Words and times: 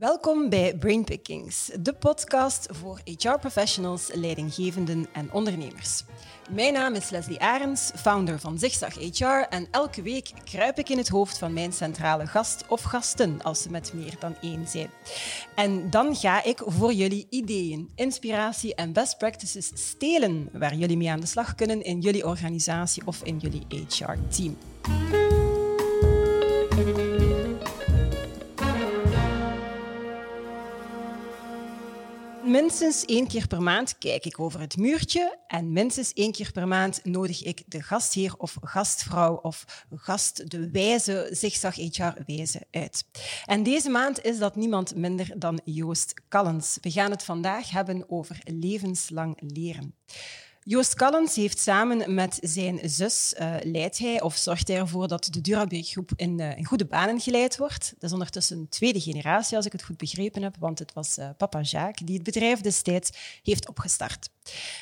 Welkom 0.00 0.48
bij 0.48 0.76
Brainpickings, 0.76 1.70
de 1.80 1.92
podcast 1.92 2.66
voor 2.70 3.00
HR-professionals, 3.04 4.10
leidinggevenden 4.14 5.06
en 5.12 5.32
ondernemers. 5.32 6.04
Mijn 6.50 6.72
naam 6.72 6.94
is 6.94 7.10
Leslie 7.10 7.40
Arends, 7.40 7.90
founder 7.96 8.38
van 8.38 8.58
Zigzag 8.58 8.94
HR 8.94 9.46
en 9.48 9.66
elke 9.70 10.02
week 10.02 10.32
kruip 10.44 10.78
ik 10.78 10.88
in 10.88 10.98
het 10.98 11.08
hoofd 11.08 11.38
van 11.38 11.52
mijn 11.52 11.72
centrale 11.72 12.26
gast 12.26 12.64
of 12.68 12.82
gasten 12.82 13.42
als 13.42 13.62
ze 13.62 13.70
met 13.70 13.92
meer 13.94 14.14
dan 14.18 14.36
één 14.40 14.68
zijn. 14.68 14.90
En 15.54 15.90
dan 15.90 16.16
ga 16.16 16.44
ik 16.44 16.62
voor 16.66 16.92
jullie 16.92 17.26
ideeën, 17.30 17.90
inspiratie 17.94 18.74
en 18.74 18.92
best 18.92 19.18
practices 19.18 19.70
stelen 19.74 20.48
waar 20.52 20.74
jullie 20.74 20.96
mee 20.96 21.10
aan 21.10 21.20
de 21.20 21.26
slag 21.26 21.54
kunnen 21.54 21.82
in 21.82 22.00
jullie 22.00 22.26
organisatie 22.26 23.02
of 23.06 23.22
in 23.22 23.38
jullie 23.38 23.66
HR-team. 23.68 24.56
Minstens 32.50 33.04
één 33.04 33.26
keer 33.26 33.46
per 33.46 33.62
maand 33.62 33.98
kijk 33.98 34.24
ik 34.24 34.40
over 34.40 34.60
het 34.60 34.76
muurtje 34.76 35.38
en 35.46 35.72
minstens 35.72 36.12
één 36.12 36.32
keer 36.32 36.52
per 36.52 36.68
maand 36.68 37.04
nodig 37.04 37.42
ik 37.44 37.62
de 37.66 37.82
gastheer 37.82 38.34
of 38.38 38.56
gastvrouw 38.62 39.34
of 39.34 39.84
gast, 39.94 40.50
de 40.50 40.70
wijze 40.70 41.28
zigzag 41.30 41.74
HR-wijze 41.74 42.66
uit. 42.70 43.04
En 43.44 43.62
deze 43.62 43.90
maand 43.90 44.24
is 44.24 44.38
dat 44.38 44.56
niemand 44.56 44.94
minder 44.94 45.32
dan 45.36 45.60
Joost 45.64 46.20
Callens. 46.28 46.78
We 46.80 46.90
gaan 46.90 47.10
het 47.10 47.22
vandaag 47.22 47.70
hebben 47.70 48.04
over 48.08 48.40
levenslang 48.44 49.36
leren. 49.40 49.94
Joost 50.70 50.94
Callens 50.94 51.34
heeft 51.34 51.58
samen 51.58 52.14
met 52.14 52.38
zijn 52.40 52.80
zus 52.82 53.34
uh, 53.40 53.54
leidt 53.62 53.98
hij 53.98 54.20
of 54.22 54.36
zorgt 54.36 54.68
hij 54.68 54.76
ervoor 54.76 55.08
dat 55.08 55.28
de 55.30 55.40
Durabeek-groep 55.40 56.10
in, 56.16 56.38
uh, 56.38 56.56
in, 56.56 56.64
goede 56.64 56.86
banen 56.86 57.20
geleid 57.20 57.56
wordt. 57.56 57.92
Dat 57.94 58.02
is 58.02 58.12
ondertussen 58.12 58.68
tweede 58.68 59.00
generatie, 59.00 59.56
als 59.56 59.66
ik 59.66 59.72
het 59.72 59.82
goed 59.82 59.96
begrepen 59.96 60.42
heb, 60.42 60.56
want 60.58 60.78
het 60.78 60.92
was 60.92 61.18
uh, 61.18 61.28
papa 61.36 61.60
Jacques 61.60 62.06
die 62.06 62.14
het 62.14 62.24
bedrijf 62.24 62.60
destijds 62.60 63.40
heeft 63.42 63.68
opgestart. 63.68 64.28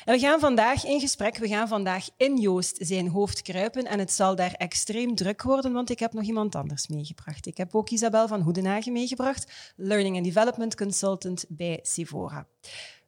En 0.05 0.13
we 0.13 0.19
gaan 0.19 0.39
vandaag 0.39 0.85
in 0.85 0.99
gesprek, 0.99 1.37
we 1.37 1.47
gaan 1.47 1.67
vandaag 1.67 2.07
in 2.17 2.37
Joost 2.37 2.77
zijn 2.79 3.07
hoofd 3.07 3.41
kruipen 3.41 3.85
en 3.85 3.99
het 3.99 4.11
zal 4.11 4.35
daar 4.35 4.53
extreem 4.53 5.15
druk 5.15 5.41
worden, 5.41 5.73
want 5.73 5.89
ik 5.89 5.99
heb 5.99 6.13
nog 6.13 6.23
iemand 6.23 6.55
anders 6.55 6.87
meegebracht. 6.87 7.45
Ik 7.45 7.57
heb 7.57 7.75
ook 7.75 7.89
Isabel 7.89 8.27
van 8.27 8.41
Hoedenhagen 8.41 8.91
meegebracht, 8.91 9.73
Learning 9.75 10.15
and 10.15 10.25
Development 10.25 10.75
Consultant 10.75 11.45
bij 11.47 11.79
Sivora. 11.81 12.47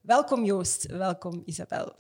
Welkom 0.02 0.46
Joost, 0.46 0.86
welkom 0.86 1.42
Isabel. 1.46 1.96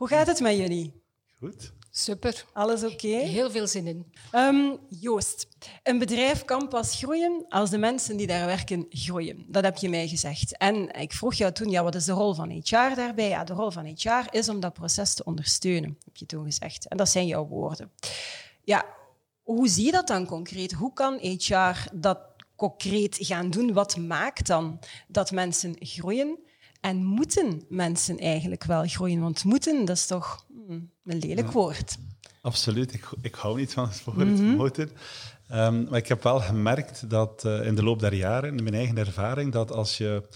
Hoe 0.00 0.08
gaat 0.08 0.26
het 0.26 0.40
met 0.40 0.56
jullie? 0.56 1.02
Goed. 1.38 1.72
Super. 1.90 2.44
Alles 2.52 2.84
oké? 2.84 3.06
Heel 3.06 3.50
veel 3.50 3.66
zin 3.66 3.86
in. 3.86 4.12
Um, 4.34 4.78
Joost, 4.88 5.48
een 5.82 5.98
bedrijf 5.98 6.44
kan 6.44 6.68
pas 6.68 6.96
groeien 6.96 7.44
als 7.48 7.70
de 7.70 7.78
mensen 7.78 8.16
die 8.16 8.26
daar 8.26 8.46
werken 8.46 8.86
groeien. 8.88 9.44
Dat 9.48 9.64
heb 9.64 9.76
je 9.76 9.88
mij 9.88 10.08
gezegd. 10.08 10.56
En 10.56 10.90
ik 11.00 11.12
vroeg 11.12 11.34
jou 11.34 11.52
toen, 11.52 11.70
ja, 11.70 11.82
wat 11.82 11.94
is 11.94 12.04
de 12.04 12.12
rol 12.12 12.34
van 12.34 12.50
HR 12.50 12.94
daarbij? 12.94 13.28
Ja, 13.28 13.44
de 13.44 13.52
rol 13.52 13.70
van 13.70 13.94
HR 13.96 14.26
is 14.30 14.48
om 14.48 14.60
dat 14.60 14.72
proces 14.72 15.14
te 15.14 15.24
ondersteunen, 15.24 15.98
heb 16.04 16.16
je 16.16 16.26
toen 16.26 16.44
gezegd. 16.44 16.88
En 16.88 16.96
dat 16.96 17.08
zijn 17.08 17.26
jouw 17.26 17.46
woorden. 17.46 17.90
Ja, 18.64 18.84
hoe 19.42 19.68
zie 19.68 19.84
je 19.84 19.92
dat 19.92 20.06
dan 20.06 20.26
concreet? 20.26 20.72
Hoe 20.72 20.92
kan 20.92 21.18
HR 21.18 21.88
dat 21.94 22.18
concreet 22.56 23.16
gaan 23.20 23.50
doen? 23.50 23.72
Wat 23.72 23.96
maakt 23.96 24.46
dan 24.46 24.78
dat 25.08 25.30
mensen 25.30 25.76
groeien? 25.78 26.38
En 26.80 27.04
moeten 27.04 27.62
mensen 27.68 28.18
eigenlijk 28.18 28.64
wel 28.64 28.86
groeien? 28.86 29.20
Want 29.20 29.44
moeten, 29.44 29.84
dat 29.84 29.96
is 29.96 30.06
toch 30.06 30.46
hmm, 30.66 30.90
een 31.04 31.18
lelijk 31.18 31.50
woord. 31.50 31.96
Absoluut. 32.42 32.94
Ik, 32.94 33.08
ik 33.22 33.34
hou 33.34 33.56
niet 33.56 33.72
van 33.72 33.88
het 33.88 34.04
woord 34.04 34.16
mm 34.16 34.56
moeten. 34.56 34.90
Um, 35.52 35.84
maar 35.88 35.98
ik 35.98 36.08
heb 36.08 36.22
wel 36.22 36.40
gemerkt 36.40 37.10
dat 37.10 37.44
uh, 37.46 37.66
in 37.66 37.74
de 37.74 37.82
loop 37.82 38.00
der 38.00 38.14
jaren, 38.14 38.56
in 38.56 38.62
mijn 38.62 38.74
eigen 38.74 38.98
ervaring, 38.98 39.52
dat 39.52 39.72
als 39.72 39.98
je, 39.98 40.28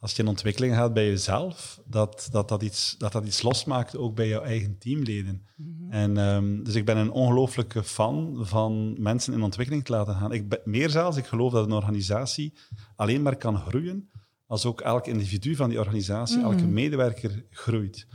als 0.00 0.16
je 0.16 0.22
in 0.22 0.28
ontwikkeling 0.28 0.74
gaat 0.74 0.92
bij 0.92 1.06
jezelf, 1.06 1.80
dat 1.84 2.28
dat, 2.30 2.48
dat, 2.48 2.62
iets, 2.62 2.94
dat 2.98 3.12
dat 3.12 3.26
iets 3.26 3.42
losmaakt 3.42 3.96
ook 3.96 4.14
bij 4.14 4.28
jouw 4.28 4.42
eigen 4.42 4.78
teamleden. 4.78 5.46
Mm 5.56 5.76
-hmm. 5.78 5.90
En, 5.90 6.16
um, 6.16 6.64
dus 6.64 6.74
ik 6.74 6.84
ben 6.84 6.96
een 6.96 7.10
ongelooflijke 7.10 7.82
fan 7.82 8.36
van 8.40 8.96
mensen 9.02 9.32
in 9.32 9.42
ontwikkeling 9.42 9.84
te 9.84 9.92
laten 9.92 10.14
gaan. 10.14 10.32
Ik 10.32 10.48
ben, 10.48 10.60
meer 10.64 10.90
zelfs, 10.90 11.16
ik 11.16 11.26
geloof 11.26 11.52
dat 11.52 11.66
een 11.66 11.72
organisatie 11.72 12.54
alleen 12.96 13.22
maar 13.22 13.36
kan 13.36 13.56
groeien 13.56 14.10
als 14.48 14.64
ook 14.64 14.80
elk 14.80 15.06
individu 15.06 15.56
van 15.56 15.68
die 15.68 15.78
organisatie, 15.78 16.42
elke 16.42 16.62
mhm. 16.62 16.72
medewerker 16.72 17.44
groeit. 17.50 18.06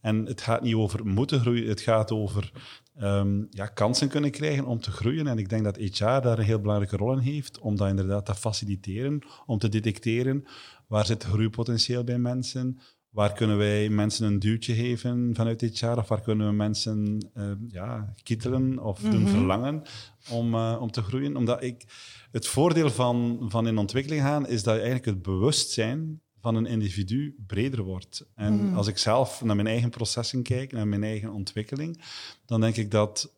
En 0.00 0.26
het 0.26 0.40
gaat 0.40 0.62
niet 0.62 0.74
over 0.74 1.06
moeten 1.06 1.40
groeien, 1.40 1.68
het 1.68 1.80
gaat 1.80 2.10
over 2.10 2.52
um, 3.00 3.46
ja, 3.50 3.66
kansen 3.66 4.08
kunnen 4.08 4.30
krijgen 4.30 4.64
om 4.64 4.80
te 4.80 4.90
groeien. 4.90 5.26
En 5.26 5.38
ik 5.38 5.48
denk 5.48 5.64
dat 5.64 5.76
HR 5.76 6.04
daar 6.04 6.38
een 6.38 6.44
heel 6.44 6.60
belangrijke 6.60 6.96
rol 6.96 7.12
in 7.12 7.18
heeft, 7.18 7.58
om 7.58 7.76
dat 7.76 7.88
inderdaad 7.88 8.26
te 8.26 8.34
faciliteren, 8.34 9.22
om 9.46 9.58
te 9.58 9.68
detecteren 9.68 10.44
waar 10.86 11.06
zit 11.06 11.24
groeipotentieel 11.24 12.04
bij 12.04 12.18
mensen, 12.18 12.78
waar 13.12 13.32
kunnen 13.32 13.58
wij 13.58 13.88
mensen 13.88 14.26
een 14.26 14.38
duwtje 14.38 14.74
geven 14.74 15.30
vanuit 15.34 15.60
HR, 15.60 15.86
of 15.86 16.08
waar 16.08 16.20
kunnen 16.20 16.46
we 16.46 16.52
mensen 16.52 17.28
uh, 17.36 17.52
ja, 17.68 18.14
kittelen 18.22 18.78
of 18.78 19.00
doen 19.00 19.22
mhm. 19.22 19.30
verlangen 19.30 19.82
om, 20.30 20.54
uh, 20.54 20.76
om 20.80 20.90
te 20.90 21.02
groeien. 21.02 21.36
Omdat 21.36 21.62
ik 21.62 21.84
het 22.30 22.46
voordeel 22.46 22.90
van, 22.90 23.46
van 23.48 23.66
in 23.66 23.78
ontwikkeling 23.78 24.22
gaan 24.22 24.46
is 24.46 24.62
dat 24.62 24.74
je 24.74 24.80
eigenlijk 24.80 25.04
het 25.04 25.22
bewustzijn 25.22 26.20
van 26.40 26.54
een 26.54 26.66
individu 26.66 27.36
breder 27.46 27.82
wordt. 27.82 28.26
En 28.34 28.52
mm. 28.52 28.76
als 28.76 28.86
ik 28.86 28.98
zelf 28.98 29.42
naar 29.42 29.56
mijn 29.56 29.68
eigen 29.68 29.90
processen 29.90 30.42
kijk, 30.42 30.72
naar 30.72 30.88
mijn 30.88 31.04
eigen 31.04 31.32
ontwikkeling, 31.32 32.02
dan 32.46 32.60
denk 32.60 32.76
ik 32.76 32.90
dat 32.90 33.36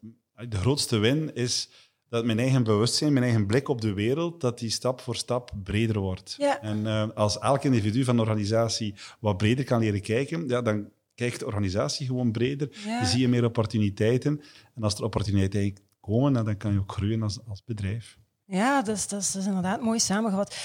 de 0.48 0.56
grootste 0.56 0.98
win 0.98 1.34
is 1.34 1.68
dat 2.14 2.24
mijn 2.24 2.38
eigen 2.38 2.64
bewustzijn, 2.64 3.12
mijn 3.12 3.24
eigen 3.24 3.46
blik 3.46 3.68
op 3.68 3.80
de 3.80 3.92
wereld, 3.92 4.40
dat 4.40 4.58
die 4.58 4.70
stap 4.70 5.00
voor 5.00 5.16
stap 5.16 5.50
breder 5.62 5.98
wordt. 5.98 6.34
Ja. 6.38 6.60
En 6.60 6.78
uh, 6.78 7.04
als 7.14 7.38
elk 7.38 7.64
individu 7.64 8.04
van 8.04 8.16
de 8.16 8.22
organisatie 8.22 8.94
wat 9.20 9.36
breder 9.36 9.64
kan 9.64 9.80
leren 9.80 10.00
kijken, 10.00 10.48
ja, 10.48 10.62
dan 10.62 10.88
kijkt 11.14 11.38
de 11.38 11.46
organisatie 11.46 12.06
gewoon 12.06 12.32
breder. 12.32 12.68
Ja. 12.86 13.04
Zie 13.04 13.20
je 13.20 13.28
meer 13.28 13.44
opportuniteiten. 13.44 14.40
En 14.74 14.82
als 14.82 14.94
er 14.94 15.04
opportuniteiten 15.04 15.84
komen, 16.00 16.44
dan 16.44 16.56
kan 16.56 16.72
je 16.72 16.78
ook 16.78 16.92
groeien 16.92 17.22
als, 17.22 17.38
als 17.48 17.64
bedrijf. 17.64 18.18
Ja, 18.46 18.82
dat 18.82 18.96
is, 18.96 19.08
dat 19.08 19.20
is, 19.20 19.46
inderdaad 19.46 19.80
mooi 19.80 19.98
samengevat. 19.98 20.56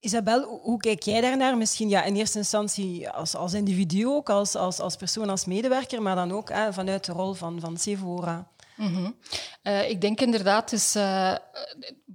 Isabel, 0.00 0.60
hoe 0.62 0.78
kijk 0.78 1.02
jij 1.02 1.20
daarnaar? 1.20 1.56
Misschien 1.56 1.88
ja, 1.88 2.04
in 2.04 2.16
eerste 2.16 2.38
instantie 2.38 3.10
als, 3.10 3.34
als 3.34 3.52
individu 3.54 4.06
ook, 4.06 4.30
als, 4.30 4.54
als, 4.54 4.80
als 4.80 4.96
persoon, 4.96 5.28
als 5.28 5.44
medewerker, 5.44 6.02
maar 6.02 6.14
dan 6.14 6.32
ook 6.32 6.48
hè, 6.48 6.72
vanuit 6.72 7.04
de 7.04 7.12
rol 7.12 7.34
van, 7.34 7.60
van 7.60 7.76
Sephora. 7.76 8.48
Mm 8.78 8.94
-hmm. 8.94 9.16
uh, 9.62 9.90
ik 9.90 10.00
denk 10.00 10.20
inderdaad, 10.20 10.72
is, 10.72 10.96
uh, 10.96 11.34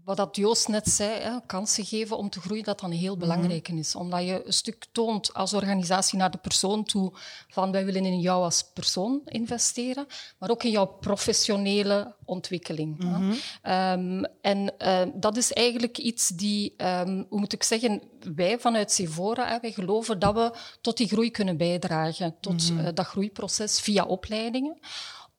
wat 0.04 0.18
dat 0.18 0.36
Joost 0.36 0.68
net 0.68 0.90
zei, 0.90 1.22
hè, 1.22 1.32
kansen 1.46 1.86
geven 1.86 2.18
om 2.18 2.30
te 2.30 2.40
groeien, 2.40 2.64
dat 2.64 2.80
dan 2.80 2.92
heel 2.92 3.18
belangrijk 3.18 3.68
mm 3.68 3.74
-hmm. 3.74 3.84
is. 3.84 3.96
Omdat 3.96 4.24
je 4.24 4.42
een 4.46 4.54
stuk 4.54 4.86
toont 4.92 5.34
als 5.34 5.54
organisatie 5.54 6.18
naar 6.18 6.32
de 6.32 6.38
persoon 6.38 6.84
toe 6.84 7.12
van 7.48 7.72
wij 7.72 7.86
willen 7.86 8.06
in 8.06 8.20
jou 8.20 8.44
als 8.44 8.64
persoon 8.74 9.22
investeren, 9.26 10.06
maar 10.38 10.50
ook 10.50 10.64
in 10.64 10.72
jouw 10.72 10.86
professionele 10.86 12.16
ontwikkeling. 12.26 13.04
Mm 13.04 13.14
-hmm. 13.14 13.32
um, 13.72 14.26
en 14.42 14.74
uh, 14.80 15.02
dat 15.14 15.38
is 15.38 15.54
eigenlijk 15.54 15.98
iets 15.98 16.28
die, 16.28 16.74
um, 16.78 17.26
hoe 17.30 17.40
moet 17.40 17.54
ik 17.54 17.64
zeggen, 17.64 18.02
wij 18.36 18.60
vanuit 18.60 18.92
Sevora, 18.92 19.48
hè, 19.48 19.60
wij 19.60 19.72
geloven 19.72 20.20
dat 20.20 20.34
we 20.34 20.54
tot 20.82 20.98
die 20.98 21.08
groei 21.08 21.32
kunnen 21.32 21.58
bijdragen, 21.58 22.36
tot 22.40 22.72
dat 22.96 23.06
groeiproces 23.06 23.80
via 23.80 24.06
opleidingen 24.06 24.78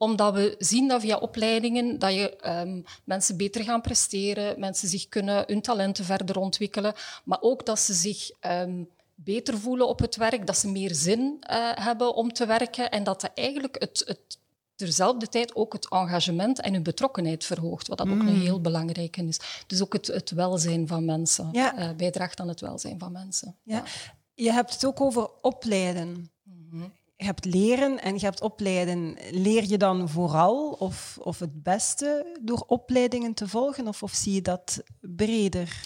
omdat 0.04 0.34
we 0.34 0.54
zien 0.58 0.88
dat 0.88 1.00
via 1.00 1.16
opleidingen 1.16 1.98
dat 1.98 2.12
je 2.12 2.48
um, 2.60 2.84
mensen 3.04 3.36
beter 3.36 3.64
gaan 3.64 3.80
presteren, 3.80 4.60
mensen 4.60 4.88
zich 4.88 5.08
kunnen 5.08 5.44
hun 5.46 5.62
talenten 5.62 6.04
verder 6.04 6.38
ontwikkelen, 6.38 6.94
maar 7.24 7.38
ook 7.40 7.66
dat 7.66 7.78
ze 7.78 7.94
zich 7.94 8.30
um, 8.40 8.88
beter 9.14 9.58
voelen 9.58 9.88
op 9.88 9.98
het 9.98 10.16
werk, 10.16 10.46
dat 10.46 10.58
ze 10.58 10.68
meer 10.70 10.94
zin 10.94 11.20
uh, 11.20 11.70
hebben 11.74 12.14
om 12.14 12.32
te 12.32 12.46
werken 12.46 12.90
en 12.90 13.04
dat 13.04 13.20
dat 13.20 13.30
eigenlijk 13.34 13.76
het, 13.78 14.02
het 14.06 14.38
terzelfde 14.74 15.28
tijd 15.28 15.54
ook 15.54 15.72
het 15.72 15.88
engagement 15.88 16.60
en 16.60 16.72
hun 16.72 16.82
betrokkenheid 16.82 17.44
verhoogt, 17.44 17.88
wat 17.88 17.98
dat 17.98 18.06
ook 18.06 18.20
een 18.20 18.34
mm. 18.34 18.40
heel 18.40 18.60
belangrijke 18.60 19.26
is. 19.26 19.40
Dus 19.66 19.82
ook 19.82 19.92
het, 19.92 20.06
het 20.06 20.30
welzijn 20.30 20.86
van 20.86 21.04
mensen, 21.04 21.48
ja. 21.52 21.78
uh, 21.78 21.96
bijdraagt 21.96 22.40
aan 22.40 22.48
het 22.48 22.60
welzijn 22.60 22.98
van 22.98 23.12
mensen. 23.12 23.56
Ja. 23.62 23.76
ja. 23.76 23.84
Je 24.34 24.52
hebt 24.52 24.72
het 24.72 24.84
ook 24.84 25.00
over 25.00 25.30
opleiden. 25.40 26.30
Mm 26.42 26.66
-hmm 26.70 26.92
hebt 27.24 27.44
leren 27.44 28.02
en 28.02 28.14
je 28.14 28.24
hebt 28.24 28.40
opleiden. 28.40 29.16
Leer 29.30 29.64
je 29.68 29.76
dan 29.76 30.08
vooral 30.08 30.70
of, 30.70 31.18
of 31.22 31.38
het 31.38 31.62
beste 31.62 32.38
door 32.42 32.64
opleidingen 32.66 33.34
te 33.34 33.48
volgen 33.48 33.88
of, 33.88 34.02
of 34.02 34.12
zie 34.12 34.34
je 34.34 34.42
dat 34.42 34.82
breder? 35.00 35.80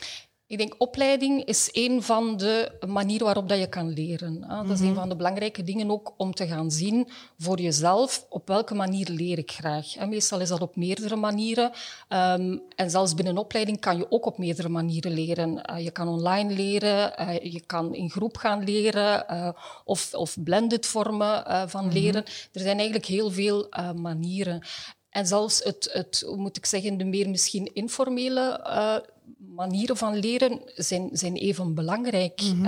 Ik 0.48 0.58
denk 0.58 0.74
opleiding 0.78 1.44
is 1.44 1.68
een 1.72 2.02
van 2.02 2.36
de 2.36 2.72
manieren 2.86 3.26
waarop 3.26 3.48
dat 3.48 3.58
je 3.58 3.68
kan 3.68 3.92
leren. 3.92 4.40
Dat 4.40 4.70
is 4.70 4.80
een 4.80 4.86
mhm. 4.86 4.94
van 4.94 5.08
de 5.08 5.16
belangrijke 5.16 5.62
dingen 5.62 5.90
ook 5.90 6.14
om 6.16 6.34
te 6.34 6.46
gaan 6.46 6.70
zien 6.70 7.08
voor 7.38 7.60
jezelf 7.60 8.26
op 8.28 8.48
welke 8.48 8.74
manier 8.74 9.08
leer 9.10 9.38
ik 9.38 9.50
graag. 9.50 10.06
Meestal 10.06 10.40
is 10.40 10.48
dat 10.48 10.60
op 10.60 10.76
meerdere 10.76 11.16
manieren. 11.16 11.72
Um, 12.08 12.62
en 12.74 12.90
zelfs 12.90 13.14
binnen 13.14 13.34
een 13.34 13.40
opleiding 13.40 13.80
kan 13.80 13.96
je 13.96 14.10
ook 14.10 14.26
op 14.26 14.38
meerdere 14.38 14.68
manieren 14.68 15.12
leren. 15.12 15.70
Uh, 15.70 15.84
je 15.84 15.90
kan 15.90 16.08
online 16.08 16.54
leren, 16.54 17.12
uh, 17.20 17.52
je 17.52 17.62
kan 17.66 17.94
in 17.94 18.10
groep 18.10 18.36
gaan 18.36 18.64
leren 18.64 19.24
uh, 19.30 19.48
of, 19.84 20.14
of 20.14 20.36
blended 20.42 20.86
vormen 20.86 21.68
van 21.70 21.84
mhm. 21.84 21.94
leren. 21.94 22.24
Er 22.52 22.60
zijn 22.60 22.76
eigenlijk 22.76 23.06
heel 23.06 23.30
veel 23.30 23.68
manieren. 23.94 24.62
En 25.10 25.26
zelfs 25.26 25.64
het, 25.64 25.88
het, 25.92 26.22
hoe 26.26 26.36
moet 26.36 26.56
ik 26.56 26.66
zeggen, 26.66 26.96
de 26.96 27.04
meer 27.04 27.30
misschien 27.30 27.74
informele 27.74 28.60
uh, 28.66 28.96
manieren 29.38 29.96
van 29.96 30.18
leren 30.18 30.60
zijn, 30.74 31.08
zijn 31.12 31.36
even 31.36 31.74
belangrijk. 31.74 32.42
Mm 32.42 32.66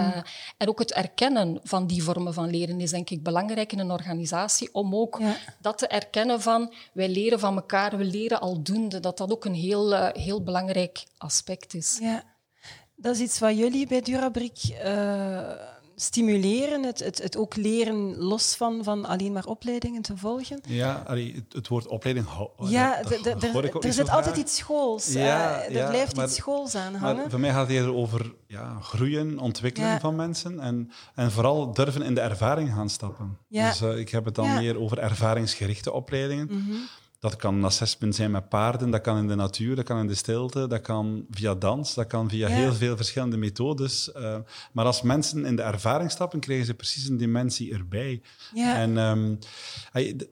en 0.57 0.69
ook 0.69 0.79
het 0.79 0.93
erkennen 0.93 1.61
van 1.63 1.87
die 1.87 2.03
vormen 2.03 2.35
van 2.35 2.51
leren 2.51 2.81
is 2.81 2.91
denk 2.91 3.11
ik 3.11 3.23
belangrijk 3.23 3.73
in 3.73 3.79
een 3.79 3.91
organisatie, 3.91 4.69
om 4.73 4.95
ook 4.95 5.21
dat 5.61 5.79
te 5.79 5.87
erkennen 5.87 6.41
van 6.41 6.73
wij 6.93 7.09
leren 7.09 7.41
van 7.41 7.57
elkaar, 7.57 7.97
we 7.97 8.05
leren 8.05 8.41
aldoende, 8.41 9.01
dat 9.01 9.19
dat 9.19 9.33
ook 9.33 9.45
een 9.45 9.55
heel, 9.55 9.93
uh, 9.93 10.09
heel 10.13 10.43
belangrijk 10.43 11.05
aspect 11.17 11.75
is. 11.75 11.99
Ja. 12.01 12.23
Dat 12.95 13.15
is 13.15 13.21
iets 13.21 13.39
wat 13.39 13.59
jullie 13.59 13.87
bij 13.87 14.01
Durabrik 14.01 14.59
stimuleren, 16.00 16.82
het, 16.85 16.99
het, 16.99 17.23
het 17.23 17.37
ook 17.37 17.56
leren 17.56 18.17
los 18.17 18.55
van, 18.55 18.85
van 18.85 19.05
alleen 19.05 19.32
maar 19.32 19.44
opleidingen 19.44 20.02
te 20.02 20.17
volgen? 20.17 20.61
Ja, 20.67 21.02
het, 21.06 21.43
het 21.49 21.69
woord 21.69 21.87
opleiding... 21.87 22.26
Ja, 22.56 23.02
er 23.81 23.93
zit 23.93 24.11
altijd 24.11 24.37
iets 24.37 24.56
schools. 24.56 25.12
Ja, 25.12 25.62
er 25.62 25.88
blijft 25.88 26.17
iets 26.17 26.35
schools 26.35 26.75
aan 26.75 26.94
hangen. 26.94 27.17
Maar 27.17 27.31
voor 27.31 27.41
mij 27.41 27.50
gaat 27.50 27.67
het 27.67 27.76
eerder 27.76 27.94
over 27.94 28.35
ja, 28.47 28.79
groeien, 28.81 29.38
ontwikkelen 29.38 30.00
van 30.00 30.17
mensen 30.17 30.61
en, 30.61 30.91
en 31.14 31.31
vooral 31.31 31.73
durven 31.73 32.02
in 32.02 32.14
de 32.14 32.20
ervaring 32.20 32.73
gaan 32.73 32.91
stappen. 32.91 33.38
Dus 33.49 33.82
uh, 33.82 33.99
ik 33.99 34.08
heb 34.08 34.25
het 34.25 34.35
dan 34.35 34.55
meer 34.55 34.79
over 34.79 34.99
ervaringsgerichte 34.99 35.93
opleidingen. 35.93 36.47
Mhm. 36.50 36.76
Dat 37.21 37.37
kan 37.37 37.55
een 37.55 37.65
assessment 37.65 38.15
zijn 38.15 38.31
met 38.31 38.49
paarden, 38.49 38.91
dat 38.91 39.01
kan 39.01 39.19
in 39.19 39.29
de 39.29 39.35
natuur, 39.35 39.77
dat 39.77 39.85
kan 39.85 39.99
in 39.99 40.07
de 40.07 40.15
stilte, 40.15 40.67
dat 40.67 40.81
kan 40.81 41.27
via 41.31 41.55
dans, 41.55 41.95
dat 41.95 42.07
kan 42.07 42.29
via 42.29 42.49
heel 42.49 42.73
veel 42.73 42.97
verschillende 42.97 43.37
methodes. 43.37 44.11
Uh, 44.17 44.37
maar 44.73 44.85
als 44.85 45.03
mensen 45.03 45.45
in 45.45 45.57
de 45.57 45.63
ervaring 45.63 46.11
stappen, 46.11 46.41
krijgen 46.41 46.67
ze 46.67 46.75
precies 46.75 47.09
een 47.09 47.17
dimensie 47.17 47.73
erbij. 47.73 48.21
Ja. 48.55 48.77
En 48.77 48.97
um, 48.97 49.39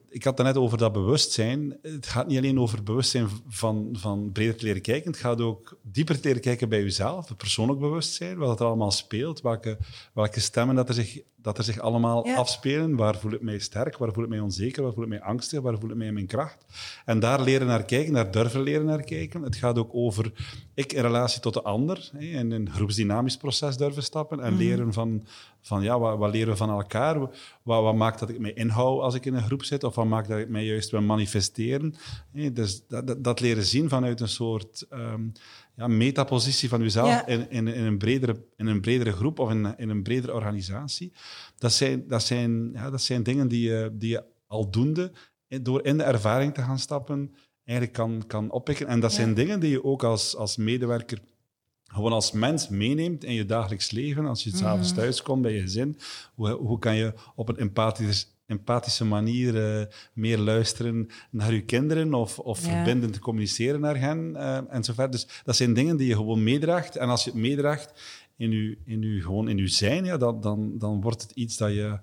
ik 0.09 0.23
had 0.23 0.37
het 0.37 0.47
net 0.47 0.57
over 0.57 0.77
dat 0.77 0.93
bewustzijn. 0.93 1.77
Het 1.81 2.07
gaat 2.07 2.27
niet 2.27 2.37
alleen 2.37 2.59
over 2.59 2.83
bewustzijn 2.83 3.29
van, 3.47 3.89
van 3.93 4.31
breder 4.31 4.55
te 4.55 4.65
leren 4.65 4.81
kijken, 4.81 5.11
het 5.11 5.19
gaat 5.19 5.41
ook 5.41 5.77
dieper 5.81 6.15
te 6.15 6.27
leren 6.27 6.41
kijken 6.41 6.69
bij 6.69 6.81
jezelf, 6.81 7.27
het 7.27 7.37
persoonlijk 7.37 7.79
bewustzijn, 7.79 8.37
wat 8.37 8.59
er 8.59 8.65
allemaal 8.65 8.91
speelt, 8.91 9.41
welke, 9.41 9.77
welke 10.13 10.39
stemmen 10.39 10.75
dat 10.75 10.87
er 10.87 10.95
zich 10.95 11.21
dat 11.41 11.57
er 11.57 11.63
zich 11.63 11.79
allemaal 11.79 12.25
afspelen. 12.35 12.95
Waar 12.95 13.17
voel 13.17 13.31
ik 13.31 13.41
mij 13.41 13.59
sterk? 13.59 13.97
Waar 13.97 14.13
voel 14.13 14.23
ik 14.23 14.29
mij 14.29 14.39
onzeker? 14.39 14.83
Waar 14.83 14.93
voel 14.93 15.03
ik 15.03 15.09
mij 15.09 15.21
angstig? 15.21 15.61
Waar 15.61 15.77
voel 15.79 15.89
ik 15.89 15.95
mij 15.95 16.07
in 16.07 16.13
mijn 16.13 16.27
kracht? 16.27 16.65
En 17.05 17.19
daar 17.19 17.41
leren 17.41 17.67
naar 17.67 17.83
kijken, 17.83 18.13
daar 18.13 18.31
durven 18.31 18.61
leren 18.61 18.85
naar 18.85 19.03
kijken. 19.03 19.41
Het 19.41 19.55
gaat 19.55 19.77
ook 19.77 19.89
over 19.93 20.31
ik 20.73 20.93
in 20.93 21.01
relatie 21.01 21.41
tot 21.41 21.53
de 21.53 21.61
ander, 21.61 22.09
in 22.17 22.51
een 22.51 22.69
groepsdynamisch 22.71 23.37
proces 23.37 23.77
durven 23.77 24.03
stappen 24.03 24.39
en 24.39 24.53
mhm. 24.53 24.61
leren 24.61 24.93
van, 24.93 25.25
van 25.61 25.81
ja, 25.81 25.99
wat, 25.99 26.17
wat, 26.17 26.31
leren 26.31 26.49
we 26.49 26.57
van 26.57 26.69
elkaar? 26.69 27.19
Wat, 27.19 27.33
wat, 27.63 27.95
maakt 27.95 28.19
dat 28.19 28.29
ik 28.29 28.39
mij 28.39 28.53
inhoud 28.53 29.01
als 29.01 29.15
ik 29.15 29.25
in 29.25 29.33
een 29.33 29.43
groep 29.43 29.63
zit? 29.63 29.83
Of 29.83 29.95
wat 29.95 30.05
maakt 30.05 30.27
dat 30.27 30.39
ik 30.39 30.49
mij 30.49 30.65
juist 30.65 30.91
wil 30.91 31.01
manifesteren? 31.01 31.95
Dus 32.53 32.87
dat, 32.87 33.23
dat, 33.23 33.39
leren 33.39 33.65
zien 33.65 33.89
vanuit 33.89 34.19
een 34.19 34.27
soort 34.27 34.85
um, 34.93 35.31
ja, 35.75 35.87
metapositie 35.87 36.69
van 36.69 36.81
jezelf 36.81 37.27
in, 37.27 37.49
in, 37.49 37.67
in, 37.67 37.83
een 37.83 37.97
bredere, 37.97 38.43
in 38.55 38.67
een 38.67 38.81
bredere 38.81 39.11
groep 39.11 39.39
of 39.39 39.49
in, 39.51 39.77
in 39.77 39.89
een 39.89 40.03
bredere 40.03 40.33
organisatie. 40.33 41.11
Dat 41.57 41.73
zijn, 41.73 42.07
dat 42.07 42.23
zijn, 42.23 42.71
ja, 42.73 42.89
dat 42.89 43.01
zijn 43.01 43.23
dingen 43.23 43.47
die 43.47 43.69
je, 43.69 43.89
die 43.93 44.09
je 44.09 44.23
aldoende, 44.47 45.11
door 45.61 45.85
in 45.85 45.97
de 45.97 46.03
ervaring 46.03 46.53
te 46.53 46.61
gaan 46.61 46.79
stappen, 46.79 47.35
eigenlijk 47.63 47.97
kan, 47.97 48.23
kan 48.27 48.51
oppikken. 48.51 48.87
En 48.87 48.99
dat 48.99 49.13
zijn 49.13 49.33
dingen 49.33 49.59
die 49.59 49.69
je 49.69 49.83
ook 49.83 50.03
als, 50.03 50.35
als 50.35 50.57
medewerker 50.57 51.19
gewoon 51.83 52.11
als 52.11 52.31
mens 52.31 52.69
meeneemt 52.69 53.23
in 53.23 53.33
je 53.33 53.45
dagelijks 53.45 53.91
leven. 53.91 54.25
Als 54.25 54.43
je 54.43 54.55
s'avonds 54.55 54.91
mm 54.91 54.97
thuis 54.97 55.21
komt 55.21 55.41
bij 55.41 55.53
je 55.53 55.61
gezin, 55.61 55.97
hoe, 56.33 56.49
hoe 56.49 56.79
kan 56.79 56.95
je 56.95 57.13
op 57.35 57.49
een 57.49 57.57
empathisch, 57.57 58.37
empathische 58.45 59.05
manier 59.05 59.79
uh, 59.79 59.85
meer 60.13 60.37
luisteren 60.37 61.09
naar 61.31 61.53
je 61.53 61.61
kinderen 61.61 62.13
of, 62.13 62.39
of 62.39 62.59
verbindend 62.59 63.19
communiceren 63.19 63.79
naar 63.79 63.99
hen 63.99 64.33
uh, 64.35 64.73
en 64.73 64.83
zo 64.83 64.93
verder. 64.93 65.11
Dus 65.11 65.41
dat 65.43 65.55
zijn 65.55 65.73
dingen 65.73 65.97
die 65.97 66.07
je 66.07 66.15
gewoon 66.15 66.43
meedraagt. 66.43 66.95
En 66.95 67.09
als 67.09 67.23
je 67.23 67.29
het 67.29 67.39
meedraagt 67.39 68.01
in 68.37 68.51
je, 68.51 68.77
in 68.85 69.01
je, 69.01 69.21
gewoon 69.21 69.49
in 69.49 69.57
je 69.57 69.67
zijn, 69.67 70.05
ja, 70.05 70.17
dat, 70.17 70.43
dan, 70.43 70.77
dan 70.77 71.01
wordt 71.01 71.21
het 71.21 71.31
iets 71.31 71.57
dat 71.57 71.73
je 71.73 71.99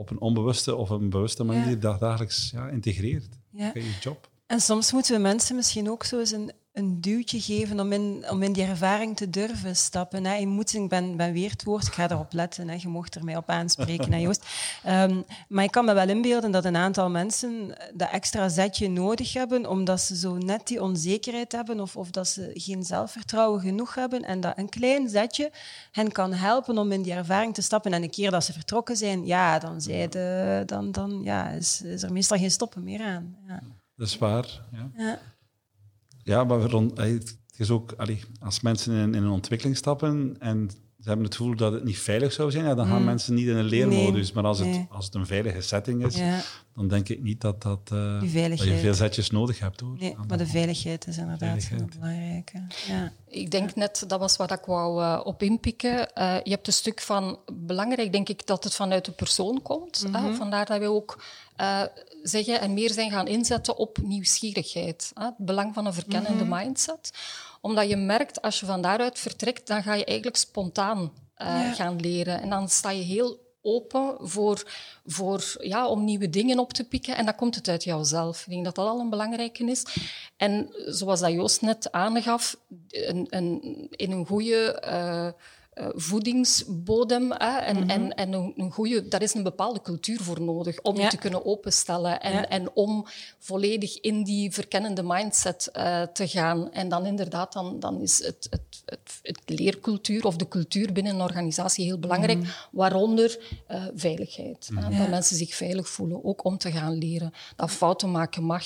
op 0.00 0.10
een 0.10 0.20
onbewuste 0.20 0.76
of 0.76 0.90
een 0.90 1.10
bewuste 1.10 1.44
manier 1.44 1.78
ja. 1.80 1.96
dagelijks 1.98 2.50
ja, 2.50 2.68
integreert. 2.68 3.28
Ja. 3.50 3.70
je 3.74 3.98
job. 4.00 4.28
En 4.46 4.60
soms 4.60 4.92
moeten 4.92 5.14
we 5.14 5.20
mensen 5.20 5.56
misschien 5.56 5.90
ook 5.90 6.04
zo 6.04 6.18
eens 6.18 6.30
een 6.32 6.52
een 6.72 7.00
duwtje 7.00 7.40
geven 7.40 7.80
om 7.80 7.92
in, 7.92 8.24
om 8.30 8.42
in 8.42 8.52
die 8.52 8.64
ervaring 8.64 9.16
te 9.16 9.30
durven 9.30 9.76
stappen. 9.76 10.24
Hè. 10.24 10.36
Ik 10.36 10.88
ben, 10.88 11.16
ben 11.16 11.32
weer 11.32 11.50
het 11.50 11.64
woord, 11.64 11.86
ik 11.86 11.92
ga 11.92 12.10
erop 12.10 12.32
letten, 12.32 12.68
hè. 12.68 12.76
je 12.80 12.88
mocht 12.88 13.14
er 13.14 13.24
mij 13.24 13.36
op 13.36 13.48
aanspreken, 13.48 14.12
hè, 14.12 14.18
Joost. 14.26 14.46
Um, 14.86 15.24
maar 15.48 15.64
ik 15.64 15.70
kan 15.70 15.84
me 15.84 15.94
wel 15.94 16.08
inbeelden 16.08 16.50
dat 16.50 16.64
een 16.64 16.76
aantal 16.76 17.10
mensen 17.10 17.76
dat 17.94 18.10
extra 18.10 18.48
zetje 18.48 18.88
nodig 18.88 19.32
hebben, 19.32 19.66
omdat 19.66 20.00
ze 20.00 20.16
zo 20.16 20.36
net 20.36 20.66
die 20.66 20.82
onzekerheid 20.82 21.52
hebben 21.52 21.80
of, 21.80 21.96
of 21.96 22.10
dat 22.10 22.28
ze 22.28 22.50
geen 22.54 22.82
zelfvertrouwen 22.82 23.60
genoeg 23.60 23.94
hebben 23.94 24.24
en 24.24 24.40
dat 24.40 24.58
een 24.58 24.68
klein 24.68 25.08
zetje 25.08 25.52
hen 25.92 26.12
kan 26.12 26.32
helpen 26.32 26.78
om 26.78 26.92
in 26.92 27.02
die 27.02 27.12
ervaring 27.12 27.54
te 27.54 27.62
stappen. 27.62 27.92
En 27.92 28.02
een 28.02 28.10
keer 28.10 28.30
dat 28.30 28.44
ze 28.44 28.52
vertrokken 28.52 28.96
zijn, 28.96 29.26
ja, 29.26 29.58
dan, 29.58 29.78
de, 29.78 30.62
dan, 30.66 30.92
dan 30.92 31.20
ja, 31.22 31.48
is, 31.48 31.82
is 31.82 32.02
er 32.02 32.12
meestal 32.12 32.38
geen 32.38 32.50
stoppen 32.50 32.84
meer 32.84 33.02
aan. 33.02 33.36
Ja. 33.46 33.60
Dat 33.96 34.08
is 34.08 34.18
waar, 34.18 34.46
ja. 34.72 34.90
ja. 34.96 35.18
Ja, 36.22 36.44
maar 36.44 36.60
het 36.60 37.38
is 37.56 37.70
ook, 37.70 37.94
als 38.40 38.60
mensen 38.60 38.94
in, 38.94 39.14
in, 39.14 39.22
een 39.22 39.30
ontwikkeling 39.30 39.76
stappen 39.76 40.36
en 40.38 40.70
ze 41.02 41.08
hebben 41.08 41.26
het 41.26 41.36
gevoel 41.36 41.56
dat 41.56 41.72
het 41.72 41.84
niet 41.84 41.98
veilig 41.98 42.32
zou 42.32 42.50
zijn, 42.50 42.64
ja, 42.64 42.74
dan 42.74 42.86
gaan 42.86 42.98
mm. 42.98 43.04
mensen 43.04 43.34
niet 43.34 43.46
in 43.46 43.56
een 43.56 43.64
leermodus. 43.64 44.32
maar 44.32 44.44
als 44.44 44.58
het, 44.58 44.86
als 44.90 45.04
het 45.04 45.14
een 45.14 45.26
veilige 45.26 45.60
setting 45.60 46.06
is, 46.06 46.18
dan 46.74 46.88
denk 46.88 47.08
ik 47.08 47.22
niet 47.22 47.40
dat, 47.40 47.62
dat, 47.62 47.90
uh, 47.92 48.20
dat 48.48 48.62
je 48.62 48.78
veel 48.78 48.94
zetjes 48.94 49.30
nodig 49.30 49.58
hebt. 49.58 49.80
Hoor. 49.80 49.96
Nee, 49.98 50.16
maar 50.28 50.38
de 50.38 50.46
veiligheid 50.46 51.06
is 51.06 51.18
inderdaad 51.18 51.64
heel 51.64 51.88
belangrijk. 51.98 52.52
Ja. 52.86 53.12
Ik 53.28 53.50
denk 53.50 53.74
net, 53.74 54.04
dat 54.06 54.20
was 54.20 54.36
wat 54.36 54.50
ik 54.50 54.64
wou 54.64 55.02
uh, 55.02 55.20
op 55.24 55.42
inpikken. 55.42 56.10
Uh, 56.18 56.36
je 56.42 56.50
hebt 56.50 56.66
een 56.66 56.72
stuk 56.72 57.00
van, 57.00 57.38
belangrijk 57.52 58.12
denk 58.12 58.28
ik, 58.28 58.46
dat 58.46 58.64
het 58.64 58.74
vanuit 58.74 59.04
de 59.04 59.12
persoon 59.12 59.62
komt. 59.62 60.04
Mm 60.06 60.14
-hmm. 60.14 60.34
vandaar 60.34 60.66
dat 60.66 60.78
we 60.78 60.90
ook 60.90 61.18
zeggen 62.22 62.60
en 62.60 62.74
meer 62.74 62.90
zijn 62.90 63.10
gaan 63.10 63.26
inzetten 63.26 63.76
op 63.76 63.98
nieuwsgierigheid. 64.02 65.10
Het 65.14 65.34
belang 65.38 65.74
van 65.74 65.86
een 65.86 65.94
verkennende 65.94 66.44
mhm. 66.44 66.56
mindset. 66.58 67.10
Omdat 67.60 67.88
je 67.88 67.96
merkt, 67.96 68.42
als 68.42 68.60
je 68.60 68.66
van 68.66 68.82
daaruit 68.82 69.18
vertrekt, 69.18 69.66
dan 69.66 69.82
ga 69.82 69.94
je 69.94 70.04
eigenlijk 70.04 70.36
spontaan 70.36 71.12
uh, 71.36 71.72
gaan 71.74 72.00
leren. 72.00 72.40
En 72.40 72.50
dan 72.50 72.68
sta 72.68 72.90
je 72.90 73.02
heel 73.02 73.48
open 73.62 74.16
voor, 74.20 74.62
voor, 75.04 75.56
ja, 75.58 75.88
om 75.88 76.04
nieuwe 76.04 76.30
dingen 76.30 76.58
op 76.58 76.72
te 76.72 76.84
pikken. 76.84 77.16
En 77.16 77.24
dan 77.24 77.34
komt 77.34 77.54
het 77.54 77.68
uit 77.68 77.84
jouzelf. 77.84 78.40
Ik 78.40 78.52
denk 78.52 78.64
dat 78.64 78.74
dat 78.74 78.86
al 78.86 79.00
een 79.00 79.10
belangrijke 79.10 79.64
is. 79.64 79.84
En 80.36 80.68
zoals 80.86 81.20
dat 81.20 81.32
Joost 81.32 81.60
net 81.60 81.92
aangaf, 81.92 82.56
een, 82.88 83.26
een, 83.30 83.86
in 83.90 84.10
een 84.10 84.26
goede... 84.26 84.82
Uh, 84.86 85.28
uh, 85.74 85.88
voedingsbodem 85.94 87.32
hè, 87.32 87.58
en, 87.58 87.76
mm 87.76 87.82
-hmm. 87.82 87.90
en, 87.90 88.14
en 88.14 88.32
een, 88.32 88.52
een 88.56 88.72
goede, 88.72 89.08
daar 89.08 89.22
is 89.22 89.34
een 89.34 89.42
bepaalde 89.42 89.82
cultuur 89.82 90.20
voor 90.22 90.40
nodig 90.40 90.80
om 90.80 90.96
ja. 90.96 91.08
te 91.08 91.16
kunnen 91.16 91.46
openstellen 91.46 92.20
en, 92.20 92.32
ja. 92.32 92.48
en 92.48 92.70
om 92.74 93.06
volledig 93.38 94.00
in 94.00 94.22
die 94.22 94.52
verkennende 94.52 95.02
mindset 95.02 95.70
uh, 95.76 96.02
te 96.02 96.28
gaan. 96.28 96.72
En 96.72 96.88
dan 96.88 97.06
inderdaad, 97.06 97.52
dan, 97.52 97.80
dan 97.80 98.00
is 98.00 98.24
het, 98.24 98.46
het, 98.50 98.82
het, 98.84 99.20
het, 99.22 99.40
leercultuur 99.46 100.24
of 100.24 100.36
de 100.36 100.48
cultuur 100.48 100.92
binnen 100.92 101.14
een 101.14 101.20
organisatie 101.20 101.84
heel 101.84 101.98
belangrijk, 101.98 102.38
mm 102.38 102.44
-hmm. 102.44 102.52
waaronder 102.70 103.38
uh, 103.70 103.84
veiligheid. 103.94 104.68
Mm 104.70 104.78
-hmm. 104.78 104.98
Dat 104.98 105.08
mensen 105.08 105.36
zich 105.36 105.54
veilig 105.54 105.88
voelen, 105.88 106.24
ook 106.24 106.44
om 106.44 106.58
te 106.58 106.70
gaan 106.70 106.98
leren. 106.98 107.32
Dat 107.56 107.70
fouten 107.70 108.10
maken 108.10 108.42
mag. 108.42 108.64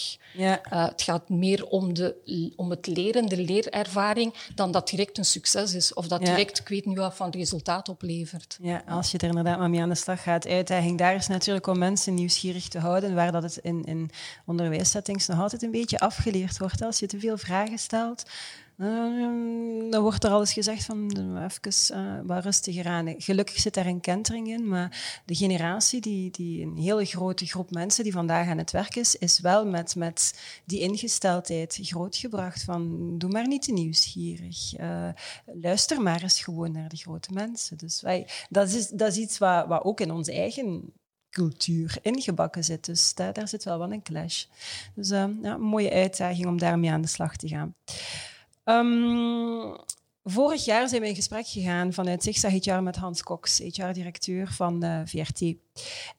het 0.69 1.03
gaat 1.03 1.29
meer 1.29 1.67
om, 1.67 1.95
de, 1.95 2.53
om 2.57 2.71
het 2.71 2.87
leren, 2.87 3.27
de 3.27 3.43
leerervaring, 3.43 4.35
dan 4.55 4.71
dat 4.71 4.89
direct 4.89 5.19
een 5.19 5.25
succes 5.25 5.75
is. 5.75 5.95
Of 5.95 6.09
dat 6.09 6.25
direct, 6.25 6.59
ik 6.59 6.69
weet 6.69 6.87
niet 6.87 6.94
wat 6.99 7.17
van 7.17 7.31
resultaat 7.31 7.89
oplevert. 7.89 8.59
Ja, 8.61 8.83
als 8.89 9.11
je 9.11 9.19
er 9.19 9.29
inderdaad 9.29 9.59
maar 9.59 9.71
mee 9.71 9.81
aan 9.81 9.89
de 9.89 9.95
slag 9.95 10.23
gaat. 10.23 10.47
Uitdaging 10.47 10.99
daar 10.99 11.15
is 11.15 11.27
natuurlijk 11.27 11.67
om 11.67 11.79
mensen 11.79 12.15
nieuwsgierig 12.15 12.69
te 12.69 12.79
houden, 12.79 13.15
waar 13.15 13.33
dat 13.33 13.43
het 13.43 13.57
in, 13.57 13.85
in 13.85 14.11
onderwijssettings 14.47 15.27
nog 15.27 15.41
altijd 15.41 15.63
een 15.63 15.71
beetje 15.71 15.99
afgeleerd 15.99 16.59
wordt. 16.59 16.83
Als 16.83 16.99
je 16.99 17.07
te 17.07 17.19
veel 17.19 17.39
vragen 17.39 17.79
stelt, 17.79 18.23
Ehm, 18.79 19.91
dan 19.91 20.03
wordt 20.03 20.25
er 20.25 20.31
alles 20.31 20.53
gezegd 20.53 20.85
van 20.85 21.11
even 21.37 21.97
uh, 21.97 22.21
wat 22.25 22.45
rustiger 22.45 22.87
aan. 22.87 23.15
Gelukkig 23.19 23.59
zit 23.59 23.75
daar 23.75 23.87
een 23.87 24.01
kentering 24.01 24.49
in, 24.49 24.69
maar 24.69 25.21
de 25.25 25.35
generatie, 25.35 26.01
die, 26.01 26.31
die 26.31 26.63
een 26.63 26.77
hele 26.77 27.05
grote 27.05 27.47
groep 27.47 27.71
mensen 27.71 28.05
die 28.05 28.13
vandaag 28.13 28.49
aan 28.49 28.59
het 28.59 28.71
werk 28.71 28.97
is, 28.97 29.17
is 29.17 29.41
wel 29.41 29.67
met, 29.67 29.97
met 29.97 30.41
die 30.65 30.81
ingesteldheid 30.81 31.79
grootgebracht 31.83 32.63
van 32.63 33.15
doe 33.19 33.31
maar 33.31 33.47
niet 33.47 33.63
te 33.63 33.73
nieuwsgierig. 33.73 34.79
Uh, 34.79 35.09
luister 35.45 36.03
maar 36.03 36.23
eens 36.23 36.43
gewoon 36.43 36.73
naar 36.73 36.89
de 36.89 36.97
grote 36.97 37.33
mensen. 37.33 37.77
Dus 37.77 38.01
wij, 38.01 38.29
dat, 38.49 38.73
is, 38.73 38.89
dat 38.89 39.09
is 39.09 39.17
iets 39.17 39.39
wat, 39.39 39.67
wat 39.67 39.85
ook 39.85 40.01
in 40.01 40.11
onze 40.11 40.33
eigen 40.33 40.93
cultuur 41.31 41.97
ingebakken 42.03 42.65
zit. 42.65 42.85
Dus 42.85 43.15
daar, 43.15 43.49
zit 43.49 43.65
wel 43.65 43.79
wel 43.79 43.93
een 43.93 44.03
clash. 44.03 44.45
Dus 44.95 45.11
uh, 45.11 45.27
ja, 45.43 45.55
een 45.55 45.61
mooie 45.61 45.91
uitdaging 45.91 46.47
om 46.47 46.59
daarmee 46.59 46.91
aan 46.91 47.01
de 47.01 47.09
slag 47.09 47.37
te 47.37 47.49
gaan. 47.49 47.75
Um, 48.65 49.77
Vorig 50.27 50.65
jaar 50.65 50.89
zijn 50.89 51.01
we 51.01 51.09
in 51.09 51.15
gesprek 51.15 51.47
gegaan 51.47 51.93
vanuit 51.93 52.23
Zigzag 52.23 52.53
HR 52.53 52.83
met 52.83 52.97
Hans 52.97 53.23
Cox, 53.23 53.59
HR-directeur 53.59 54.53
van 54.53 54.83
eh, 54.83 55.01
VRT. 55.05 55.55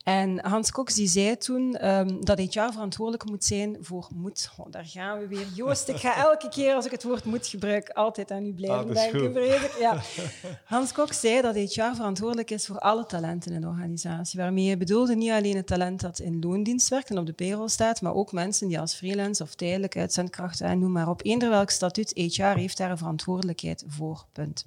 En 0.04 0.46
Hans 0.46 0.72
Cox 0.72 0.94
die 0.94 1.08
zei 1.08 1.38
toen 1.38 1.88
um, 1.90 2.26
dat 2.26 2.40
HR 2.40 2.72
verantwoordelijk 2.72 3.26
moet 3.26 3.44
zijn 3.44 3.78
voor 3.82 4.08
moed. 4.16 4.50
Oh, 4.58 4.66
daar 4.72 4.86
gaan 4.86 5.20
we 5.20 5.28
weer. 5.28 5.48
Joost, 5.56 5.88
ik 5.88 5.96
ga 5.96 6.18
elke 6.30 6.50
keer 6.50 6.74
als 6.74 6.86
ik 6.86 6.92
het 6.92 7.04
woord 7.04 7.26
moed 7.26 7.48
gebruik 7.48 7.90
altijd 7.90 8.32
aan 8.32 8.46
u 8.46 8.54
blijven 8.54 8.88
ah, 8.88 8.94
denken. 8.94 9.34
Ja. 9.80 10.02
Hans 10.66 10.94
Cox 10.94 11.20
zei 11.20 11.42
dat 11.42 11.56
HR 11.56 11.96
verantwoordelijk 11.96 12.52
is 12.52 12.66
voor 12.66 12.80
alle 12.80 13.06
talenten 13.06 13.52
in 13.52 13.62
de 13.62 13.68
organisatie. 13.68 14.40
Waarmee 14.40 14.66
hij 14.66 14.78
bedoelde 14.78 15.16
niet 15.16 15.32
alleen 15.32 15.56
het 15.56 15.68
talent 15.68 16.02
dat 16.02 16.20
in 16.20 16.40
loondienst 16.40 16.90
werkt 16.90 17.10
en 17.10 17.18
op 17.18 17.26
de 17.26 17.34
payroll 17.34 17.68
staat, 17.68 18.02
maar 18.02 18.14
ook 18.14 18.32
mensen 18.32 18.68
die 18.68 18.80
als 18.80 18.96
freelance 18.96 19.44
of 19.44 19.56
tijdelijk 19.56 19.98
uitzendkrachten 19.98 20.68
en 20.68 20.80
noem 20.80 20.92
maar 20.92 21.10
op. 21.10 21.26
Eender 21.26 21.50
welk 21.50 21.70
statuut 21.70 22.12
HR 22.16 22.44
heeft 22.44 22.78
daar 22.78 22.92
een 22.92 22.98
verantwoordelijkheid 22.98 23.84
voor. 23.88 24.26
Punt. 24.32 24.66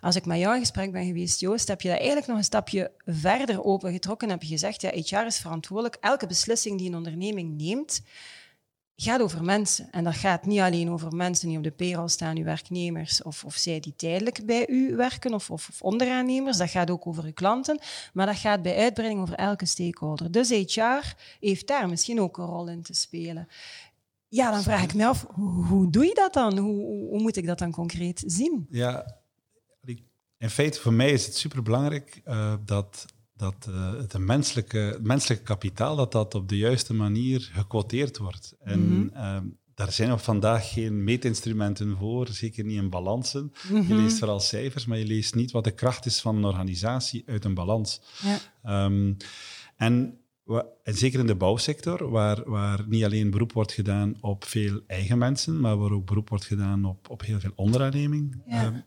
Als 0.00 0.16
ik 0.16 0.26
met 0.26 0.38
jou 0.38 0.54
in 0.54 0.60
gesprek 0.60 0.92
ben 0.92 1.06
geweest, 1.06 1.40
Joost, 1.40 1.68
heb 1.68 1.80
je 1.80 1.88
dat 1.88 1.96
eigenlijk 1.96 2.28
nog 2.28 2.36
een 2.36 2.44
stapje 2.44 2.90
verder 3.06 3.64
opengetrokken. 3.64 4.30
Heb 4.30 4.42
je 4.42 4.48
gezegd, 4.48 4.80
ja, 4.80 4.90
HR 4.90 5.26
is 5.26 5.38
verantwoordelijk. 5.38 5.96
Elke 6.00 6.26
beslissing 6.26 6.78
die 6.78 6.88
een 6.88 6.96
onderneming 6.96 7.56
neemt, 7.56 8.02
gaat 8.96 9.20
over 9.20 9.44
mensen. 9.44 9.88
En 9.90 10.04
dat 10.04 10.16
gaat 10.16 10.46
niet 10.46 10.60
alleen 10.60 10.90
over 10.90 11.16
mensen 11.16 11.48
die 11.48 11.56
op 11.56 11.62
de 11.62 11.70
payroll 11.70 12.08
staan, 12.08 12.36
uw 12.36 12.44
werknemers, 12.44 13.22
of, 13.22 13.44
of 13.44 13.54
zij 13.54 13.80
die 13.80 13.94
tijdelijk 13.96 14.46
bij 14.46 14.68
u 14.68 14.96
werken, 14.96 15.34
of, 15.34 15.50
of, 15.50 15.70
onderaannemers. 15.80 16.56
Dat 16.56 16.70
gaat 16.70 16.90
ook 16.90 17.06
over 17.06 17.24
uw 17.24 17.32
klanten, 17.32 17.78
maar 18.12 18.26
dat 18.26 18.36
gaat 18.36 18.62
bij 18.62 18.76
uitbreiding 18.76 19.22
over 19.22 19.34
elke 19.34 19.66
stakeholder. 19.66 20.30
Dus 20.30 20.48
HR 20.48 21.14
heeft 21.40 21.66
daar 21.66 21.88
misschien 21.88 22.20
ook 22.20 22.38
een 22.38 22.44
rol 22.44 22.68
in 22.68 22.82
te 22.82 22.94
spelen. 22.94 23.48
Ja, 24.28 24.50
dan 24.50 24.62
vraag 24.62 24.82
ik 24.82 24.94
me 24.94 25.06
af, 25.06 25.26
hoe, 25.68 25.90
doe 25.90 26.04
je 26.04 26.14
dat 26.14 26.32
dan? 26.32 26.58
Hoe, 26.58 26.84
hoe, 26.84 27.20
moet 27.20 27.36
ik 27.36 27.46
dat 27.46 27.58
dan 27.58 27.70
concreet 27.70 28.22
zien? 28.26 28.66
Ja, 28.70 29.18
in 30.38 30.50
feite 30.50 30.80
voor 30.80 30.92
mij 30.92 31.10
is 31.10 31.26
het 31.26 31.36
superbelangrijk 31.36 32.20
uh, 32.26 32.54
dat, 32.64 33.04
dat 33.36 33.66
uh, 33.68 33.92
het 33.92 34.18
menselijke, 34.18 34.98
menselijke 35.02 35.44
kapitaal 35.44 35.96
dat 35.96 36.12
dat 36.12 36.34
op 36.34 36.48
de 36.48 36.56
juiste 36.56 36.94
manier 36.94 37.50
gequoteerd 37.52 38.18
wordt. 38.18 38.54
En 38.60 38.80
mm 38.80 39.56
daar 39.78 39.92
zijn 39.92 40.12
op 40.12 40.20
vandaag 40.20 40.72
geen 40.72 41.04
meetinstrumenten 41.04 41.96
voor, 41.96 42.28
zeker 42.28 42.64
niet 42.64 42.76
in 42.76 42.90
balansen. 42.90 43.52
Je 43.68 43.74
mhm. 43.74 43.94
leest 43.94 44.18
vooral 44.18 44.40
cijfers, 44.40 44.86
maar 44.86 44.98
je 44.98 45.06
leest 45.06 45.34
niet 45.34 45.50
wat 45.50 45.64
de 45.64 45.70
kracht 45.70 46.06
is 46.06 46.20
van 46.20 46.36
een 46.36 46.44
organisatie 46.44 47.22
uit 47.26 47.44
een 47.44 47.54
balans. 47.54 48.00
Ja. 48.62 48.84
Um, 48.84 49.16
en 49.76 50.20
en 50.82 50.94
zeker 50.94 51.20
in 51.20 51.26
de 51.26 51.34
bouwsector, 51.34 52.10
waar, 52.10 52.50
waar 52.50 52.84
niet 52.86 53.04
alleen 53.04 53.30
beroep 53.30 53.52
wordt 53.52 53.72
gedaan 53.72 54.16
op 54.20 54.44
veel 54.44 54.80
eigen 54.86 55.18
mensen, 55.18 55.60
maar 55.60 55.76
waar 55.76 55.90
ook 55.90 56.06
beroep 56.06 56.28
wordt 56.28 56.44
gedaan 56.44 56.84
op, 56.84 57.10
op 57.10 57.22
heel 57.22 57.40
veel 57.40 57.52
onderaanneming. 57.54 58.42
Ja. 58.46 58.66
Um, 58.66 58.84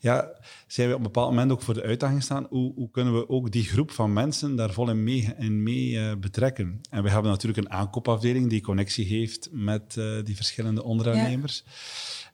ja, 0.00 0.40
zijn 0.66 0.88
we 0.88 0.94
op 0.94 1.00
een 1.00 1.06
bepaald 1.06 1.28
moment 1.30 1.52
ook 1.52 1.62
voor 1.62 1.74
de 1.74 1.82
uitdaging 1.82 2.22
staan. 2.22 2.46
Hoe, 2.50 2.74
hoe 2.74 2.90
kunnen 2.90 3.14
we 3.14 3.28
ook 3.28 3.50
die 3.50 3.64
groep 3.64 3.90
van 3.90 4.12
mensen 4.12 4.56
daar 4.56 4.72
vol 4.72 4.90
in 4.90 5.04
mee, 5.04 5.34
in 5.38 5.62
mee 5.62 5.90
uh, 5.90 6.12
betrekken? 6.20 6.80
En 6.90 7.02
we 7.02 7.10
hebben 7.10 7.30
natuurlijk 7.30 7.66
een 7.66 7.72
aankoopafdeling 7.72 8.50
die 8.50 8.60
connectie 8.60 9.06
heeft 9.06 9.48
met 9.52 9.96
uh, 9.98 10.24
die 10.24 10.36
verschillende 10.36 10.82
onderaannemers. 10.82 11.64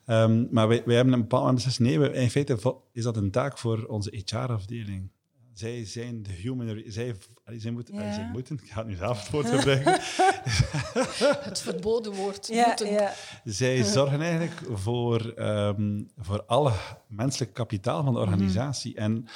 Ja. 0.06 0.22
Um, 0.22 0.48
maar 0.50 0.68
wij, 0.68 0.82
wij 0.84 0.94
hebben 0.94 1.14
een 1.14 1.20
bepaald 1.20 1.44
moment 1.44 1.64
beslist, 1.64 1.80
nee, 1.80 2.12
in 2.12 2.30
feite 2.30 2.76
is 2.92 3.02
dat 3.02 3.16
een 3.16 3.30
taak 3.30 3.58
voor 3.58 3.84
onze 3.84 4.22
HR-afdeling 4.24 5.10
zij 5.58 5.84
zijn 5.84 6.22
de 6.22 6.32
human... 6.32 6.82
Zij, 6.86 7.14
zij, 7.56 7.70
moeten, 7.70 7.94
ja. 7.94 8.12
zij 8.12 8.28
moeten... 8.32 8.58
Ik 8.62 8.70
ga 8.70 8.78
het 8.78 8.88
nu 8.88 8.94
zelf 8.94 9.22
het 9.22 9.30
woord 9.30 9.46
gebruiken. 9.46 9.92
het 11.50 11.60
verboden 11.60 12.12
woord. 12.12 12.46
Ja, 12.46 12.66
moeten. 12.66 12.90
Ja. 12.90 13.12
Zij 13.44 13.82
zorgen 13.82 14.20
eigenlijk 14.20 14.60
voor, 14.72 15.34
um, 15.38 16.08
voor 16.18 16.44
alle 16.46 16.72
menselijk 17.08 17.52
kapitaal 17.52 18.04
van 18.04 18.12
de 18.12 18.20
organisatie. 18.20 18.92
Mm 18.92 18.98
En 18.98 19.28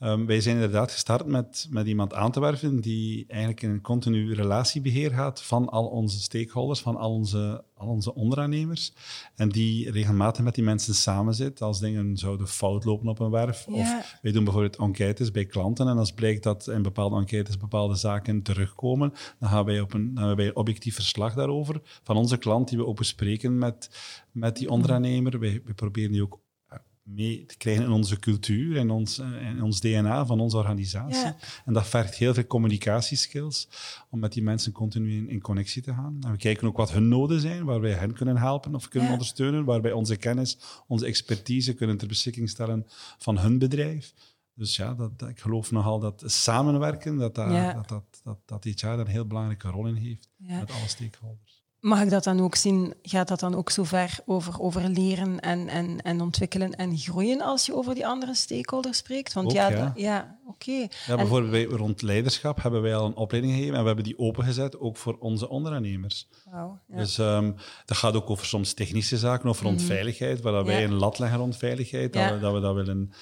Um, 0.00 0.26
wij 0.26 0.40
zijn 0.40 0.54
inderdaad 0.54 0.92
gestart 0.92 1.26
met, 1.26 1.66
met 1.70 1.86
iemand 1.86 2.14
aan 2.14 2.30
te 2.30 2.40
werven 2.40 2.80
die 2.80 3.24
eigenlijk 3.28 3.62
in 3.62 3.70
een 3.70 3.80
continu 3.80 4.34
relatiebeheer 4.34 5.10
gaat 5.10 5.42
van 5.42 5.68
al 5.68 5.86
onze 5.86 6.20
stakeholders, 6.20 6.80
van 6.80 6.96
al 6.96 7.12
onze, 7.12 7.64
al 7.74 7.88
onze 7.88 8.14
onderaannemers. 8.14 8.92
En 9.34 9.48
die 9.48 9.90
regelmatig 9.90 10.44
met 10.44 10.54
die 10.54 10.64
mensen 10.64 10.94
samen 10.94 11.34
zit 11.34 11.62
als 11.62 11.80
dingen 11.80 12.16
zouden 12.16 12.48
fout 12.48 12.84
lopen 12.84 13.08
op 13.08 13.18
een 13.18 13.30
werf. 13.30 13.66
Of 13.66 14.18
wij 14.22 14.32
doen 14.32 14.44
bijvoorbeeld 14.44 14.76
enquêtes 14.76 15.30
bij 15.30 15.44
klanten 15.44 15.88
en 15.88 15.98
als 15.98 16.12
blijkt 16.12 16.42
dat 16.42 16.66
in 16.66 16.82
bepaalde 16.82 17.16
enquêtes 17.16 17.56
bepaalde 17.56 17.94
zaken 17.94 18.42
terugkomen, 18.42 19.12
dan 19.38 19.48
gaan 19.48 19.64
wij 19.64 19.80
op 19.80 19.92
een, 19.92 20.14
dan 20.14 20.36
wij 20.36 20.46
een 20.46 20.56
objectief 20.56 20.94
verslag 20.94 21.34
daarover 21.34 21.80
van 22.02 22.16
onze 22.16 22.36
klant 22.36 22.68
die 22.68 22.78
we 22.78 22.86
ook 22.86 22.98
bespreken 22.98 23.58
met, 23.58 23.90
met 24.32 24.56
die 24.56 24.70
onderaannemer. 24.70 25.38
Wij, 25.38 25.60
wij 25.64 25.74
proberen 25.74 26.12
die 26.12 26.22
ook 26.22 26.38
mee 27.14 27.44
te 27.46 27.56
krijgen 27.56 27.84
in 27.84 27.90
onze 27.90 28.18
cultuur 28.18 28.76
en 28.76 28.90
ons, 28.90 29.18
in 29.18 29.56
eh, 29.56 29.64
ons 29.64 29.80
DNA 29.80 30.26
van 30.26 30.40
onze 30.40 30.56
organisatie. 30.56 31.32
En 31.64 31.72
dat 31.72 31.86
vergt 31.86 32.14
heel 32.14 32.34
veel 32.34 32.46
communicatieskills 32.46 33.68
om 34.10 34.18
met 34.18 34.32
die 34.32 34.42
mensen 34.42 34.72
continu 34.72 35.16
in, 35.16 35.28
in, 35.28 35.40
connectie 35.40 35.82
te 35.82 35.92
gaan. 35.92 36.16
En 36.20 36.30
we 36.30 36.36
kijken 36.36 36.66
ook 36.66 36.76
wat 36.76 36.92
hun 36.92 37.08
noden 37.08 37.40
zijn, 37.40 37.64
waar 37.64 37.80
wij 37.80 37.92
hen 37.92 38.12
kunnen 38.12 38.36
helpen 38.36 38.74
of 38.74 38.88
kunnen 38.88 39.12
ondersteunen, 39.12 39.64
waar 39.64 39.82
wij 39.82 39.92
onze 39.92 40.16
kennis, 40.16 40.58
onze 40.86 41.06
expertise 41.06 41.74
kunnen 41.74 41.96
ter 41.96 42.08
beschikking 42.08 42.48
stellen 42.48 42.86
van 43.18 43.38
hun 43.38 43.58
bedrijf. 43.58 44.14
Dus 44.54 44.76
ja, 44.76 44.94
dat, 44.94 45.28
ik 45.28 45.40
geloof 45.40 45.70
nogal 45.70 45.98
dat 45.98 46.22
samenwerken, 46.26 47.16
dat, 47.16 47.34
daar, 47.34 47.74
dat, 47.74 47.88
dat, 47.88 48.20
dat, 48.22 48.38
dat 48.44 48.62
dit 48.62 48.80
jaar 48.80 48.96
daar 48.96 49.06
een 49.06 49.12
heel 49.12 49.26
belangrijke 49.26 49.68
rol 49.68 49.86
in 49.86 49.94
heeft 49.94 50.28
met 50.36 50.70
alle 50.70 50.88
stakeholders. 50.88 51.57
Mag 51.80 52.02
ik 52.02 52.10
dat 52.10 52.24
dan 52.24 52.40
ook 52.40 52.54
zien? 52.54 52.94
Gaat 53.02 53.28
dat 53.28 53.40
dan 53.40 53.54
ook 53.54 53.70
zo 53.70 53.84
ver 53.84 54.18
over, 54.26 54.60
over 54.60 54.88
leren 54.88 55.40
en, 55.40 55.68
en, 55.68 56.02
en 56.02 56.20
ontwikkelen 56.20 56.74
en 56.74 56.96
groeien 56.98 57.40
als 57.40 57.66
je 57.66 57.74
over 57.74 57.94
die 57.94 58.06
andere 58.06 58.34
stakeholders 58.34 58.98
spreekt? 58.98 59.32
Want 59.32 59.52
ja, 59.52 59.92
ja. 59.94 60.37
Oké. 60.48 60.86
Ja, 61.06 61.16
bijvoorbeeld 61.16 61.50
bij, 61.50 61.64
rond 61.64 62.02
leiderschap 62.02 62.62
hebben 62.62 62.82
wij 62.82 62.96
al 62.96 63.06
een 63.06 63.16
opleiding 63.16 63.54
gegeven 63.54 63.74
en 63.74 63.80
we 63.80 63.86
hebben 63.86 64.04
die 64.04 64.18
opengezet 64.18 64.78
ook 64.78 64.96
voor 64.96 65.16
onze 65.18 65.48
ondernemers. 65.48 66.28
Wow, 66.50 66.78
ja. 66.88 66.96
Dus 66.96 67.18
um, 67.18 67.54
dat 67.84 67.96
gaat 67.96 68.14
ook 68.14 68.30
over 68.30 68.46
soms 68.46 68.72
technische 68.72 69.18
zaken, 69.18 69.48
over 69.48 69.64
rond 69.64 69.78
mhm. 69.78 69.86
veiligheid, 69.86 70.40
waar 70.40 70.64
wij 70.64 70.84
een 70.84 70.94
lat 70.94 71.18
leggen 71.18 71.38
rond 71.38 71.56
veiligheid, 71.56 72.12
dat, 72.12 72.32
we, 72.32 72.38
dat 72.38 72.52
we 72.52 72.60
dat 72.60 72.74
willen 72.74 73.12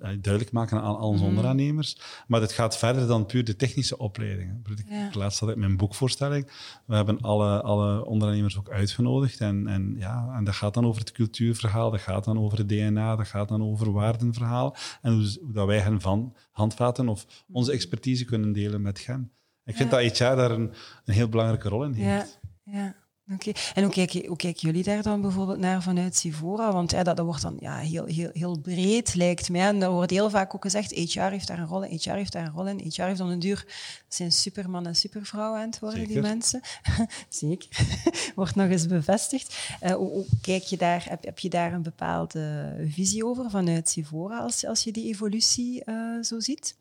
duidelijk 0.00 0.52
maken 0.52 0.80
aan 0.80 0.96
al 0.96 1.08
onze 1.08 1.22
mhm. 1.22 1.28
onderaannemers. 1.30 1.98
Maar 2.26 2.40
het 2.40 2.52
gaat 2.52 2.76
verder 2.76 3.06
dan 3.06 3.26
puur 3.26 3.44
de 3.44 3.56
technische 3.56 3.98
opleidingen. 3.98 4.62
Ik 5.08 5.14
laatst 5.14 5.40
had 5.40 5.48
ik 5.48 5.56
mijn 5.56 5.76
boekvoorstelling. 5.76 6.50
We 6.84 6.94
hebben 6.94 7.20
alle, 7.20 7.62
alle 7.62 8.04
ondernemers 8.04 8.58
ook 8.58 8.70
uitgenodigd. 8.70 9.40
En, 9.40 9.66
en, 9.66 9.94
ja, 9.98 10.32
en 10.36 10.44
dat 10.44 10.54
gaat 10.54 10.74
dan 10.74 10.86
over 10.86 11.00
het 11.00 11.12
cultuurverhaal, 11.12 11.90
dat 11.90 12.00
gaat 12.00 12.24
dan 12.24 12.38
over 12.38 12.58
het 12.58 12.68
DNA, 12.68 13.16
dat 13.16 13.26
gaat 13.26 13.48
dan 13.48 13.62
over 13.62 13.92
waardenverhaal. 13.92 14.76
En 15.02 15.12
hoe, 15.12 15.38
hoe 15.42 15.52
dat 15.52 15.66
wij 15.66 15.80
hen 15.80 16.00
van 16.00 16.34
handvaten 16.50 17.08
of 17.08 17.44
onze 17.52 17.72
expertise 17.72 18.24
kunnen 18.24 18.52
delen 18.52 18.82
met 18.82 19.06
hen. 19.06 19.32
Ik 19.64 19.76
vind 19.76 19.90
dat 19.90 20.00
HR 20.00 20.24
daar 20.24 20.50
een, 20.50 20.72
een 21.04 21.14
heel 21.14 21.28
belangrijke 21.28 21.68
rol 21.68 21.84
in 21.84 21.92
heeft. 21.92 22.40
Ja, 22.64 22.72
ja. 22.72 22.94
Oké. 23.34 23.52
En 23.74 23.82
hoe, 23.82 23.92
kijk, 23.92 24.12
hoe 24.12 24.36
kijken 24.36 24.60
jullie 24.60 24.82
daar 24.82 25.02
dan 25.02 25.20
bijvoorbeeld 25.20 25.58
naar 25.58 25.82
vanuit 25.82 26.16
Sivora? 26.16 26.72
Want 26.72 26.90
ja, 26.90 27.02
dat, 27.02 27.16
dat 27.16 27.26
wordt 27.26 27.42
dan 27.42 27.56
ja, 27.60 27.76
heel, 27.76 28.04
heel, 28.04 28.30
heel 28.32 28.58
breed, 28.58 29.14
lijkt 29.14 29.48
mij. 29.48 29.60
En 29.60 29.82
er 29.82 29.90
wordt 29.90 30.10
heel 30.10 30.30
vaak 30.30 30.54
ook 30.54 30.62
gezegd, 30.62 30.90
HR 30.90 31.20
heeft 31.20 31.46
daar 31.46 31.58
een 31.58 31.66
rol 31.66 31.82
in, 31.82 31.98
HR 32.02 32.10
heeft 32.10 32.32
daar 32.32 32.46
een 32.46 32.52
rol 32.52 32.66
in. 32.66 32.90
HR 32.94 33.02
heeft 33.02 33.18
dan 33.18 33.28
een 33.28 33.38
duur... 33.38 33.64
Dat 34.06 34.18
zijn 34.18 34.32
superman 34.32 34.86
en 34.86 34.96
supervrouw 34.96 35.54
aan 35.54 35.66
het 35.66 35.78
worden, 35.78 36.06
die 36.06 36.20
mensen. 36.20 36.60
Zeker. 37.28 37.68
wordt 38.34 38.54
nog 38.54 38.68
eens 38.68 38.86
bevestigd. 38.86 39.58
Uh, 39.82 39.92
hoe, 39.92 40.24
kijk 40.42 40.62
je 40.62 40.76
daar, 40.76 41.04
heb, 41.08 41.24
heb 41.24 41.38
je 41.38 41.48
daar 41.48 41.72
een 41.72 41.82
bepaalde 41.82 42.74
visie 42.88 43.26
over 43.26 43.50
vanuit 43.50 43.88
Sivora, 43.88 44.38
als, 44.38 44.66
als 44.66 44.84
je 44.84 44.92
die 44.92 45.08
evolutie 45.08 45.82
uh, 45.86 46.22
zo 46.22 46.40
ziet? 46.40 46.76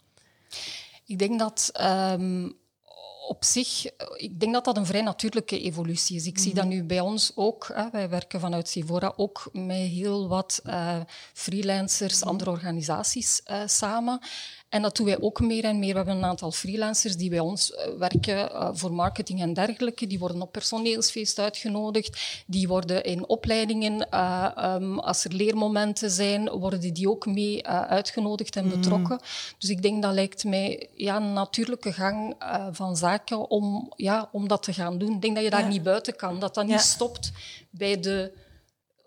Ik 1.05 1.19
denk 1.19 1.39
dat... 1.39 1.71
Um 1.81 2.57
op 3.29 3.43
zich, 3.43 3.85
ik 4.15 4.39
denk 4.39 4.53
dat 4.53 4.65
dat 4.65 4.77
een 4.77 4.85
vrij 4.85 5.01
natuurlijke 5.01 5.61
evolutie 5.61 6.15
is. 6.15 6.25
Ik 6.25 6.37
zie 6.37 6.53
dat 6.53 6.65
mhm. 6.65 6.73
nu 6.73 6.83
bij 6.83 6.99
ons 6.99 7.31
ook. 7.35 7.71
Hè, 7.73 7.89
wij 7.89 8.09
werken 8.09 8.39
vanuit 8.39 8.67
Sivora 8.67 9.13
ook 9.15 9.49
met 9.53 9.77
heel 9.77 10.27
wat 10.27 10.61
uh, 10.65 10.95
freelancers, 11.33 12.19
mhm. 12.19 12.29
andere 12.29 12.49
organisaties 12.49 13.41
uh, 13.51 13.61
samen. 13.65 14.19
En 14.69 14.81
dat 14.81 14.95
doen 14.95 15.05
wij 15.05 15.21
ook 15.21 15.39
meer 15.39 15.63
en 15.63 15.79
meer. 15.79 15.91
We 15.91 15.97
hebben 15.97 16.15
een 16.15 16.25
aantal 16.25 16.51
freelancers 16.51 17.15
die 17.15 17.29
bij 17.29 17.39
ons 17.39 17.73
eh, 17.73 17.93
werken 17.97 18.77
voor 18.77 18.93
marketing 18.93 19.41
en 19.41 19.53
dergelijke. 19.53 20.07
Die 20.07 20.19
worden 20.19 20.41
op 20.41 20.51
personeelsfeest 20.51 21.39
uitgenodigd. 21.39 22.43
Die 22.45 22.67
worden 22.67 23.03
in 23.03 23.27
opleidingen, 23.27 24.07
uh, 24.13 24.51
um, 24.57 24.99
als 24.99 25.23
er 25.23 25.33
leermomenten 25.33 26.11
zijn, 26.11 26.49
worden 26.49 26.93
die 26.93 27.09
ook 27.09 27.25
mee 27.25 27.67
uitgenodigd 27.67 28.55
en 28.55 28.65
mhm. 28.65 28.75
betrokken. 28.75 29.19
Dus 29.57 29.69
ik 29.69 29.81
denk 29.81 30.01
dat 30.01 30.13
lijkt 30.13 30.43
mij 30.43 30.89
ja, 30.95 31.15
een 31.15 31.33
natuurlijke 31.33 31.93
gang 31.93 32.35
van 32.71 32.97
zaken 32.97 33.18
om, 33.47 33.93
ja, 33.95 34.29
om 34.31 34.47
dat 34.47 34.63
te 34.63 34.73
gaan 34.73 34.97
doen. 34.97 35.13
Ik 35.13 35.21
denk 35.21 35.35
dat 35.35 35.43
je 35.43 35.49
daar 35.49 35.67
niet 35.67 35.83
buiten 35.83 36.15
kan. 36.15 36.39
Dat 36.39 36.53
dat 36.53 36.65
niet 36.65 36.79
stopt 36.79 37.31
bij 37.69 37.99
de 37.99 38.47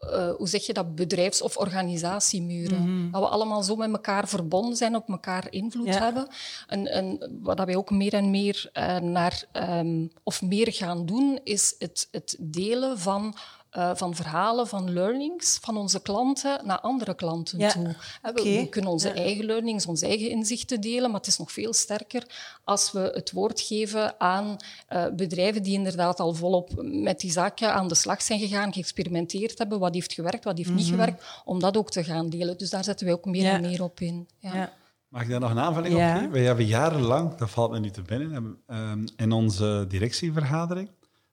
uh, 0.04 0.30
hoe 0.36 0.48
zeg 0.48 0.66
je 0.66 0.72
dat, 0.72 0.94
bedrijfs- 0.94 1.42
of 1.42 1.56
organisatiemuren. 1.56 2.82
Mm 2.82 3.10
Dat 3.10 3.20
we 3.20 3.28
allemaal 3.28 3.62
zo 3.62 3.76
met 3.76 3.92
elkaar 3.92 4.28
verbonden 4.28 4.76
zijn, 4.76 4.96
op 4.96 5.08
elkaar 5.08 5.46
invloed 5.50 5.98
hebben. 5.98 6.28
En, 6.66 6.86
en, 6.86 7.38
wat 7.42 7.64
wij 7.64 7.76
ook 7.76 7.90
meer 7.90 8.14
en 8.14 8.30
meer 8.30 8.70
uh, 8.72 8.96
naar, 8.96 9.44
um, 9.52 10.12
of 10.22 10.42
meer 10.42 10.72
gaan 10.72 11.06
doen, 11.06 11.40
is 11.44 11.74
het, 11.78 12.08
het 12.10 12.36
delen 12.40 12.98
van 12.98 13.34
uh, 13.76 13.90
van 13.94 14.14
verhalen, 14.14 14.66
van 14.68 14.92
learnings 14.92 15.58
van 15.60 15.76
onze 15.76 16.00
klanten 16.02 16.60
naar 16.66 16.80
andere 16.80 17.14
klanten 17.14 17.58
Ja. 17.58 17.70
toe. 17.72 17.94
We, 18.34 18.66
kunnen 18.70 18.90
onze 18.90 19.08
Ja. 19.08 19.14
eigen 19.14 19.44
learnings, 19.44 19.86
onze 19.86 20.06
eigen 20.06 20.30
inzichten 20.30 20.80
delen, 20.80 21.10
maar 21.10 21.18
het 21.20 21.28
is 21.28 21.38
nog 21.38 21.52
veel 21.52 21.72
sterker 21.72 22.26
als 22.64 22.92
we 22.92 23.10
het 23.14 23.32
woord 23.32 23.60
geven 23.60 24.20
aan 24.20 24.56
eh, 24.88 25.04
bedrijven 25.16 25.62
die 25.62 25.72
inderdaad 25.74 26.20
al 26.20 26.34
volop 26.34 26.70
met 26.82 27.20
die 27.20 27.30
zaken 27.30 27.74
aan 27.74 27.88
de 27.88 27.94
slag 27.94 28.22
zijn 28.22 28.38
gegaan, 28.38 28.72
geëxperimenteerd 28.72 29.58
hebben, 29.58 29.78
wat 29.78 29.94
heeft 29.94 30.12
gewerkt, 30.12 30.44
wat 30.44 30.56
heeft 30.56 30.70
niet 30.74 30.86
gewerkt, 30.86 31.24
om 31.44 31.60
dat 31.60 31.76
ook 31.76 31.90
te 31.90 32.04
gaan 32.04 32.28
delen. 32.28 32.58
Dus 32.58 32.70
daar 32.70 32.84
zetten 32.84 33.06
wij 33.06 33.14
ook 33.14 33.24
meer 33.24 33.42
Mhm. 33.42 33.50
Ja. 33.50 33.54
en 33.56 33.60
meer 33.70 33.82
op 33.82 34.00
in. 34.00 34.28
Ja. 34.38 34.54
Ja. 34.54 34.72
Mag 35.08 35.22
ik 35.22 35.28
daar 35.28 35.40
nog 35.40 35.50
een 35.50 35.58
aanvulling 35.58 35.94
Ja. 35.96 36.08
op 36.10 36.14
geven? 36.16 36.32
Wij 36.32 36.42
hebben 36.42 36.66
jarenlang, 36.66 37.34
dat 37.34 37.50
valt 37.50 37.70
me 37.70 37.78
nu 37.78 37.90
te 37.90 38.02
binnen, 38.02 38.56
ehm, 38.66 39.06
in 39.16 39.32
onze 39.32 39.84
directievergadering 39.88 40.88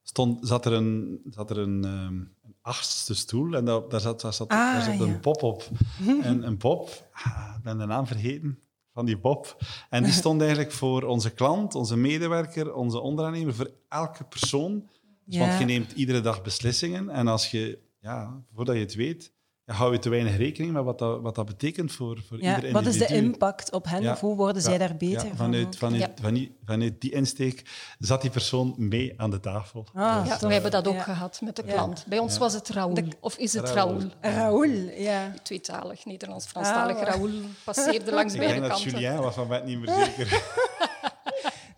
stond, 0.10 0.48
zat 0.48 0.66
er 0.66 0.74
een, 0.74 1.20
zat 1.30 1.50
er 1.50 1.58
een, 1.58 1.84
ehm, 1.86 2.14
een 2.16 2.56
achtste 2.62 3.16
stoel 3.16 3.54
en 3.56 3.66
daar, 3.66 3.90
daar 3.90 4.00
zat, 4.00 4.22
daar 4.22 4.34
zat, 4.34 4.50
Ah, 4.50 4.74
daar 4.74 4.82
zat 4.82 4.98
ja. 4.98 5.04
een 5.04 5.20
pop 5.20 5.44
op. 5.44 5.70
En 6.22 6.44
een 6.48 6.58
pop, 6.58 7.10
ah, 7.12 7.54
ik 7.58 7.64
ben 7.64 7.78
de 7.78 7.86
naam 7.86 8.08
vergeten 8.08 8.60
van 8.94 9.06
die 9.06 9.18
pop. 9.18 9.58
En 9.90 10.04
die 10.04 10.14
stond 10.14 10.42
eigenlijk 10.42 10.72
voor 10.72 11.04
onze 11.04 11.30
klant, 11.30 11.76
onze 11.76 11.98
medewerker, 11.98 12.74
onze 12.74 13.00
onderaannemer, 13.00 13.54
voor 13.56 13.72
elke 13.88 14.24
persoon. 14.24 14.90
Dus 15.26 15.36
Ja. 15.36 15.48
Want 15.48 15.60
je 15.60 15.66
neemt 15.66 15.92
iedere 15.92 16.22
dag 16.22 16.42
beslissingen 16.42 17.10
en 17.10 17.28
als 17.28 17.52
je, 17.52 17.80
ja, 18.00 18.44
voordat 18.54 18.76
je 18.76 18.82
het 18.82 18.96
weet, 18.96 19.34
ja, 19.70 19.76
hou 19.76 19.92
je 19.92 20.00
te 20.00 20.10
weinig 20.10 20.38
rekening 20.38 20.74
met 20.74 20.84
wat 20.84 21.00
dat, 21.00 21.22
wat 21.22 21.36
dat 21.36 21.46
betekent 21.46 21.92
voor, 21.92 22.18
voor 22.28 22.42
Ja, 22.42 22.56
ieder 22.56 22.72
wat 22.72 22.86
is 22.86 22.98
de 22.98 23.08
impact 23.08 23.72
op 23.72 23.86
hen 23.90 24.02
Ja. 24.02 24.12
of 24.12 24.20
hoe 24.20 24.36
worden 24.36 24.62
zij 24.62 24.78
daar 24.78 24.96
beter 24.98 25.14
ja, 25.28 25.28
van? 25.28 25.36
vanuit, 25.38 25.78
vanuit, 25.78 26.02
Ja. 26.02 26.10
vanuit, 26.22 26.50
vanuit 26.66 27.02
die 27.02 27.12
insteek 27.12 27.64
zat 28.00 28.22
die 28.22 28.32
persoon 28.32 28.74
mee 28.78 29.14
aan 29.18 29.30
de 29.32 29.40
tafel. 29.40 29.86
Ah, 29.94 30.24
Ja, 30.26 30.38
tof. 30.38 30.48
we 30.48 30.54
hebben 30.54 30.72
dat 30.72 30.88
ook 30.88 30.94
Ja. 30.94 31.02
gehad 31.02 31.42
met 31.44 31.56
de 31.56 31.64
Ja. 31.66 31.74
klant. 31.74 32.06
Bij 32.08 32.20
ons 32.20 32.38
was 32.38 32.54
het 32.54 32.70
Raoul. 32.70 32.98
Of 33.20 33.38
is 33.38 33.54
het 33.54 33.70
Raoul. 33.70 34.02
Raoul? 34.22 34.70
Ja. 34.98 35.34
Tweetalig, 35.44 36.06
Nederlands-Franstalig. 36.06 36.98
Ah, 36.98 37.04
Raoul 37.04 37.30
passeerde 37.64 38.12
langs 38.12 38.34
Ik 38.34 38.40
beide 38.40 38.60
denk 38.60 38.72
dat 38.72 38.82
kanten. 38.82 39.00
Julien 39.02 39.22
was, 39.22 39.34
van 39.36 39.48
mij 39.48 39.62
niet 39.66 39.80
meer 39.80 39.94
zeker. 40.06 40.42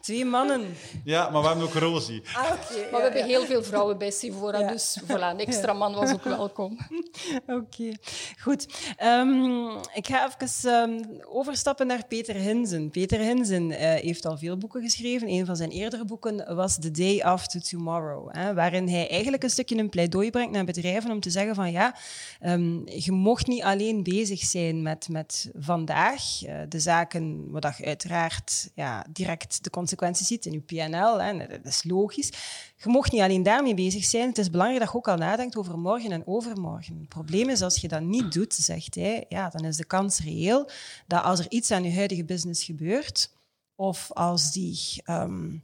Twee 0.01 0.25
mannen. 0.25 0.62
ja, 1.03 1.29
maar 1.29 1.41
we 1.41 1.48
hebben 1.48 1.65
ook 1.65 1.74
Rosie. 1.74 2.22
Ah, 2.34 2.43
oké. 2.43 2.91
Maar 2.91 3.00
we 3.00 3.03
hebben 3.03 3.25
heel 3.25 3.46
veel 3.46 3.63
vrouwen 3.63 3.98
bij 3.98 4.12
Sivora, 4.12 4.60
Ja. 4.60 4.72
dus 4.72 5.00
voilà, 5.03 5.08
een 5.31 5.39
extra 5.39 5.74
man 5.74 5.93
was 5.93 6.12
ook 6.12 6.24
welkom. 6.24 6.77
Oké, 7.48 7.91
goed. 8.39 8.67
Ehm, 8.98 9.70
ik 9.93 10.08
ga 10.08 10.27
even 10.27 10.72
ehm, 10.72 11.03
overstappen 11.29 11.88
naar 11.88 12.05
Peter 12.08 12.36
Hinzen. 12.36 12.89
Peter 12.89 13.20
Hinzen 13.20 13.72
eh, 13.72 14.01
heeft 14.01 14.25
al 14.25 14.38
veel 14.38 14.58
boeken 14.58 14.81
geschreven. 14.81 15.27
Een 15.27 15.46
van 15.46 15.55
zijn 15.55 15.70
eerdere 15.70 16.05
boeken 16.05 16.55
was 16.55 16.79
The 16.79 16.91
Day 16.91 17.22
After 17.22 17.62
Tomorrow, 17.62 18.29
hè, 18.36 18.53
waarin 18.53 18.89
hij 18.89 19.10
eigenlijk 19.10 19.43
een 19.43 19.50
stukje 19.50 19.77
een 19.77 19.89
pleidooi 19.89 20.29
brengt 20.29 20.51
naar 20.51 20.65
bedrijven 20.65 21.12
om 21.12 21.20
te 21.20 21.29
zeggen 21.29 21.55
van 21.55 21.72
ja, 21.72 21.96
ehm, 22.39 22.89
je 22.89 23.12
mocht 23.12 23.48
niet 23.48 23.63
alleen 23.63 24.03
bezig 24.03 24.39
zijn 24.39 24.81
met, 24.81 25.10
met 25.10 25.51
vandaag, 25.60 26.43
eh, 26.43 26.55
de 26.70 26.79
zaken 26.79 27.51
waar 27.51 27.75
je 27.77 27.86
uiteraard 27.86 28.70
ja, 28.75 29.05
direct 29.10 29.63
de 29.63 29.70
consequenties 29.70 29.89
ziet 30.12 30.45
in 30.45 30.51
je 30.51 30.60
PNL, 30.60 31.17
dat 31.48 31.65
is 31.65 31.83
logisch. 31.83 32.29
Je 32.75 32.89
mocht 32.89 33.12
niet 33.12 33.21
alleen 33.21 33.43
daarmee 33.43 33.74
bezig 33.74 34.03
zijn. 34.03 34.27
Het 34.27 34.38
is 34.38 34.50
belangrijk 34.50 34.83
dat 34.83 34.91
je 34.91 34.98
ook 34.98 35.07
al 35.07 35.17
nadenkt 35.17 35.57
over 35.57 35.77
morgen 35.77 36.12
en 36.12 36.27
overmorgen. 36.27 36.98
Het 36.98 37.10
probleem 37.10 37.50
is, 37.50 37.62
als 37.62 37.77
je 37.77 37.88
dat 37.88 38.01
niet 38.01 38.31
doet, 38.31 38.53
zegt 38.53 38.95
hij, 38.95 39.25
ja, 39.29 39.50
dan 39.50 39.65
is 39.65 39.77
de 39.77 39.86
kans 39.86 40.19
reëel 40.19 40.69
dat 41.07 41.24
als 41.24 41.39
er 41.39 41.45
iets 41.50 41.71
aan 41.71 41.83
je 41.83 41.93
huidige 41.93 42.25
business 42.25 42.63
gebeurt, 42.63 43.31
of 43.75 44.12
als 44.13 44.51
die 44.51 44.79
ehm, 45.03 45.57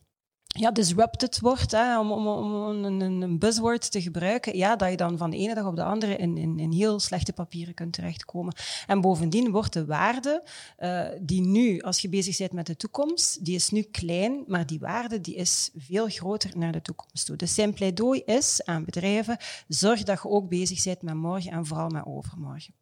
ja, 0.57 0.71
disrupted 0.71 1.39
wordt, 1.39 1.71
hè, 1.71 1.99
om, 1.99 2.11
om, 2.11 2.27
om 2.27 2.83
een, 2.83 3.01
een- 3.01 3.39
buzzword 3.39 3.91
te 3.91 4.01
gebruiken, 4.01 4.57
ja, 4.57 4.75
dat 4.75 4.89
je 4.89 4.97
dan 4.97 5.17
van 5.17 5.29
de 5.29 5.37
ene 5.37 5.53
dag 5.53 5.65
op 5.65 5.75
de 5.75 5.83
andere 5.83 6.15
in, 6.15 6.37
in, 6.37 6.59
in 6.59 6.71
heel 6.71 6.99
slechte 6.99 7.33
papieren 7.33 7.73
kunt 7.73 7.93
terechtkomen. 7.93 8.55
En 8.87 9.01
bovendien 9.01 9.51
wordt 9.51 9.73
de 9.73 9.85
waarde 9.85 10.43
eh, 10.77 11.05
die 11.21 11.41
nu, 11.41 11.81
als 11.81 11.99
je 11.99 12.09
bezig 12.09 12.37
bent 12.37 12.51
met 12.51 12.65
de 12.65 12.75
toekomst, 12.75 13.45
die 13.45 13.55
is 13.55 13.69
nu 13.69 13.81
klein, 13.81 14.43
maar 14.47 14.65
die 14.65 14.79
waarde 14.79 15.21
die 15.21 15.35
is 15.35 15.69
veel 15.75 16.07
groter 16.07 16.57
naar 16.57 16.71
de 16.71 16.81
toekomst 16.81 17.25
toe. 17.25 17.35
Dus 17.35 17.53
zijn 17.53 17.73
pleidooi 17.73 18.21
is 18.25 18.61
aan 18.65 18.85
bedrijven, 18.85 19.37
zorg 19.67 20.03
dat 20.03 20.21
je 20.21 20.29
ook 20.29 20.49
bezig 20.49 20.83
bent 20.83 21.01
met 21.01 21.15
morgen 21.15 21.51
en 21.51 21.65
vooral 21.65 21.89
met 21.89 22.05
overmorgen. 22.05 22.73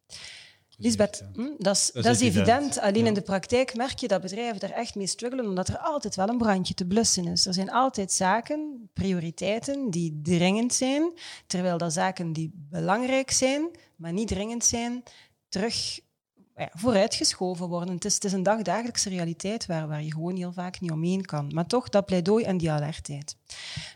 Lisbeth, 0.78 1.24
hm, 1.34 1.42
dat 1.58 1.76
is, 1.76 1.90
dat 1.94 2.04
is 2.04 2.20
evident. 2.20 2.48
evident. 2.48 2.78
Alleen 2.78 3.02
Ja. 3.02 3.08
in 3.08 3.14
de 3.14 3.22
praktijk 3.22 3.74
merk 3.76 3.98
je 3.98 4.08
dat 4.08 4.20
bedrijven 4.20 4.60
daar 4.60 4.70
echt 4.70 4.94
mee 4.94 5.06
struggelen, 5.06 5.46
omdat 5.46 5.68
er 5.68 5.78
altijd 5.78 6.14
wel 6.16 6.28
een 6.28 6.38
brandje 6.38 6.74
te 6.74 6.86
blussen 6.86 7.26
is. 7.26 7.46
Er 7.46 7.54
zijn 7.54 7.70
altijd 7.70 8.12
zaken, 8.12 8.90
prioriteiten, 8.92 9.90
die 9.90 10.20
dringend 10.22 10.74
zijn, 10.74 11.12
terwijl 11.46 11.78
dat 11.78 11.92
zaken 11.92 12.32
die 12.32 12.50
belangrijk 12.54 13.30
zijn, 13.30 13.68
maar 13.96 14.12
niet 14.12 14.28
dringend 14.28 14.64
zijn, 14.64 15.02
terug 15.48 16.00
ja, 16.56 16.70
vooruitgeschoven 16.72 17.68
worden. 17.68 17.94
Het 17.94 18.04
is, 18.04 18.14
het 18.14 18.24
is 18.24 18.32
een 18.32 18.42
dagdagelijkse 18.42 19.08
realiteit 19.08 19.66
waar, 19.66 19.88
waar 19.88 20.02
je 20.02 20.12
gewoon 20.12 20.36
heel 20.36 20.52
vaak 20.52 20.80
niet 20.80 20.90
omheen 20.90 21.24
kan. 21.24 21.50
Maar 21.54 21.66
toch, 21.66 21.88
dat 21.88 22.06
pleidooi 22.06 22.44
en 22.44 22.56
die 22.56 22.70
alertheid. 22.70 23.36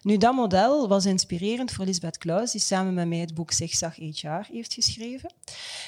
Nu, 0.02 0.16
dat 0.16 0.34
model 0.34 0.88
was 0.88 1.06
inspirerend 1.06 1.72
voor 1.72 1.84
Lisbeth 1.84 2.18
Klaus, 2.18 2.52
die 2.52 2.60
samen 2.60 2.94
met 2.94 3.08
mij 3.08 3.18
het 3.18 3.34
boek 3.34 3.52
Zigzag 3.52 3.96
HR 3.96 4.52
heeft 4.52 4.74
geschreven. 4.74 5.32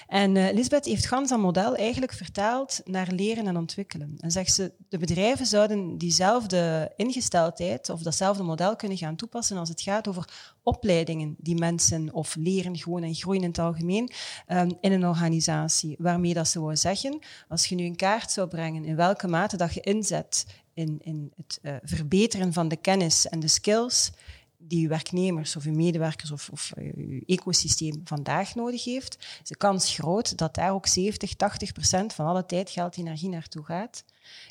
En 0.07 0.37
eh 0.37 0.55
Lisbeth 0.55 0.85
heeft 0.85 1.07
gans 1.07 1.29
dat 1.29 1.39
model 1.39 1.77
eigenlijk 1.77 2.13
vertaald 2.13 2.81
naar 2.85 3.09
leren 3.13 3.47
en 3.47 3.57
ontwikkelen. 3.57 4.15
En 4.19 4.31
zegt 4.31 4.55
ze, 4.55 4.73
de 4.89 4.99
bedrijven 4.99 5.47
zouden 5.47 5.99
diezelfde 5.99 6.93
ingesteldheid 6.97 7.89
of 7.89 8.03
datzelfde 8.03 8.43
model 8.43 8.77
kunnen 8.77 8.99
gaan 8.99 9.17
toepassen 9.17 9.57
als 9.57 9.69
het 9.69 9.81
gaat 9.81 10.09
over 10.09 10.29
opleidingen 10.63 11.37
die 11.39 11.59
mensen 11.59 12.13
of 12.13 12.35
leren 12.35 12.77
gewoon 12.77 13.03
en 13.03 13.15
groeien 13.15 13.43
in 13.43 13.49
het 13.49 13.59
algemeen 13.59 14.11
ehm, 14.47 14.71
in 14.81 14.93
een 14.93 15.07
organisatie. 15.07 15.97
Waarmee 15.99 16.35
dat 16.35 16.49
ze 16.49 16.61
wou 16.61 16.77
zeggen, 16.77 17.19
als 17.49 17.67
je 17.67 17.75
nu 17.75 17.85
een 17.85 17.97
kaart 17.97 18.31
zou 18.31 18.49
brengen 18.49 18.85
in 18.85 18.97
welke 18.97 19.29
mate 19.29 19.57
dat 19.57 19.75
je 19.75 19.81
inzet 19.81 20.47
in, 20.75 20.99
in 21.03 21.33
het 21.37 21.59
eh, 21.63 21.75
verbeteren 21.83 22.53
van 22.53 22.69
de 22.69 22.77
kennis 22.77 23.29
en 23.29 23.41
de 23.41 23.49
skills 23.49 24.11
die 24.59 24.81
je 24.81 24.89
werknemers 24.89 25.57
of 25.57 25.65
je 25.65 25.73
medewerkers 25.73 26.31
of, 26.31 26.49
of 26.53 26.73
eh, 26.77 26.85
je 26.85 27.23
ecosysteem 27.27 28.01
vandaag 28.05 28.55
nodig 28.55 28.85
heeft, 28.85 29.19
is 29.43 29.49
de 29.49 29.57
kans 29.57 29.95
groot 29.95 30.39
dat 30.39 30.55
daar 30.55 30.73
ook 30.73 30.87
70, 30.87 31.35
80 31.35 31.73
procent 31.73 32.13
van 32.13 32.27
alle 32.27 32.47
tijd, 32.47 32.71
geld, 32.71 32.99
energie 32.99 33.29
naartoe 33.29 33.65
gaat. 33.65 34.05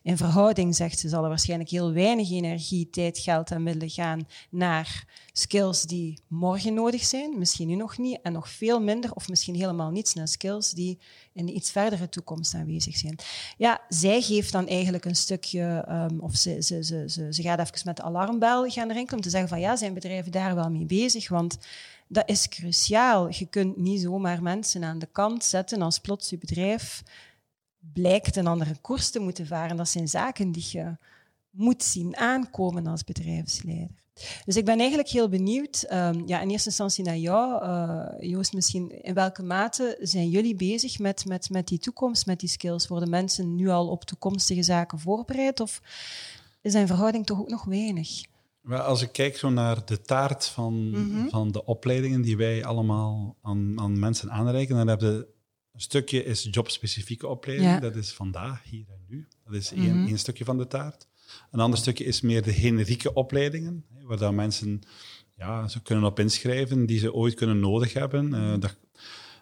In 0.03 0.17
verhouding, 0.17 0.75
zegt 0.75 0.99
ze, 0.99 1.09
zal 1.09 1.23
er 1.23 1.29
waarschijnlijk 1.29 1.69
heel 1.69 1.93
weinig 1.93 2.31
energie, 2.31 2.89
tijd, 2.89 3.17
geld 3.17 3.51
en 3.51 3.63
middelen 3.63 3.89
gaan 3.89 4.27
naar 4.49 5.05
skills 5.31 5.81
die 5.81 6.19
morgen 6.27 6.73
nodig 6.73 7.03
zijn, 7.03 7.37
misschien 7.37 7.67
nu 7.67 7.75
nog 7.75 7.97
niet, 7.97 8.19
en 8.21 8.31
nog 8.31 8.49
veel 8.49 8.81
minder 8.81 9.13
of 9.13 9.29
misschien 9.29 9.55
helemaal 9.55 9.91
niets 9.91 10.13
naar 10.13 10.27
skills 10.27 10.71
die 10.71 10.99
in 11.33 11.45
de 11.45 11.51
iets 11.51 11.71
verdere 11.71 12.09
toekomst 12.09 12.53
aanwezig 12.53 12.97
zijn. 12.97 13.15
Ja, 13.57 13.81
zij 13.89 14.21
geeft 14.21 14.51
dan 14.51 14.67
eigenlijk 14.67 15.05
een 15.05 15.15
stukje, 15.15 15.83
ehm, 15.87 16.19
of 16.19 16.35
ze, 16.35 16.61
ze, 16.61 16.83
ze, 16.83 17.09
ze, 17.09 17.33
ze 17.33 17.41
gaat 17.41 17.59
even 17.59 17.81
met 17.85 17.95
de 17.95 18.03
alarmbel 18.03 18.69
gaan 18.69 18.91
rinkelen 18.91 19.13
om 19.13 19.21
te 19.21 19.29
zeggen 19.29 19.49
van 19.49 19.59
ja, 19.59 19.75
zijn 19.75 19.93
bedrijven 19.93 20.31
daar 20.31 20.55
wel 20.55 20.69
mee 20.69 20.85
bezig, 20.85 21.29
want 21.29 21.57
dat 22.07 22.29
is 22.29 22.47
cruciaal. 22.47 23.29
Je 23.29 23.45
kunt 23.45 23.77
niet 23.77 24.01
zomaar 24.01 24.41
mensen 24.41 24.83
aan 24.83 24.99
de 24.99 25.09
kant 25.11 25.43
zetten 25.43 25.81
als 25.81 25.99
plots 25.99 26.29
je 26.29 26.37
bedrijf 26.37 27.03
blijkt 27.93 28.35
een 28.35 28.47
andere 28.47 28.75
koers 28.81 29.09
te 29.09 29.19
moeten 29.19 29.47
varen. 29.47 29.77
Dat 29.77 29.89
zijn 29.89 30.07
zaken 30.07 30.51
die 30.51 30.67
je 30.71 30.97
moet 31.49 31.83
zien 31.83 32.17
aankomen 32.17 32.87
als 32.87 33.03
bedrijfsleider. 33.03 33.99
Dus 34.45 34.55
ik 34.55 34.65
ben 34.65 34.79
eigenlijk 34.79 35.09
heel 35.09 35.29
benieuwd, 35.29 35.83
ehm, 35.83 36.21
ja, 36.25 36.41
in 36.41 36.49
eerste 36.49 36.69
instantie 36.69 37.03
naar 37.03 37.17
jou, 37.17 37.63
eh, 37.63 38.29
Joost, 38.29 38.53
misschien 38.53 39.03
in 39.03 39.13
welke 39.13 39.43
mate 39.43 39.97
zijn 40.01 40.29
jullie 40.29 40.55
bezig 40.55 40.99
met, 40.99 41.25
met, 41.25 41.49
met 41.49 41.67
die 41.67 41.79
toekomst, 41.79 42.25
met 42.25 42.39
die 42.39 42.49
skills? 42.49 42.87
Worden 42.87 43.09
mensen 43.09 43.55
nu 43.55 43.69
al 43.69 43.87
op 43.87 44.03
toekomstige 44.03 44.63
zaken 44.63 44.99
voorbereid 44.99 45.59
of 45.59 45.81
is 46.61 46.73
in 46.75 46.87
verhouding 46.87 47.25
toch 47.25 47.39
ook 47.39 47.49
nog 47.49 47.63
weinig? 47.63 48.09
Als 48.69 49.01
ik 49.01 49.11
kijk 49.11 49.37
zo 49.37 49.49
naar 49.49 49.85
de 49.85 50.01
taart 50.01 50.45
van, 50.45 50.89
Mhm. 50.89 51.27
van 51.29 51.51
de 51.51 51.65
opleidingen 51.65 52.21
die 52.21 52.37
wij 52.37 52.65
allemaal 52.65 53.35
aan, 53.41 53.79
aan 53.79 53.99
mensen 53.99 54.31
aanreiken, 54.31 54.75
dan 54.75 54.87
heb 54.87 55.01
je 55.01 55.27
een 55.73 55.81
stukje 55.81 56.23
is 56.23 56.47
jobspecifieke 56.51 57.27
opleiding. 57.27 57.69
Ja. 57.71 57.79
Dat 57.79 57.95
is 57.95 58.11
vandaag, 58.13 58.63
hier 58.63 58.85
en 58.89 59.05
nu. 59.07 59.27
Dat 59.45 59.53
is 59.53 59.71
Mhm. 59.71 59.81
één, 59.85 60.07
één 60.07 60.19
stukje 60.19 60.45
van 60.45 60.57
de 60.57 60.67
taart. 60.67 61.07
Een 61.51 61.59
ander 61.59 61.79
stukje 61.79 62.03
is 62.03 62.21
meer 62.21 62.43
de 62.43 62.53
generieke 62.53 63.13
opleidingen, 63.13 63.85
waar 64.03 64.17
dan 64.17 64.35
mensen 64.35 64.81
ja, 65.41 65.67
ze 65.67 65.81
kunnen 65.81 66.03
op 66.03 66.19
inschrijven 66.19 66.85
die 66.85 66.99
ze 66.99 67.13
ooit 67.13 67.33
kunnen 67.33 67.59
nodig 67.59 67.93
hebben. 67.93 68.33
Eh, 68.33 68.59
dat, 68.59 68.77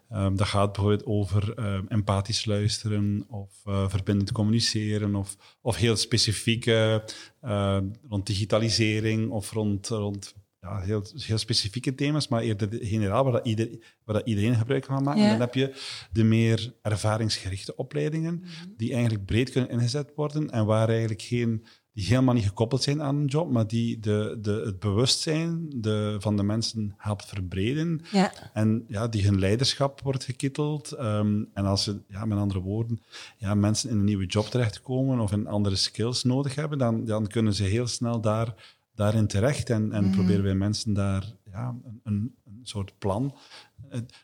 ehm, 0.10 0.36
dat 0.36 0.47
gaat 0.47 0.71
bijvoorbeeld 0.71 1.06
over 1.06 1.54
ehm, 1.54 1.86
empathisch 1.88 2.45
luisteren 2.45 3.25
of 3.30 3.52
eh, 3.65 3.89
verbindend 3.89 4.32
communiceren 4.32 5.15
of, 5.15 5.36
of 5.62 5.75
heel 5.75 5.95
specifieke 5.95 7.04
eh, 7.41 7.78
rond 8.10 8.25
digitalisering 8.25 9.30
of 9.30 9.52
rond, 9.52 9.88
rond 9.88 10.36
ja, 10.62 10.80
heel, 10.80 11.04
heel 11.15 11.38
specifieke 11.38 11.95
thema's, 11.95 12.28
maar 12.28 12.41
eerder 12.41 12.69
de- 12.69 12.86
generaal 12.86 13.23
waar, 13.23 13.34
dat 13.34 13.45
ieder, 13.45 13.69
waar 14.04 14.15
dat 14.15 14.28
iedereen 14.28 14.56
gebruik 14.56 14.86
van 14.86 15.04
maakt. 15.04 15.17
Ja. 15.17 15.23
En 15.23 15.30
dan 15.30 15.39
heb 15.39 15.54
je 15.54 15.73
de 16.12 16.23
meer 16.23 16.73
ervaringsgerichte 16.82 17.75
opleidingen 17.75 18.43
die 18.78 18.93
eigenlijk 18.93 19.25
breed 19.25 19.49
kunnen 19.49 19.69
ingezet 19.69 20.12
worden 20.15 20.49
en 20.52 20.65
waar 20.65 20.89
eigenlijk 20.89 21.21
geen 21.21 21.65
die 21.93 22.06
helemaal 22.06 22.34
niet 22.34 22.45
gekoppeld 22.45 22.84
zijn 22.84 23.02
aan 23.02 23.15
een 23.15 23.25
job, 23.25 23.52
maar 23.52 23.67
die 23.67 23.99
de, 23.99 24.38
de, 24.41 24.62
het 24.65 24.80
bewustzijn 24.80 25.69
de, 25.75 26.15
van 26.19 26.38
de 26.38 26.43
mensen 26.43 26.93
helpt 26.97 27.25
verbreden. 27.25 28.02
Ja. 28.12 28.32
En 28.54 28.86
ja, 28.88 29.08
die 29.08 29.25
hun 29.25 29.39
leiderschap 29.39 30.02
wordt 30.02 30.23
gekitteld. 30.23 30.91
Ehm, 30.91 31.43
en 31.54 31.65
als 31.65 31.84
ze, 31.84 32.02
ja, 32.08 32.25
met 32.25 32.38
andere 32.38 32.60
woorden, 32.60 33.02
ja, 33.38 33.56
mensen 33.56 33.89
in 33.89 33.97
een 33.97 34.04
nieuwe 34.04 34.25
job 34.25 34.45
terechtkomen 34.45 35.19
of 35.19 35.32
in 35.32 35.47
andere 35.47 35.75
skills 35.75 36.23
nodig 36.23 36.56
hebben, 36.56 36.78
dan, 36.78 37.06
dan 37.06 37.28
kunnen 37.28 37.54
ze 37.54 37.63
heel 37.63 37.88
snel 37.88 38.21
daar, 38.21 38.54
daarin 38.95 39.28
terecht. 39.28 39.69
En, 39.69 39.91
en 39.91 40.12
proberen 40.12 40.43
wij 40.43 40.56
mensen 40.56 40.93
daar 40.93 41.34
ja, 41.52 41.75
een, 41.84 41.99
een, 42.04 42.36
een 42.45 42.60
soort 42.63 42.93
plan 42.97 43.34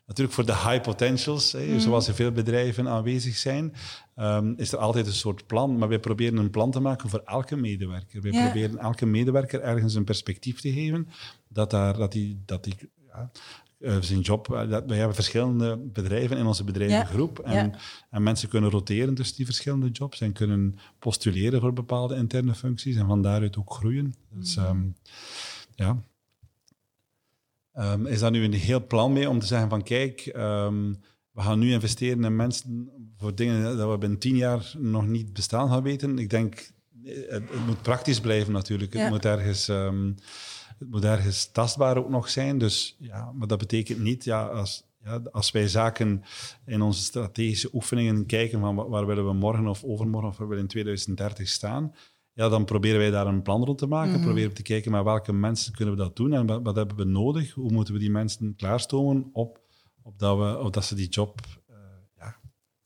natuurlijk 0.06 0.36
voor 0.36 0.46
de 0.46 0.56
high 0.56 0.82
potentials, 0.82 1.52
hè, 1.52 1.80
zoals 1.80 2.08
er 2.08 2.14
veel 2.14 2.32
bedrijven 2.32 2.88
aanwezig 2.90 3.38
zijn, 3.38 3.74
ehm, 4.16 4.54
is 4.58 4.72
er 4.72 4.78
altijd 4.78 5.08
een 5.08 5.14
soort 5.14 5.48
plan. 5.48 5.78
Maar 5.78 5.88
wij 5.90 6.00
proberen 6.00 6.38
een 6.38 6.50
plan 6.50 6.72
te 6.72 6.80
maken 6.80 7.10
voor 7.10 7.22
elke 7.26 7.56
medewerker. 7.56 8.22
Wij 8.22 8.32
proberen 8.44 8.78
elke 8.80 9.06
medewerker 9.06 9.62
ergens 9.62 9.94
een 9.96 10.04
perspectief 10.04 10.62
te 10.62 10.72
geven 10.74 11.08
dat, 11.48 11.70
daar, 11.72 11.98
dat 11.98 12.12
die, 12.12 12.42
dat 12.46 12.64
die 12.64 12.76
ja, 13.08 13.32
eh, 13.80 13.98
zijn 14.02 14.20
job... 14.20 14.54
eh, 14.54 14.70
dat, 14.70 14.84
wij 14.88 14.98
hebben 14.98 15.16
verschillende 15.16 15.78
bedrijven 15.78 16.38
in 16.38 16.46
onze 16.46 16.64
bedrijvengroep. 16.64 17.40
En, 17.40 17.54
Ja. 17.54 17.72
en 18.10 18.24
mensen 18.24 18.50
kunnen 18.50 18.70
roteren 18.70 19.16
tussen 19.16 19.36
die 19.36 19.46
verschillende 19.46 19.90
jobs 19.90 20.22
en 20.22 20.34
kunnen 20.34 20.78
postuleren 21.00 21.62
voor 21.62 21.74
bepaalde 21.74 22.16
interne 22.16 22.54
functies 22.56 22.96
en 22.96 23.06
van 23.08 23.22
daaruit 23.22 23.58
ook 23.58 23.74
groeien. 23.74 24.14
Dus 24.30 24.56
ehm, 24.58 24.82
ja, 25.76 25.98
Ehm, 27.76 28.06
is 28.06 28.20
daar 28.20 28.32
nu 28.32 28.44
een 28.44 28.54
heel 28.54 28.86
plan 28.88 29.14
mee 29.14 29.30
om 29.30 29.40
te 29.40 29.46
zeggen 29.46 29.70
van 29.70 29.84
kijk, 29.84 30.20
ehm, 30.20 30.94
we 31.32 31.42
gaan 31.42 31.60
nu 31.60 31.72
investeren 31.72 32.24
in 32.24 32.36
mensen 32.36 32.90
voor 33.18 33.36
dingen 33.36 33.78
dat 33.78 33.92
we 33.92 33.98
binnen 33.98 34.20
tien 34.20 34.36
jaar 34.36 34.74
nog 34.78 35.08
niet 35.08 35.34
bestaan 35.34 35.70
gaan 35.70 35.84
weten. 35.84 36.20
Ik 36.20 36.30
denk, 36.30 36.70
eh, 37.04 37.16
het, 37.16 37.50
het 37.50 37.66
moet 37.66 37.82
praktisch 37.82 38.20
blijven 38.20 38.54
natuurlijk. 38.54 38.94
Ja. 38.94 39.00
Het, 39.02 39.10
moet 39.10 39.26
ergens, 39.26 39.68
ehm, 39.68 40.12
het 40.78 40.90
moet 40.90 41.04
ergens 41.04 41.52
tastbaar 41.52 41.98
ook 41.98 42.10
nog 42.10 42.30
zijn. 42.30 42.58
Dus 42.58 42.96
ja, 43.00 43.32
maar 43.32 43.48
dat 43.48 43.58
betekent 43.58 44.00
niet, 44.00 44.24
ja, 44.24 44.46
als, 44.46 44.84
ja, 45.04 45.22
als 45.32 45.52
wij 45.52 45.68
zaken 45.68 46.24
in 46.66 46.82
onze 46.82 47.04
strategische 47.04 47.70
oefeningen 47.74 48.26
kijken 48.26 48.60
van 48.60 48.76
wa- 48.76 48.88
waar 48.88 49.06
willen 49.06 49.26
we 49.26 49.34
morgen 49.34 49.68
of 49.68 49.84
overmorgen 49.84 50.30
of 50.30 50.38
waar 50.38 50.48
willen 50.48 50.68
we 50.68 50.74
in 50.74 50.82
2030 50.82 51.48
staan, 51.48 51.94
ja, 52.36 52.50
dan 52.50 52.66
proberen 52.66 53.00
wij 53.00 53.10
daar 53.10 53.28
een 53.28 53.42
plan 53.42 53.64
rond 53.64 53.78
te 53.78 53.88
maken. 53.88 54.22
Proberen 54.22 54.50
we 54.50 54.56
te 54.56 54.62
kijken 54.62 54.92
met 54.92 55.04
welke 55.04 55.34
mensen 55.34 55.74
kunnen 55.74 55.96
we 55.96 56.02
dat 56.02 56.16
doen 56.16 56.34
en 56.34 56.46
wat, 56.46 56.60
wat 56.64 56.76
hebben 56.76 56.96
we 56.96 57.04
nodig. 57.04 57.54
Hoe 57.54 57.72
moeten 57.72 57.94
we 57.94 58.00
die 58.00 58.12
mensen 58.12 58.56
klaarstomen 58.56 59.30
op, 59.34 59.60
op, 60.02 60.20
dat, 60.20 60.38
we, 60.38 60.60
op 60.60 60.74
dat 60.74 60.86
ze 60.86 60.96
die 60.96 61.10
job 61.10 61.40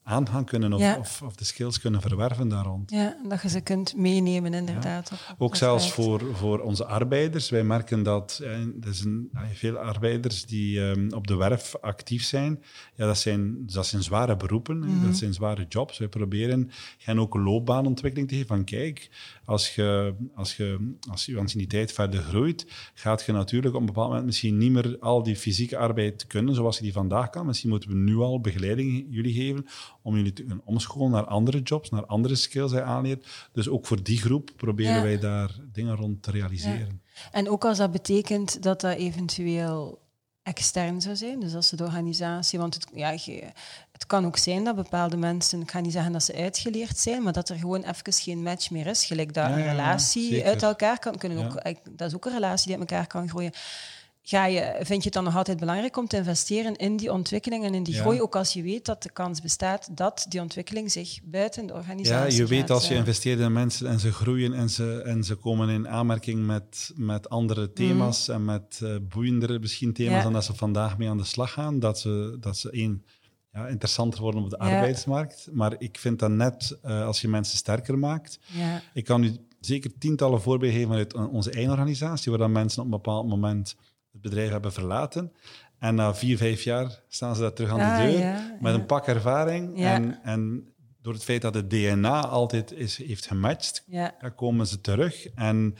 aan 0.09 0.27
gaan 0.27 0.45
kunnen 0.45 0.73
of, 0.73 0.79
Ja. 0.79 0.97
of, 0.97 1.21
of 1.21 1.35
de 1.35 1.43
skills 1.45 1.79
kunnen 1.79 2.01
verwerven 2.01 2.47
daar 2.47 2.65
rond. 2.65 2.91
Ja, 2.91 3.17
dat 3.27 3.41
je 3.41 3.49
ze 3.49 3.61
kunt 3.61 3.95
meenemen, 3.95 4.53
inderdaad. 4.53 5.11
Ook 5.37 5.55
zelfs 5.55 5.91
voor, 5.91 6.21
voor 6.35 6.59
onze 6.59 6.85
arbeiders. 6.85 7.49
Wij 7.49 7.63
merken 7.63 8.03
dat 8.03 8.41
er 8.81 8.93
zijn 8.93 9.29
veel 9.53 9.77
arbeiders 9.77 10.45
die 10.45 10.81
ehm, 10.89 11.11
op 11.11 11.27
de 11.27 11.35
werf 11.35 11.75
actief 11.81 12.23
zijn. 12.23 12.63
Ja, 12.95 13.05
dat 13.05 13.17
zijn, 13.17 13.65
dat 13.65 13.87
zijn 13.87 14.03
zware 14.03 14.37
beroepen, 14.37 14.81
hè. 14.81 15.07
dat 15.07 15.17
zijn 15.17 15.33
zware 15.33 15.65
jobs. 15.69 15.97
Wij 15.97 16.07
proberen 16.07 16.69
hen 16.97 17.19
ook 17.19 17.35
een 17.35 17.43
loopbaanontwikkeling 17.43 18.29
te 18.29 18.35
geven. 18.35 18.47
Van 18.55 18.63
kijk, 18.63 19.09
als 19.45 19.75
je, 19.75 20.13
als 20.35 20.55
je, 20.57 20.93
als 21.09 21.25
je 21.25 21.37
anciëniteit 21.37 21.91
verder 21.91 22.21
groeit, 22.21 22.65
gaat 22.93 23.23
je 23.25 23.31
natuurlijk 23.31 23.73
op 23.73 23.79
een 23.79 23.85
bepaald 23.85 24.07
moment 24.07 24.25
misschien 24.25 24.57
niet 24.57 24.71
meer 24.71 24.97
al 24.99 25.23
die 25.23 25.35
fysieke 25.35 25.77
arbeid 25.77 26.27
kunnen 26.27 26.55
zoals 26.55 26.77
je 26.77 26.83
die 26.83 26.93
vandaag 26.93 27.29
kan. 27.29 27.45
Misschien 27.45 27.69
moeten 27.69 27.89
we 27.89 27.95
nu 27.95 28.17
al 28.17 28.41
begeleiding 28.41 29.05
jullie 29.09 29.33
geven 29.33 29.65
om 30.01 30.15
jullie 30.15 30.33
te 30.33 30.43
kunnen 30.43 30.65
omscholen 30.65 31.11
naar 31.11 31.25
andere 31.25 31.61
jobs, 31.61 31.89
naar 31.89 32.05
andere 32.05 32.35
skills 32.35 32.71
die 32.71 32.79
je 32.79 32.85
aanleert. 32.85 33.49
Dus 33.51 33.67
ook 33.69 33.85
voor 33.85 34.03
die 34.03 34.17
groep 34.17 34.51
proberen 34.55 34.95
Ja. 34.95 35.01
wij 35.01 35.19
daar 35.19 35.55
dingen 35.71 35.95
rond 35.95 36.23
te 36.23 36.31
realiseren. 36.31 37.01
En 37.31 37.49
ook 37.49 37.65
als 37.65 37.77
dat 37.77 37.91
betekent 37.91 38.63
dat 38.63 38.81
dat 38.81 38.95
eventueel 38.95 40.07
extern 40.43 41.01
zou 41.01 41.15
zijn, 41.15 41.39
dus 41.39 41.55
als 41.55 41.69
de 41.69 41.83
organisatie, 41.83 42.59
want 42.59 42.73
het, 42.73 42.87
ja, 42.93 43.11
het 43.91 44.05
kan 44.07 44.25
ook 44.25 44.37
zijn 44.37 44.63
dat 44.63 44.75
bepaalde 44.75 45.17
mensen, 45.17 45.61
ik 45.61 45.71
ga 45.71 45.79
niet 45.79 45.91
zeggen 45.91 46.11
dat 46.11 46.23
ze 46.23 46.33
uitgeleerd 46.35 46.97
zijn, 46.97 47.23
maar 47.23 47.33
dat 47.33 47.49
er 47.49 47.55
gewoon 47.55 47.83
even 47.83 48.13
geen 48.13 48.43
match 48.43 48.69
meer 48.69 48.87
is, 48.87 49.05
gelijk 49.05 49.33
dat 49.33 49.47
Ja, 49.49 49.57
een 49.57 49.63
relatie 49.63 50.45
uit 50.45 50.63
elkaar 50.63 50.99
kan 50.99 51.17
kunnen. 51.17 51.45
Ook, 51.45 51.61
dat 51.91 52.07
is 52.07 52.15
ook 52.15 52.25
een 52.25 52.33
relatie 52.33 52.67
die 52.67 52.77
uit 52.79 52.89
elkaar 52.89 53.07
kan 53.07 53.29
groeien. 53.29 53.51
Ga 54.29 54.45
je, 54.45 54.75
vind 54.77 54.97
je 54.99 55.03
het 55.03 55.13
dan 55.13 55.23
nog 55.23 55.35
altijd 55.35 55.59
belangrijk 55.59 55.97
om 55.97 56.07
te 56.07 56.17
investeren 56.17 56.75
in 56.75 56.97
die 56.97 57.11
ontwikkeling 57.11 57.63
en 57.65 57.73
in 57.73 57.83
die 57.83 57.93
Ja. 57.93 58.01
groei, 58.01 58.21
ook 58.21 58.35
als 58.35 58.53
je 58.53 58.61
weet 58.61 58.85
dat 58.85 59.03
de 59.03 59.11
kans 59.11 59.41
bestaat 59.41 59.97
dat 59.97 60.25
die 60.29 60.41
ontwikkeling 60.41 60.91
zich 60.91 61.19
buiten 61.23 61.65
de 61.67 61.73
Ja, 61.73 61.79
organisatie 61.79 62.37
je 62.41 62.45
weet 62.47 62.59
gaat, 62.59 62.69
als 62.69 62.87
je 62.87 62.93
eh, 62.93 62.99
investeert 62.99 63.39
in 63.39 63.53
mensen 63.53 63.87
en 63.87 63.99
ze 63.99 64.11
groeien 64.11 64.53
en 64.53 64.69
ze, 64.69 65.01
en 65.05 65.23
ze 65.23 65.35
komen 65.35 65.69
in 65.69 65.87
aanmerking 65.87 66.45
met, 66.45 66.91
met 66.95 67.29
andere 67.29 67.73
thema's 67.73 68.27
en 68.27 68.45
met 68.45 68.79
eh, 68.83 68.95
boeiendere 69.01 69.59
misschien 69.59 69.93
thema's 69.93 70.15
Ja. 70.17 70.23
dan 70.23 70.33
dat 70.33 70.45
ze 70.45 70.55
vandaag 70.55 70.97
mee 70.97 71.09
aan 71.09 71.17
de 71.17 71.23
slag 71.23 71.51
gaan, 71.53 71.79
dat 71.79 71.99
ze, 71.99 72.37
dat 72.39 72.57
ze 72.57 72.71
één, 72.71 73.05
ja, 73.51 73.67
interessanter 73.67 74.21
worden 74.21 74.43
op 74.43 74.49
de 74.49 74.57
Ja. 74.59 74.65
arbeidsmarkt. 74.75 75.47
Maar 75.51 75.75
ik 75.77 75.97
vind 75.99 76.19
dat 76.19 76.31
net 76.31 76.77
eh, 76.81 77.05
als 77.05 77.21
je 77.21 77.27
mensen 77.27 77.57
sterker 77.57 77.97
maakt. 77.97 78.39
Ja. 78.45 78.81
Ik 78.93 79.05
kan 79.05 79.23
u 79.23 79.37
zeker 79.59 79.91
tientallen 79.97 80.41
voorbeelden 80.41 80.79
geven 80.79 80.95
uit 80.95 81.13
onze 81.13 81.51
eigen 81.51 81.71
organisatie, 81.71 82.29
waar 82.31 82.39
dan 82.39 82.51
mensen 82.51 82.79
op 82.79 82.85
een 82.85 82.91
bepaald 82.91 83.27
moment 83.27 83.75
het 84.21 84.31
bedrijf 84.31 84.49
hebben 84.51 84.73
verlaten. 84.73 85.31
En 85.79 85.95
na 85.95 86.15
vier, 86.15 86.37
vijf 86.37 86.63
jaar 86.63 87.01
staan 87.07 87.35
ze 87.35 87.41
daar 87.41 87.53
terug 87.53 87.71
aan 87.71 87.79
Ah, 87.79 87.97
de 87.97 88.03
deur 88.03 88.19
ja, 88.19 88.57
met 88.59 88.71
ja. 88.73 88.79
een 88.79 88.85
pak 88.85 89.07
ervaring. 89.07 89.79
Ja. 89.79 89.93
En, 89.93 90.19
en 90.23 90.67
door 91.01 91.13
het 91.13 91.23
feit 91.23 91.41
dat 91.41 91.53
het 91.53 91.69
DNA 91.69 92.25
altijd 92.25 92.71
is, 92.71 92.97
heeft 92.97 93.25
gematcht, 93.27 93.83
komen 94.35 94.67
ze 94.67 94.81
terug. 94.81 95.27
En, 95.27 95.75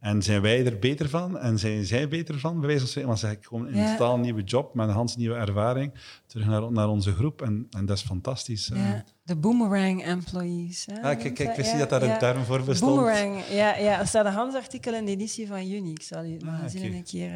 en 0.00 0.22
zijn 0.22 0.42
wij 0.42 0.66
er 0.66 0.78
beter 0.78 1.08
van? 1.08 1.38
En 1.38 1.58
zijn 1.58 1.84
zij 1.84 2.08
beter 2.08 2.38
van? 2.38 2.52
Bij 2.58 2.66
wijze 2.66 2.78
van 2.80 2.88
spreken, 2.88 3.10
maar 3.10 3.18
zeg 3.18 3.32
ik 3.32 3.44
gewoon 3.44 3.68
in 3.68 3.78
een 3.78 3.96
totaal 3.96 4.18
nieuwe 4.18 4.42
job, 4.42 4.74
met 4.74 4.88
een 4.88 4.94
hans 4.94 5.16
nieuwe 5.16 5.34
ervaring, 5.36 5.92
terug 6.26 6.46
naar, 6.46 6.72
naar 6.72 6.88
onze 6.88 7.12
groep. 7.14 7.42
En, 7.42 7.66
en 7.70 7.86
dat 7.86 7.96
is 7.96 8.02
fantastisch. 8.02 8.70
eh. 8.70 8.78
Ja, 8.78 9.04
de 9.24 9.36
boomerang 9.36 10.04
employees. 10.04 10.86
Hè, 10.86 10.94
Ah, 10.94 11.18
kijk, 11.18 11.34
kijk, 11.34 11.56
ik 11.56 11.56
Ja, 11.56 11.70
zie 11.70 11.78
dat 11.78 11.90
daar 11.90 12.02
een 12.02 12.18
term 12.18 12.44
voor 12.44 12.62
bestond. 12.64 12.94
Boomerang, 12.94 13.42
ja, 13.50 13.76
ja. 13.76 14.00
Er 14.00 14.06
staat 14.06 14.26
een 14.26 14.32
handsartikel 14.32 14.94
in 14.94 15.04
de 15.04 15.10
editie 15.10 15.46
van 15.46 15.66
juni. 15.68 15.90
Ik 15.90 16.02
zal 16.02 16.22
je 16.22 16.32
het 16.32 16.42
Ah, 16.42 16.48
magazine 16.48 16.96
een 16.96 17.04
keer 17.04 17.30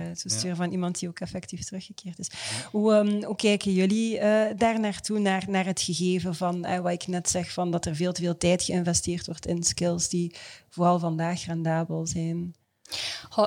uh, 0.44 0.54
van 0.54 0.70
iemand 0.70 0.98
die 0.98 1.08
ook 1.08 1.20
effectief 1.20 1.64
teruggekeerd 1.64 2.18
is. 2.18 2.30
Hoe, 2.70 2.94
ehm, 2.94 3.24
hoe 3.24 3.36
kijken 3.36 3.72
jullie 3.72 4.18
eh, 4.18 4.56
daar 4.56 4.80
naartoe, 4.80 5.18
naar, 5.18 5.44
naar 5.48 5.64
het 5.64 5.80
gegeven 5.80 6.34
van 6.34 6.64
eh, 6.64 6.80
wat 6.80 6.92
ik 6.92 7.06
net 7.06 7.28
zeg, 7.30 7.52
van 7.52 7.70
dat 7.70 7.86
er 7.86 7.96
veel 7.96 8.12
te 8.12 8.22
veel 8.22 8.36
tijd 8.36 8.62
geïnvesteerd 8.62 9.26
wordt 9.26 9.46
in 9.46 9.62
skills 9.62 10.08
die 10.08 10.34
vooral 10.68 10.98
vandaag 10.98 11.44
rendabel 11.44 12.06
zijn? 12.06 12.54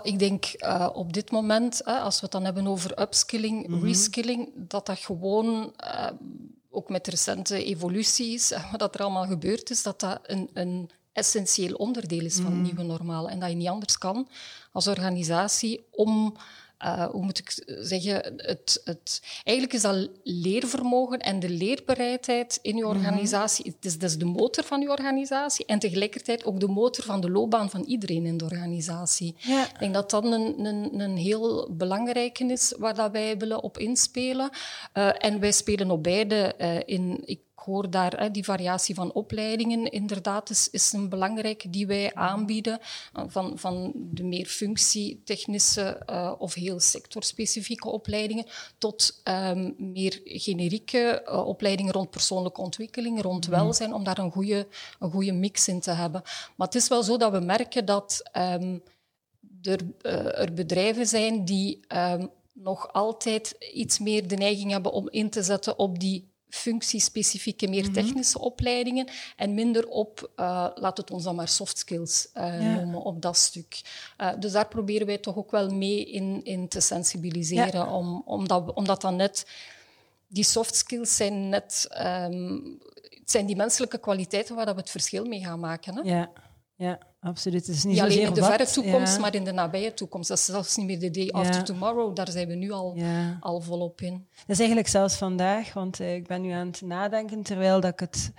Ik 0.02 0.19
denk 0.19 0.45
eh, 0.45 0.89
op 0.93 1.13
dit 1.13 1.32
moment, 1.32 1.82
hè, 1.86 1.97
als 1.97 2.15
we 2.15 2.21
het 2.21 2.32
dan 2.32 2.45
hebben 2.45 2.67
over 2.67 3.02
upskilling, 3.02 3.82
reskilling, 3.84 4.49
dat 4.56 4.86
dat 4.86 4.99
gewoon, 4.99 5.73
ook 6.80 6.89
met 6.89 7.08
recente 7.08 7.63
evoluties, 7.63 8.52
eh, 8.52 8.72
wat 8.72 8.96
er 8.96 9.02
allemaal 9.02 9.26
gebeurd 9.28 9.70
is, 9.70 9.84
dat 9.84 10.00
dat 10.00 10.20
een, 10.24 10.50
een 10.54 10.89
essentieel 11.13 11.76
onderdeel 11.76 12.26
is 12.26 12.36
van 12.36 12.52
het 12.52 12.62
nieuwe 12.62 12.84
normaal. 12.84 13.30
En 13.30 13.39
dat 13.39 13.50
je 13.50 13.56
niet 13.56 13.68
anders 13.68 13.98
kan 13.98 14.28
als 14.72 14.88
organisatie 14.88 15.86
om 15.92 16.36
eh, 16.80 17.06
hoe 17.06 17.24
moet 17.24 17.39
ik 17.39 17.63
zeggen, 17.65 18.34
het, 18.38 18.82
het, 18.84 19.22
eigenlijk 19.44 19.76
is 19.76 19.82
dat 19.82 20.10
leervermogen 20.24 21.20
en 21.20 21.39
de 21.39 21.50
leerbereidheid 21.50 22.60
in 22.62 22.76
je 22.76 22.88
organisatie, 22.88 23.65
het 23.65 23.86
is, 23.86 23.98
dat 23.98 24.10
is 24.10 24.18
de 24.18 24.26
motor 24.26 24.63
van 24.63 24.82
je 24.82 24.89
organisatie 24.89 25.65
en 25.65 25.80
tegelijkertijd 25.80 26.46
ook 26.46 26.60
de 26.60 26.68
motor 26.68 27.04
van 27.04 27.22
de 27.22 27.30
loopbaan 27.30 27.70
van 27.70 27.84
iedereen 27.84 28.26
in 28.26 28.38
de 28.38 28.44
organisatie. 28.44 29.36
Ja. 29.38 29.63
Ik 29.63 29.80
denk 29.80 29.94
dat 29.94 30.10
dat 30.10 30.24
een, 30.24 30.65
een, 30.65 31.00
een 31.00 31.18
heel 31.18 31.70
belangrijke 31.72 32.46
is 32.46 32.74
waar 32.78 32.96
dat 32.96 33.12
wij 33.12 33.38
willen 33.38 33.63
op 33.63 33.78
inspelen. 33.78 34.50
Uh, 34.94 35.26
en 35.26 35.39
wij 35.39 35.52
spelen 35.52 35.92
op 35.92 36.04
beide 36.04 36.56
uh, 36.58 36.78
in... 36.86 37.22
Ik 37.26 37.39
hoor 37.60 37.89
daar 37.89 38.19
hè, 38.19 38.32
die 38.32 38.43
variatie 38.43 38.95
van 38.95 39.13
opleidingen 39.13 39.91
inderdaad 39.91 40.50
is, 40.50 40.69
is 40.69 40.93
een 40.93 41.10
belangrijke 41.10 41.69
die 41.69 41.88
wij 41.88 42.13
aanbieden. 42.13 42.80
Van, 43.28 43.58
van 43.58 43.91
de 43.95 44.24
meer 44.24 44.45
functietechnische 44.45 46.02
uh, 46.10 46.34
of 46.38 46.54
heel 46.54 46.80
sectorspecifieke 46.80 47.89
opleidingen 47.89 48.45
tot 48.78 49.22
um, 49.24 49.76
meer 49.78 50.22
generieke 50.24 51.24
uh, 51.26 51.48
opleidingen 51.48 51.93
rond 51.93 52.10
persoonlijke 52.10 52.62
ontwikkeling, 52.62 53.22
rond 53.22 53.45
mm. 53.45 53.54
welzijn, 53.54 53.93
om 53.93 54.04
daar 54.04 54.17
een 54.17 54.32
goede, 54.32 54.67
een 55.00 55.12
goede 55.12 55.32
mix 55.32 55.67
in 55.67 55.80
te 55.80 55.91
hebben. 55.91 56.22
Maar 56.56 56.67
het 56.67 56.76
is 56.76 56.88
wel 56.88 57.04
zo 57.04 57.17
dat 57.17 57.32
we 57.32 57.39
merken 57.39 57.86
dat 57.86 58.30
um, 58.38 58.84
er, 59.62 59.80
uh, 60.02 60.39
er 60.39 60.54
bedrijven 60.54 61.06
zijn 61.06 61.45
die 61.45 61.80
um, 61.88 62.30
nog 62.54 62.93
altijd 62.93 63.56
iets 63.74 64.00
meer 64.00 64.28
de 64.28 64.36
neiging 64.36 64.72
hebben 64.72 64.91
om 64.91 65.10
in 65.10 65.30
te 65.30 65.43
zetten 65.43 65.80
op 65.80 66.00
die 66.00 66.29
functiespecifieke, 66.50 67.68
meer 67.68 67.92
technische 67.92 68.38
mm 68.38 68.44
-hmm. 68.44 68.52
opleidingen 68.52 69.08
en 69.36 69.54
minder 69.54 69.88
op, 69.88 70.32
uh, 70.36 70.68
laat 70.76 70.98
het 70.98 71.12
ons 71.12 71.24
dan 71.24 71.36
maar 71.36 71.48
soft 71.48 71.78
skills 71.78 72.30
uh, 72.38 72.62
ja. 72.62 72.76
noemen, 72.76 73.02
op 73.02 73.22
dat 73.22 73.38
stuk. 73.38 73.82
Uh, 74.18 74.32
dus 74.40 74.52
daar 74.52 74.68
proberen 74.68 75.08
wij 75.08 75.18
toch 75.18 75.36
ook 75.36 75.52
wel 75.52 75.70
mee 75.70 76.06
in, 76.06 76.44
in 76.44 76.68
te 76.68 76.80
sensibiliseren, 76.80 77.86
ja. 77.86 77.94
om, 77.94 78.22
omdat, 78.26 78.74
omdat 78.74 79.02
dan 79.02 79.16
net 79.16 79.48
die 80.28 80.44
soft 80.44 80.76
skills 80.76 81.16
zijn 81.16 81.50
net 81.50 81.88
um, 82.02 82.80
het 83.30 83.32
zijn 83.38 83.46
die 83.46 83.56
menselijke 83.56 83.98
kwaliteiten 83.98 84.56
waar 84.56 84.66
dat 84.66 84.76
we 84.76 84.82
het 84.82 84.90
verschil 84.90 85.26
mee 85.26 85.40
gaan 85.40 85.60
maken. 85.60 85.96
Hè? 85.96 86.02
Ja. 86.02 86.32
Ja. 86.76 87.00
Absoluut. 87.19 87.67
Het 87.67 87.75
is 87.75 87.84
niet, 87.84 87.93
niet 87.93 88.01
alleen 88.03 88.21
in 88.21 88.34
de 88.34 88.43
verre 88.43 88.65
toekomst, 88.65 89.19
maar 89.19 89.36
in 89.36 89.43
de 89.43 89.51
nabije 89.51 89.93
toekomst. 89.93 90.27
Dat 90.29 90.38
is 90.38 90.45
zelfs 90.45 90.75
niet 90.75 90.86
meer 90.86 90.99
de 90.99 91.12
day 91.12 91.29
after 91.29 91.55
Ja. 91.55 91.62
tomorrow. 91.63 92.15
Daar 92.15 92.32
zijn 92.32 92.47
we 92.47 92.55
nu 92.55 92.71
al, 92.71 92.93
Ja. 92.95 93.38
al 93.39 93.62
volop 93.62 94.01
in. 94.01 94.27
Dat 94.36 94.47
is 94.47 94.58
eigenlijk 94.60 94.88
zelfs 94.88 95.15
vandaag, 95.15 95.73
want 95.73 95.99
eh, 95.99 96.15
ik 96.15 96.27
ben 96.27 96.41
nu 96.41 96.51
aan 96.51 96.67
het 96.67 96.82
nadenken 96.82 97.43
terwijl 97.43 97.79
dat 97.82 97.91
ik 97.91 97.99
het 97.99 98.32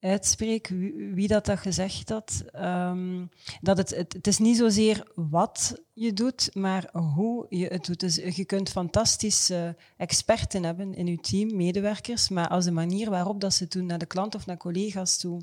uitspreek, 0.00 0.68
wie, 0.68 1.10
wie 1.14 1.28
dat, 1.28 1.44
dat 1.46 1.58
gezegd 1.58 2.08
had. 2.08 2.42
Ehm, 2.52 3.24
dat 3.60 3.76
het, 3.76 3.90
het, 3.90 4.12
het 4.12 4.26
is 4.26 4.38
niet 4.38 4.56
zozeer 4.56 5.06
wat 5.14 5.74
je 5.92 6.12
doet, 6.12 6.50
maar 6.54 6.88
hoe 6.92 7.46
je 7.48 7.66
het 7.66 7.84
doet. 7.86 8.00
Dus 8.00 8.14
je 8.14 8.44
kunt 8.44 8.70
fantastische 8.70 9.76
experten 9.96 10.64
hebben 10.64 10.94
in 10.94 11.06
je 11.06 11.20
team, 11.20 11.56
medewerkers, 11.56 12.28
maar 12.28 12.48
als 12.48 12.64
de 12.64 12.70
manier 12.70 13.10
waarop 13.10 13.40
dat 13.40 13.54
ze 13.54 13.62
het 13.62 13.72
doen 13.72 13.86
naar 13.86 13.98
de 13.98 14.06
klant 14.06 14.34
of 14.34 14.46
naar 14.46 14.56
collega's 14.56 15.16
toe 15.18 15.40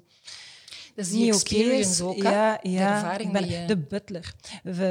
Dat 0.98 1.06
is 1.06 1.12
die 1.12 1.22
niet 1.24 1.34
oké 1.34 1.42
experience 1.44 2.04
ook, 2.04 2.24
hè? 2.24 2.30
ja, 2.30 2.60
De 2.64 2.70
ja. 2.70 2.96
ervaring 2.96 3.32
ben- 3.32 3.42
die 3.44 3.52
je- 3.52 3.66
De 3.66 3.78
butler. 3.78 4.34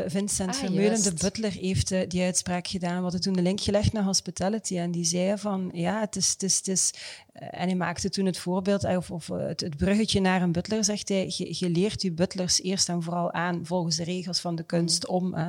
Vincent 0.07 0.51
Ah, 0.51 0.55
Vermeulen, 0.57 1.03
de 1.03 1.13
butler, 1.15 1.53
heeft 1.53 1.91
eh, 1.91 2.09
die 2.09 2.23
uitspraak 2.23 2.67
gedaan. 2.69 2.97
We 2.97 3.03
hadden 3.03 3.21
toen 3.21 3.33
de 3.33 3.43
link 3.43 3.61
gelegd 3.61 3.93
naar 3.93 4.03
hospitality. 4.03 4.79
En 4.79 4.91
die 4.91 5.05
zei 5.05 5.39
van, 5.39 5.71
ja, 5.73 6.01
het 6.01 6.17
is... 6.17 6.31
Het 6.31 6.43
is, 6.43 6.57
het 6.57 6.69
is 6.69 6.91
eh, 6.95 7.26
en 7.37 7.69
hij 7.69 7.77
maakte 7.77 8.09
toen 8.09 8.27
het 8.27 8.39
voorbeeld, 8.39 8.85
eh, 8.85 8.97
of, 8.97 9.11
of 9.11 9.31
eh, 9.31 9.47
het, 9.47 9.61
het 9.61 9.77
bruggetje 9.77 10.21
naar 10.21 10.43
een 10.43 10.53
butler, 10.53 10.85
zegt 10.85 11.09
hij. 11.09 11.25
Je, 11.37 11.57
je 11.59 11.71
leert 11.71 12.03
je 12.03 12.13
butlers 12.13 12.63
eerst 12.63 12.89
en 12.89 13.03
vooral 13.03 13.33
aan 13.33 13.67
volgens 13.67 13.97
de 13.97 14.05
regels 14.05 14.41
van 14.41 14.55
de 14.55 14.63
kunst 14.63 15.07
om 15.07 15.35
eh, 15.35 15.47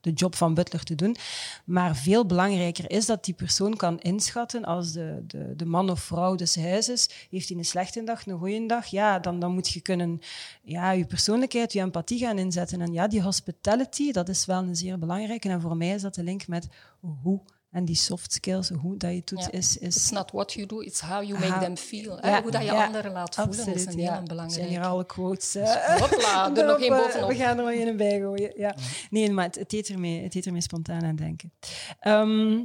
de 0.00 0.12
job 0.12 0.34
van 0.34 0.54
butler 0.54 0.82
te 0.82 0.94
doen. 0.94 1.16
Maar 1.64 1.96
veel 1.96 2.26
belangrijker 2.26 2.90
is 2.90 3.06
dat 3.06 3.24
die 3.24 3.34
persoon 3.34 3.76
kan 3.76 4.00
inschatten 4.00 4.64
als 4.64 4.92
de, 4.92 5.24
de, 5.26 5.52
de 5.56 5.64
man 5.64 5.90
of 5.90 6.00
vrouw 6.00 6.34
des 6.34 6.56
huizes, 6.56 7.26
heeft 7.30 7.48
hij 7.48 7.58
een 7.58 7.64
slechte 7.64 8.04
dag, 8.04 8.26
een 8.26 8.38
goede 8.38 8.66
dag, 8.66 8.86
ja, 8.86 9.18
dan, 9.18 9.40
dan 9.40 9.52
moet 9.52 9.68
je 9.68 9.80
kunnen 9.80 10.20
ja, 10.62 10.90
je 10.90 11.04
persoonlijkheid, 11.04 11.72
je 11.72 11.80
empathie 11.80 12.18
gaan 12.18 12.38
inzetten. 12.38 12.80
En 12.80 12.92
ja, 12.92 13.08
die 13.08 13.22
hospitality, 13.22 14.12
dat 14.12 14.28
is 14.28 14.46
wel 14.46 14.62
een 14.62 14.76
zeer 14.76 14.98
belangrijke. 14.98 15.48
En 15.48 15.60
voor 15.60 15.76
mij 15.76 15.94
is 15.94 16.02
dat 16.02 16.14
de 16.14 16.22
link 16.22 16.46
met 16.46 16.68
hoe 17.00 17.40
en 17.72 17.84
die 17.84 17.94
soft 17.96 18.32
skills, 18.32 18.68
hoe 18.68 18.96
dat 18.96 19.10
je 19.10 19.16
het 19.16 19.26
doet, 19.26 19.40
Ja. 19.40 19.50
is... 19.50 19.76
It's 19.78 19.96
is 19.96 20.10
not 20.10 20.30
what 20.30 20.52
you 20.52 20.66
do, 20.66 20.80
it's 20.80 21.00
how 21.00 21.22
you 21.22 21.38
make 21.38 21.52
How- 21.52 21.62
them 21.62 21.76
feel. 21.76 22.20
Hoe 22.42 22.50
dat 22.50 22.62
je 22.64 22.72
anderen 22.72 23.12
laat 23.12 23.34
voelen 23.34 23.54
absoluut, 23.54 23.76
is 23.78 23.86
een 23.86 23.98
heel 23.98 24.06
zijn 24.08 24.24
belangrijk. 24.24 24.68
hier 24.68 24.82
alle 24.84 25.06
quotes. 25.06 25.54
eh, 25.54 26.00
Hopla, 26.00 26.44
er 26.56 26.66
nog 26.66 26.80
één 26.80 26.92
eh, 26.92 26.98
bovenop. 26.98 27.28
We 27.28 27.34
gaan 27.36 27.58
er 27.58 27.64
nog 27.64 27.72
één 27.72 27.96
bij 27.96 28.18
gooien. 28.20 28.52
Ja. 28.56 28.74
Nee, 29.10 29.30
maar 29.30 29.44
het, 29.44 29.54
het, 29.54 29.70
deed 29.70 29.88
ermee, 29.88 30.22
het 30.22 30.32
deed 30.32 30.46
ermee 30.46 30.60
spontaan 30.60 31.02
aan 31.04 31.16
denken. 31.16 31.52
Ehm, 32.00 32.64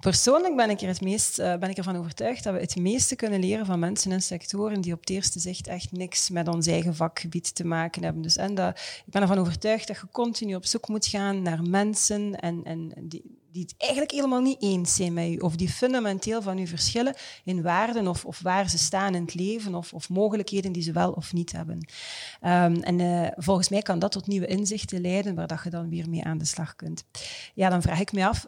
persoonlijk 0.00 0.56
ben 0.56 0.70
ik, 0.70 0.80
er 0.80 0.88
het 0.88 1.00
meest, 1.00 1.38
eh, 1.38 1.56
ben 1.56 1.70
ik 1.70 1.76
ervan 1.76 1.96
overtuigd 1.96 2.44
dat 2.44 2.54
we 2.54 2.60
het 2.60 2.76
meeste 2.76 3.16
kunnen 3.16 3.40
leren 3.40 3.66
van 3.66 3.78
mensen 3.78 4.12
in 4.12 4.22
sectoren 4.22 4.80
die 4.80 4.92
op 4.92 5.00
het 5.00 5.10
eerste 5.10 5.38
zicht 5.40 5.66
echt 5.66 5.92
niks 5.92 6.30
met 6.30 6.48
ons 6.48 6.66
eigen 6.66 6.94
vakgebied 6.94 7.54
te 7.54 7.64
maken 7.64 8.02
hebben. 8.02 8.22
Dus, 8.22 8.36
en 8.36 8.54
dat, 8.54 8.78
ik 8.78 9.12
ben 9.12 9.22
ervan 9.22 9.38
overtuigd 9.38 9.86
dat 9.86 9.96
je 9.96 10.06
continu 10.12 10.54
op 10.54 10.64
zoek 10.66 10.88
moet 10.88 11.06
gaan 11.06 11.42
naar 11.42 11.62
mensen 11.62 12.40
en, 12.40 12.60
en 12.64 12.92
die, 13.02 13.42
die 13.54 13.62
het 13.62 13.74
eigenlijk 13.76 14.10
helemaal 14.10 14.40
niet 14.40 14.62
eens 14.62 14.94
zijn 14.94 15.12
met 15.12 15.30
je, 15.30 15.42
of 15.42 15.56
die 15.56 15.68
fundamenteel 15.68 16.42
van 16.42 16.58
u 16.58 16.66
verschillen 16.66 17.14
in 17.44 17.62
waarden 17.62 18.08
of, 18.08 18.24
of 18.24 18.40
waar 18.40 18.70
ze 18.70 18.78
staan 18.78 19.14
in 19.14 19.22
het 19.22 19.34
leven 19.34 19.74
of, 19.74 19.92
of 19.92 20.08
mogelijkheden 20.08 20.72
die 20.72 20.82
ze 20.82 20.92
wel 20.92 21.12
of 21.12 21.32
niet 21.32 21.52
hebben. 21.52 21.88
Ehm, 22.40 22.74
en 22.74 23.00
eh, 23.00 23.30
volgens 23.36 23.68
mij 23.68 23.82
kan 23.82 23.98
dat 23.98 24.12
tot 24.12 24.26
nieuwe 24.26 24.46
inzichten 24.46 25.00
leiden, 25.00 25.34
waar 25.34 25.46
dat 25.46 25.60
je 25.64 25.70
dan 25.70 25.88
weer 25.88 26.08
mee 26.08 26.24
aan 26.24 26.38
de 26.38 26.44
slag 26.44 26.76
kunt. 26.76 27.04
Ja, 27.54 27.68
dan 27.68 27.82
vraag 27.82 28.00
ik 28.00 28.12
me 28.12 28.26
af, 28.26 28.46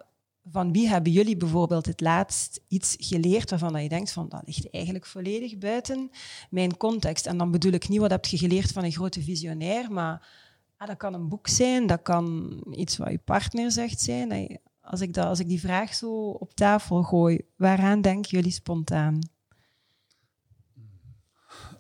van 0.51 0.73
wie 0.73 0.89
hebben 0.89 1.13
jullie 1.13 1.37
bijvoorbeeld 1.37 1.87
het 1.87 2.01
laatst 2.01 2.61
iets 2.69 2.97
geleerd 2.99 3.51
waarvan 3.51 3.83
je 3.83 3.89
denkt 3.89 4.13
van 4.13 4.29
dat 4.29 4.43
ligt 4.45 4.71
eigenlijk 4.71 5.07
volledig 5.07 5.59
buiten 5.59 6.11
mijn 6.51 6.77
context? 6.77 7.27
En 7.27 7.39
dan 7.39 7.51
bedoel 7.51 7.73
ik 7.73 7.89
niet 7.89 8.01
wat 8.01 8.11
heb 8.11 8.25
je 8.25 8.39
geleerd 8.39 8.73
van 8.73 8.85
een 8.85 8.93
grote 8.93 9.23
visionair, 9.23 9.93
maar 9.93 10.29
ah, 10.77 10.89
dat 10.89 10.97
kan 10.97 11.15
een 11.15 11.29
boek 11.29 11.49
zijn, 11.49 11.87
dat 11.87 12.03
kan 12.03 12.57
iets 12.71 12.97
wat 12.97 13.11
je 13.11 13.19
partner 13.19 13.73
zegt 13.73 14.01
zijn. 14.01 14.59
Als 14.87 15.01
ik, 15.01 15.15
dat, 15.15 15.25
als 15.25 15.41
ik 15.41 15.49
die 15.49 15.61
vraag 15.61 15.95
zo 15.95 16.29
op 16.31 16.55
tafel 16.55 17.03
gooi, 17.03 17.41
waaraan 17.57 18.01
denken 18.01 18.31
jullie 18.31 18.51
spontaan? 18.53 19.19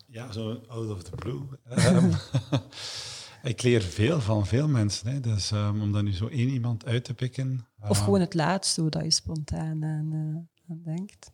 Ja, 0.06 0.32
zo 0.32 0.62
out 0.68 0.90
of 0.90 1.02
the 1.02 1.10
blue. 1.16 1.42
Ehm, 1.64 2.12
ik 3.50 3.62
leer 3.62 3.82
veel 3.82 4.20
van 4.20 4.46
veel 4.46 4.68
mensen. 4.68 5.08
Hè. 5.08 5.20
Dus 5.20 5.50
ehm, 5.50 5.80
om 5.80 5.92
daar 5.92 6.02
nu 6.02 6.12
zo 6.12 6.26
één 6.28 6.48
iemand 6.48 6.84
uit 6.84 7.04
te 7.04 7.14
pikken. 7.14 7.66
Of 7.80 7.96
ehm, 7.96 8.04
gewoon 8.04 8.20
het 8.20 8.34
laatste, 8.34 8.80
hoe 8.80 8.90
dat 8.90 9.02
je 9.02 9.10
spontaan 9.10 9.84
aan, 9.84 10.12
eh, 10.12 10.70
aan 10.70 10.82
denkt? 10.84 11.30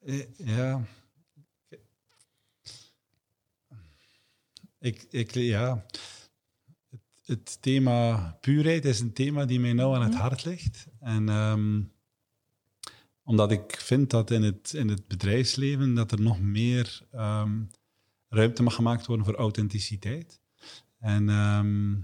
eh, 0.00 0.24
Ja. 0.36 0.82
Ik, 4.78 5.06
ik, 5.10 5.34
ja. 5.34 5.84
Het, 7.28 7.58
thema 7.62 8.16
puurheid 8.40 8.84
is 8.84 9.00
een 9.00 9.12
thema 9.12 9.44
die 9.44 9.60
mij 9.60 9.72
nauw 9.72 9.94
aan 9.94 10.02
het 10.02 10.14
hart 10.14 10.44
ligt. 10.44 10.86
En 11.00 11.28
ehm, 11.28 11.82
omdat 13.22 13.52
ik 13.52 13.76
vind 13.80 14.10
dat 14.10 14.30
in 14.30 14.42
het, 14.42 14.72
in 14.74 14.88
het 14.88 15.06
bedrijfsleven 15.06 15.94
dat 15.94 16.12
er 16.12 16.20
nog 16.20 16.40
meer 16.40 17.00
ehm, 17.12 17.60
ruimte 18.28 18.62
mag 18.62 18.74
gemaakt 18.74 19.06
worden 19.06 19.24
voor 19.26 19.34
authenticiteit. 19.34 20.40
En 20.98 21.28
ehm, 21.28 21.94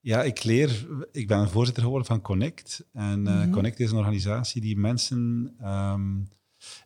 ja, 0.00 0.22
ik 0.22 0.44
leer, 0.44 0.88
ik 1.12 1.26
ben 1.26 1.50
voorzitter 1.50 1.82
geworden 1.82 2.06
van 2.08 2.20
Connect. 2.20 2.86
En 2.92 3.26
eh, 3.26 3.40
Mhm. 3.40 3.50
Connect 3.50 3.80
is 3.80 3.90
een 3.90 3.96
organisatie 3.96 4.60
die 4.60 4.76
mensen 4.76 5.54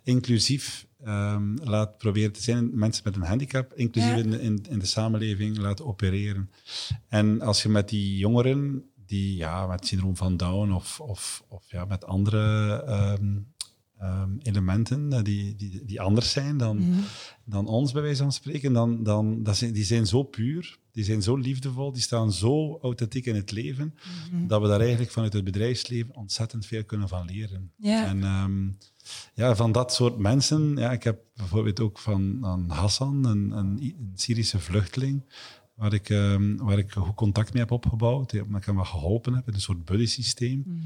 inclusief 0.03 0.87
ehm, 1.05 1.55
laat 1.63 1.99
proberen 1.99 2.33
te 2.33 2.43
zijn. 2.43 2.71
Mensen 2.79 3.03
met 3.05 3.17
een 3.17 3.23
handicap, 3.23 3.73
inclusief 3.75 4.11
Ja. 4.11 4.17
in, 4.17 4.41
in, 4.41 4.65
in 4.71 4.79
de 4.79 4.87
samenleving, 4.87 5.59
laat 5.59 5.83
opereren. 5.83 6.51
En 7.09 7.41
als 7.41 7.63
je 7.63 7.69
met 7.69 7.89
die 7.89 8.17
jongeren, 8.17 8.85
die 9.07 9.37
ja, 9.37 9.67
met 9.67 9.87
syndroom 9.87 10.17
van 10.17 10.37
Down 10.37 10.73
of, 10.73 11.01
of, 11.01 11.45
of 11.49 11.65
ja, 11.71 11.85
met 11.85 12.05
andere 12.05 12.73
ehm, 12.87 13.39
ehm, 13.99 14.31
elementen 14.43 15.13
eh, 15.13 15.23
die, 15.23 15.57
die, 15.57 15.85
die 15.85 16.01
anders 16.01 16.31
zijn 16.31 16.57
dan, 16.57 16.77
Mhm. 16.77 16.99
dan 17.45 17.67
ons, 17.67 17.93
bij 17.93 18.03
wijze 18.03 18.23
van 18.23 18.33
spreken, 18.33 18.73
dan, 18.73 19.03
dan, 19.03 19.43
dat 19.43 19.57
zijn, 19.57 19.73
die 19.73 19.85
zijn 19.85 20.07
zo 20.07 20.23
puur, 20.23 20.79
die 20.93 21.05
zijn 21.05 21.23
zo 21.23 21.37
liefdevol, 21.37 21.93
die 21.93 22.03
staan 22.03 22.33
zo 22.33 22.79
authentiek 22.83 23.27
in 23.27 23.35
het 23.35 23.51
leven, 23.51 23.95
Mhm. 24.33 24.47
dat 24.47 24.61
we 24.63 24.69
daar 24.69 24.81
eigenlijk 24.81 25.11
vanuit 25.11 25.33
het 25.33 25.45
bedrijfsleven 25.45 26.15
ontzettend 26.15 26.67
veel 26.67 26.85
kunnen 26.85 27.09
van 27.09 27.27
leren. 27.27 27.73
Ja. 27.77 28.07
En 28.07 28.25
ja, 29.35 29.57
van 29.57 29.73
dat 29.73 29.93
soort 29.93 30.19
mensen, 30.19 30.77
ja, 30.77 30.93
ik 30.93 31.03
heb 31.03 31.21
bijvoorbeeld 31.35 31.81
ook 31.81 31.99
van 31.99 32.45
Hassan, 32.69 33.25
een, 33.25 33.51
een, 33.51 33.79
een 33.83 34.13
Syrische 34.15 34.59
vluchteling, 34.59 35.25
waar 35.75 35.93
ik, 35.93 36.09
ehm, 36.11 36.57
waar 36.57 36.79
ik 36.79 36.93
goed 36.93 37.15
contact 37.15 37.53
mee 37.53 37.63
heb 37.63 37.71
opgebouwd, 37.71 38.31
die- 38.31 38.43
omdat 38.43 38.61
ik 38.61 38.67
hem 38.67 38.77
wat 38.77 38.87
geholpen 38.87 39.35
heb 39.35 39.49
in 39.49 39.55
een 39.55 39.61
soort 39.61 39.85
buddy-systeem. 39.85 40.63
Mhm. 40.67 40.81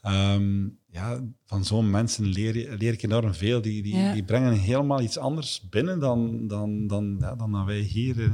Ehm, 0.00 0.68
ja, 0.90 1.20
van 1.46 1.64
zo'n 1.64 1.90
mensen 1.90 2.24
leer, 2.26 2.52
leer 2.78 2.92
ik 2.92 3.02
enorm 3.02 3.34
veel. 3.34 3.60
Die, 3.62 3.82
die, 3.82 3.96
Ja. 3.96 4.12
die 4.12 4.24
brengen 4.24 4.52
helemaal 4.52 5.00
iets 5.00 5.18
anders 5.18 5.66
binnen 5.70 5.98
dan, 5.98 6.46
dan, 6.46 6.86
dan, 6.86 7.16
ja, 7.20 7.34
dan 7.34 7.52
dat 7.52 7.64
wij 7.64 7.80
hier 7.80 8.22
eh, 8.24 8.32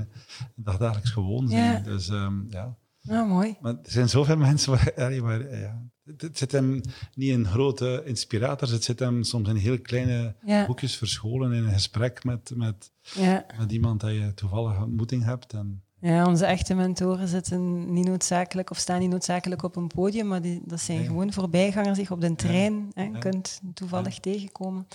dagdagelijks 0.54 1.10
gewoon 1.10 1.48
zijn. 1.48 1.72
Ja. 1.72 1.80
Dus 1.90 2.08
ehm, 2.08 2.34
ja. 2.50 2.76
Nou, 3.02 3.28
mooi. 3.28 3.56
Maar 3.60 3.72
er 3.72 3.90
zijn 3.90 4.08
zoveel 4.08 4.36
mensen 4.48 4.70
waar, 4.72 5.20
waar 5.20 5.58
ja, 5.60 5.82
het, 6.18 6.38
zit 6.38 6.52
hem 6.52 6.80
niet 7.14 7.30
in 7.30 7.46
grote 7.46 8.02
inspirators, 8.04 8.70
het 8.70 8.84
zit 8.84 8.98
hem 8.98 9.22
soms 9.22 9.48
in 9.48 9.56
heel 9.56 9.80
kleine 9.80 10.34
Ja. 10.44 10.66
hoekjes 10.66 10.96
verscholen 10.96 11.52
in 11.52 11.64
een 11.64 11.72
gesprek 11.72 12.24
met, 12.24 12.50
met, 12.54 12.90
Ja. 13.14 13.46
met 13.58 13.72
iemand 13.72 14.00
dat 14.00 14.10
je 14.10 14.32
toevallig 14.34 14.76
een 14.76 14.82
ontmoeting 14.82 15.24
hebt. 15.24 15.52
En, 15.52 15.80
Ja, 16.00 16.26
onze 16.26 16.46
echte 16.46 16.74
mentoren 16.74 17.28
zitten 17.28 17.92
niet 17.92 18.06
noodzakelijk 18.06 18.70
of 18.70 18.78
staan 18.78 19.00
niet 19.00 19.10
noodzakelijk 19.10 19.62
op 19.62 19.76
een 19.76 19.86
podium, 19.86 20.26
maar 20.26 20.42
die, 20.42 20.62
dat 20.64 20.80
zijn 20.80 21.04
gewoon 21.04 21.32
voorbijgangers 21.32 21.96
die 21.96 22.06
je 22.08 22.14
op 22.14 22.20
de 22.20 22.34
trein 22.34 22.90
hè, 22.94 23.02
Ja. 23.04 23.18
kunt 23.18 23.60
toevallig 23.74 24.18
tegenkomen. 24.18 24.86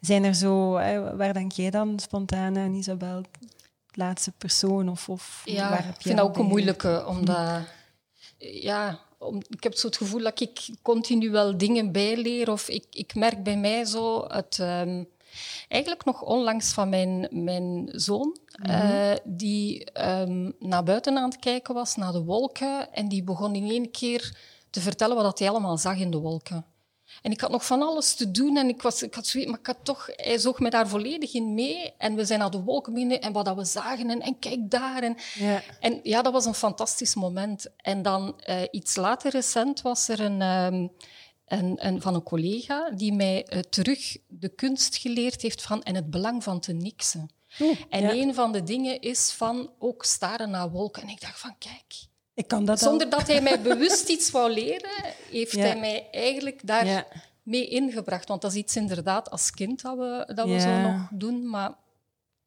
Zijn 0.00 0.24
er 0.24 0.34
zo, 0.34 0.76
hè, 0.76 1.16
waar 1.16 1.32
denk 1.32 1.52
jij 1.52 1.70
dan 1.70 1.98
spontaan 1.98 2.58
aan, 2.58 2.74
Isabel? 2.74 3.22
Laatste 3.94 4.32
persoon 4.38 4.88
of, 4.88 5.08
of 5.08 5.42
Ja, 5.44 5.68
waar 5.68 5.78
ik 5.78 5.84
heb 5.84 6.02
vind 6.02 6.16
dat 6.16 6.26
ook 6.26 6.36
een 6.36 6.46
moeilijke, 6.46 7.04
omdat... 7.06 7.60
Ja, 8.38 9.00
om, 9.22 9.40
ik 9.48 9.62
heb 9.62 9.74
zo 9.74 9.86
het 9.86 9.96
gevoel 9.96 10.22
dat 10.22 10.40
ik 10.40 10.68
continu 10.82 11.30
wel 11.30 11.56
dingen 11.58 11.92
bijleer. 11.92 12.50
Of 12.50 12.68
ik, 12.68 12.84
ik 12.90 13.14
merk 13.14 13.42
bij 13.42 13.56
mij 13.56 13.84
zo 13.84 14.24
het... 14.28 14.58
ehm, 14.58 15.04
eigenlijk 15.68 16.04
nog 16.04 16.22
onlangs 16.22 16.72
van 16.72 16.88
mijn, 16.88 17.28
mijn 17.30 17.88
zoon, 17.92 18.36
eh, 18.62 19.12
die 19.24 19.84
ehm, 19.84 20.50
naar 20.58 20.82
buiten 20.84 21.16
aan 21.16 21.30
het 21.30 21.38
kijken 21.38 21.74
was, 21.74 21.96
naar 21.96 22.12
de 22.12 22.24
wolken. 22.24 22.92
En 22.92 23.08
die 23.08 23.22
begon 23.22 23.54
in 23.54 23.70
één 23.70 23.90
keer 23.90 24.36
te 24.70 24.80
vertellen 24.80 25.16
wat 25.16 25.38
hij 25.38 25.48
allemaal 25.48 25.78
zag 25.78 25.98
in 25.98 26.10
de 26.10 26.18
wolken. 26.18 26.64
En 27.22 27.30
ik 27.30 27.40
had 27.40 27.50
nog 27.50 27.66
van 27.66 27.82
alles 27.82 28.14
te 28.14 28.30
doen 28.30 28.56
en 28.56 28.68
ik, 28.68 28.82
was, 28.82 29.02
ik 29.02 29.14
had 29.14 29.26
zoiets, 29.26 29.50
maar 29.50 29.60
ik 29.60 29.66
had 29.66 29.78
toch, 29.82 30.08
hij 30.12 30.38
zoog 30.38 30.58
me 30.60 30.70
daar 30.70 30.88
volledig 30.88 31.34
in 31.34 31.54
mee. 31.54 31.94
En 31.98 32.14
we 32.14 32.24
zijn 32.24 32.38
naar 32.38 32.50
de 32.50 32.62
wolken 32.62 32.92
binnen 32.92 33.20
en 33.20 33.32
wat 33.32 33.44
dat 33.44 33.56
we 33.56 33.64
zagen 33.64 34.10
en, 34.10 34.20
en 34.20 34.38
kijk 34.38 34.70
daar. 34.70 35.02
En, 35.02 35.16
Ja. 35.34 35.62
en 35.80 36.00
ja, 36.02 36.22
dat 36.22 36.32
was 36.32 36.44
een 36.44 36.54
fantastisch 36.54 37.14
moment. 37.14 37.66
En 37.76 38.02
dan 38.02 38.40
eh, 38.40 38.62
iets 38.70 38.96
later 38.96 39.30
recent 39.30 39.82
was 39.82 40.08
er 40.08 40.20
een, 40.20 40.40
een, 40.40 40.90
een, 41.86 42.02
van 42.02 42.14
een 42.14 42.22
collega 42.22 42.90
die 42.90 43.12
mij 43.12 43.44
eh, 43.44 43.60
terug 43.60 44.16
de 44.28 44.54
kunst 44.54 44.96
geleerd 44.96 45.42
heeft 45.42 45.62
van 45.62 45.82
en 45.82 45.94
het 45.94 46.10
belang 46.10 46.42
van 46.42 46.60
te 46.60 46.72
niksen. 46.72 47.30
en 47.88 48.10
een 48.10 48.34
van 48.34 48.52
de 48.52 48.62
dingen 48.62 49.00
is 49.00 49.30
van 49.30 49.70
ook 49.78 50.04
staren 50.04 50.50
naar 50.50 50.70
wolken. 50.70 51.02
En 51.02 51.08
ik 51.08 51.20
dacht 51.20 51.38
van, 51.40 51.58
kijk... 51.58 52.10
Ik 52.34 52.48
kan 52.48 52.64
dat 52.64 52.78
Zonder 52.78 53.10
dat 53.10 53.26
hij 53.26 53.40
mij 53.40 53.60
bewust 53.70 54.08
iets 54.08 54.30
wou 54.30 54.52
leren, 54.52 54.90
heeft 55.30 55.52
hij 55.52 55.78
mij 55.78 56.08
eigenlijk 56.10 56.66
daar 56.66 57.06
mee 57.42 57.68
ingebracht. 57.68 58.28
Want 58.28 58.42
dat 58.42 58.50
is 58.50 58.58
iets 58.58 58.76
inderdaad 58.76 59.30
als 59.30 59.50
kind 59.50 59.82
dat 59.82 59.96
we, 59.96 60.32
dat 60.34 60.46
we 60.46 60.60
zo 60.60 60.80
nog 60.80 61.08
doen. 61.10 61.48
Maar 61.48 61.74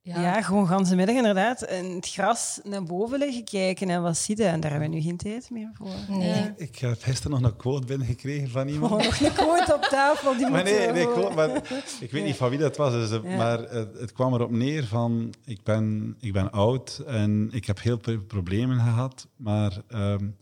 ja. 0.05 0.21
ja, 0.21 0.41
gewoon 0.41 0.67
ganse 0.67 0.95
middag 0.95 1.15
inderdaad 1.15 1.63
in 1.63 1.95
het 1.95 2.07
gras 2.09 2.59
naar 2.63 2.83
boven 2.83 3.19
liggen 3.19 3.43
kijken 3.43 3.89
en 3.89 4.01
wat 4.01 4.17
zie 4.17 4.37
je. 4.37 4.43
En 4.43 4.59
daar 4.59 4.71
hebben 4.71 4.89
we 4.89 4.95
nu 4.95 5.01
geen 5.01 5.17
tijd 5.17 5.49
meer 5.49 5.71
voor. 5.73 6.17
Nee. 6.17 6.53
Ik 6.57 6.77
heb 6.77 7.03
gisteren 7.03 7.41
nog 7.41 7.51
een 7.51 7.57
quote 7.57 7.85
binnengekregen 7.85 8.49
van 8.49 8.67
iemand. 8.67 8.91
Oh, 8.91 9.03
nog 9.03 9.19
een 9.19 9.33
quote 9.33 9.73
op 9.73 9.81
tafel. 9.81 10.37
Die 10.37 10.49
maar 10.49 10.63
nee, 10.63 10.91
nee 10.91 11.11
quote, 11.11 11.35
maar 11.35 11.49
ik 11.99 12.11
weet 12.11 12.23
niet 12.23 12.35
van 12.35 12.49
wie 12.49 12.59
dat 12.59 12.77
was. 12.77 12.91
Dus, 12.91 13.21
Maar 13.21 13.59
het, 13.59 13.99
het, 13.99 14.11
kwam 14.11 14.33
erop 14.33 14.51
neer 14.51 14.85
van, 14.85 15.33
ik 15.45 15.63
ben, 15.63 16.15
ik 16.19 16.33
ben 16.33 16.51
oud 16.51 17.03
en 17.07 17.49
ik 17.51 17.65
heb 17.65 17.81
heel 17.81 17.97
veel 18.01 18.21
problemen 18.21 18.79
gehad, 18.79 19.27
maar... 19.35 19.81
Um, 19.89 20.37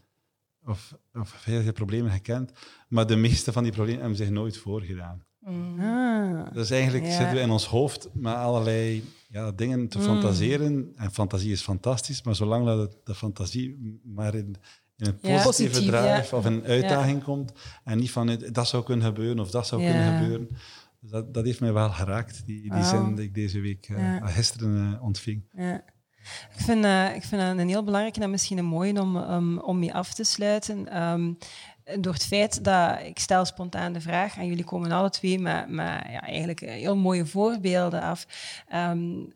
of, 0.66 0.94
of 1.14 1.30
veel 1.30 1.74
problemen 1.74 2.12
gekend, 2.12 2.52
maar 2.88 3.08
de 3.08 3.16
meeste 3.16 3.52
van 3.52 3.64
die 3.64 3.72
problemen 3.72 4.00
hebben 4.00 4.18
zich 4.18 4.30
nooit 4.30 4.58
voorgedaan. 4.58 5.24
Mm. 5.46 5.80
Ah. 5.80 6.54
Dus 6.54 6.70
eigenlijk 6.70 7.06
zitten 7.06 7.34
we 7.34 7.40
in 7.40 7.50
ons 7.50 7.66
hoofd 7.66 8.10
met 8.14 8.34
allerlei 8.34 9.04
ja, 9.28 9.52
dingen 9.52 9.88
te 9.88 9.98
mm. 9.98 10.04
fantaseren. 10.04 10.94
En 10.96 11.12
fantasie 11.12 11.52
is 11.52 11.62
fantastisch, 11.62 12.24
maar 12.24 12.36
zolang 12.36 12.66
dat 12.66 12.98
de 13.04 13.16
fantasie 13.16 14.00
maar 14.04 14.36
in, 14.36 14.56
in 14.98 15.06
een 15.06 15.18
positieve 15.44 15.86
drive 15.86 16.36
of 16.36 16.46
een 16.46 16.64
uitdaging 16.66 17.24
komt 17.24 17.52
en 17.84 17.98
niet 17.98 18.12
van 18.12 18.40
dat 18.52 18.68
zou 18.68 18.84
kunnen 18.84 19.06
gebeuren 19.06 19.40
of 19.40 19.52
dat 19.52 19.68
zou 19.68 19.82
kunnen 19.82 20.18
gebeuren. 20.18 20.48
Dus 21.02 21.12
dat, 21.12 21.34
dat 21.34 21.46
heeft 21.46 21.60
mij 21.60 21.74
wel 21.74 21.90
geraakt, 21.90 22.46
die, 22.46 22.74
die 22.74 22.84
zin 22.84 23.16
die 23.16 23.26
ik 23.26 23.34
deze 23.34 23.60
week, 23.60 23.90
uh, 23.90 24.28
gisteren 24.28 24.92
uh, 24.92 25.04
ontving. 25.04 25.44
Ik 26.58 26.62
vind, 26.66 26.86
uh, 26.86 27.16
ik 27.16 27.24
vind 27.24 27.42
dat 27.42 27.58
een 27.58 27.68
heel 27.68 27.84
belangrijke 27.84 28.22
en 28.22 28.30
misschien 28.30 28.58
een 28.58 28.66
mooie 28.66 29.02
om, 29.02 29.16
um, 29.16 29.60
om 29.60 29.80
mee 29.80 29.94
af 29.94 30.14
te 30.14 30.24
sluiten. 30.24 31.02
Um, 31.02 31.38
door 32.00 32.14
het 32.14 32.26
feit 32.26 32.64
dat 32.64 33.00
ik 33.00 33.20
stel 33.20 33.46
spontaan 33.46 33.94
de 33.94 34.02
vraag 34.02 34.38
en 34.38 34.48
jullie 34.48 34.64
komen 34.64 34.92
alle 34.92 35.10
twee 35.10 35.40
met 35.40 35.66
ja, 35.70 36.22
eigenlijk 36.22 36.60
heel 36.60 36.96
mooie 36.96 37.26
voorbeelden 37.26 38.02
af. 38.02 38.26
Um, 38.74 39.34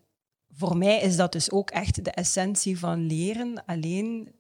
voor 0.58 0.78
mij 0.78 1.00
is 1.02 1.16
dat 1.16 1.32
dus 1.32 1.52
ook 1.52 1.70
echt 1.70 2.04
de 2.04 2.12
essentie 2.12 2.80
van 2.80 3.06
leren. 3.06 3.64
Alleen 3.66 4.32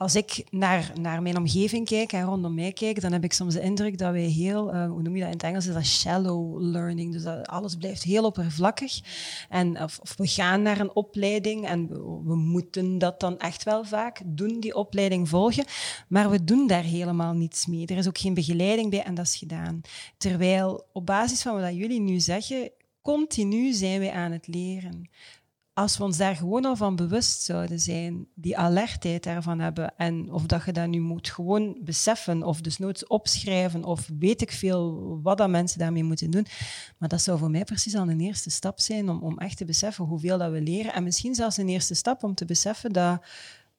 als 0.00 0.14
ik 0.14 0.44
naar, 0.50 0.92
naar 1.00 1.22
mijn 1.22 1.36
omgeving 1.36 1.86
kijk 1.86 2.12
en 2.12 2.24
rondom 2.24 2.54
mij 2.54 2.72
kijk, 2.72 3.00
dan 3.00 3.12
heb 3.12 3.24
ik 3.24 3.32
soms 3.32 3.54
de 3.54 3.60
indruk 3.60 3.98
dat 3.98 4.12
wij 4.12 4.22
heel, 4.22 4.74
uh, 4.74 4.86
hoe 4.86 5.02
noem 5.02 5.14
je 5.14 5.20
dat 5.20 5.28
in 5.28 5.36
het 5.36 5.42
Engels, 5.42 5.66
is 5.66 5.74
dat 5.74 5.84
shallow 5.84 6.60
learning. 6.60 7.12
Dus 7.12 7.22
dat 7.22 7.46
alles 7.46 7.76
blijft 7.76 8.02
heel 8.02 8.24
oppervlakkig. 8.24 9.00
En, 9.48 9.82
of, 9.82 9.98
of, 9.98 10.14
we 10.16 10.26
gaan 10.26 10.62
naar 10.62 10.80
een 10.80 10.94
opleiding 10.94 11.66
en 11.66 11.88
we, 11.88 12.20
we, 12.24 12.36
moeten 12.36 12.98
dat 12.98 13.20
dan 13.20 13.38
echt 13.38 13.62
wel 13.62 13.84
vaak 13.84 14.20
doen, 14.24 14.60
die 14.60 14.74
opleiding 14.74 15.28
volgen. 15.28 15.64
Maar 16.08 16.30
we 16.30 16.44
doen 16.44 16.66
daar 16.66 16.82
helemaal 16.82 17.32
niets 17.34 17.66
mee. 17.66 17.86
Er 17.86 17.96
is 17.96 18.08
ook 18.08 18.18
geen 18.18 18.34
begeleiding 18.34 18.90
bij 18.90 19.02
en 19.02 19.14
dat 19.14 19.26
is 19.26 19.36
gedaan. 19.36 19.80
Terwijl 20.16 20.86
op 20.92 21.06
basis 21.06 21.42
van 21.42 21.60
wat 21.60 21.74
jullie 21.74 22.00
nu 22.00 22.20
zeggen, 22.20 22.70
continu 23.02 23.72
zijn 23.72 23.98
wij 23.98 24.12
aan 24.12 24.32
het 24.32 24.46
leren 24.46 25.08
als 25.74 25.98
we 25.98 26.04
ons 26.04 26.16
daar 26.16 26.36
gewoon 26.36 26.64
al 26.64 26.76
van 26.76 26.96
bewust 26.96 27.42
zouden 27.42 27.80
zijn, 27.80 28.26
die 28.34 28.58
alertheid 28.58 29.22
daarvan 29.22 29.58
hebben, 29.58 29.96
en 29.96 30.32
of 30.32 30.46
dat 30.46 30.64
je 30.64 30.72
dat 30.72 30.88
nu 30.88 31.00
moet 31.00 31.30
gewoon 31.30 31.78
beseffen, 31.84 32.42
of 32.42 32.60
dus 32.60 32.78
nooit 32.78 33.08
opschrijven, 33.08 33.84
of 33.84 34.10
weet 34.18 34.42
ik 34.42 34.50
veel 34.52 35.18
wat 35.22 35.38
dat 35.38 35.48
mensen 35.48 35.78
daarmee 35.78 36.04
moeten 36.04 36.30
doen. 36.30 36.46
Maar 36.98 37.08
dat 37.08 37.22
zou 37.22 37.38
voor 37.38 37.50
mij 37.50 37.64
precies 37.64 37.94
al 37.94 38.08
een 38.08 38.20
eerste 38.20 38.50
stap 38.50 38.80
zijn 38.80 39.08
om, 39.08 39.22
om 39.22 39.38
echt 39.38 39.56
te 39.56 39.64
beseffen 39.64 40.04
hoeveel 40.04 40.38
dat 40.38 40.50
we 40.50 40.60
leren. 40.60 40.92
En 40.92 41.02
misschien 41.02 41.34
zelfs 41.34 41.56
een 41.56 41.68
eerste 41.68 41.94
stap 41.94 42.22
om 42.22 42.34
te 42.34 42.44
beseffen 42.44 42.92
dat 42.92 43.24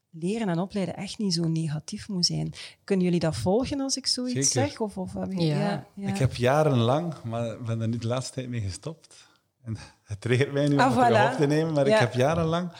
leren 0.09 0.49
en 0.49 0.59
opleiden 0.59 0.95
echt 0.95 1.17
niet 1.17 1.33
zo 1.33 1.47
negatief 1.47 2.07
moet 2.07 2.25
zijn. 2.25 2.53
Kunnen 2.83 3.05
jullie 3.05 3.19
dat 3.19 3.35
volgen 3.35 3.79
als 3.79 3.97
ik 3.97 4.07
zoiets 4.07 4.51
zeg? 4.51 4.79
Of, 4.79 4.97
of, 4.97 5.13
ja. 5.29 5.85
ja. 5.95 6.07
Ik 6.07 6.17
heb 6.17 6.35
jarenlang, 6.35 7.23
maar 7.23 7.61
ben 7.61 7.81
er 7.81 7.87
nu 7.87 7.97
de 7.97 8.07
laatste 8.07 8.33
tijd 8.33 8.49
mee 8.49 8.61
gestopt 8.61 9.29
en 9.61 9.77
het 10.11 10.21
triggert 10.21 10.51
mij 10.51 10.67
nu 10.67 10.73
om 10.73 10.79
ah, 10.79 11.07
het 11.07 11.31
op 11.31 11.37
te 11.37 11.47
nemen, 11.47 11.73
maar 11.73 11.87
ik 11.87 11.97
heb 11.97 12.13
jarenlang, 12.13 12.71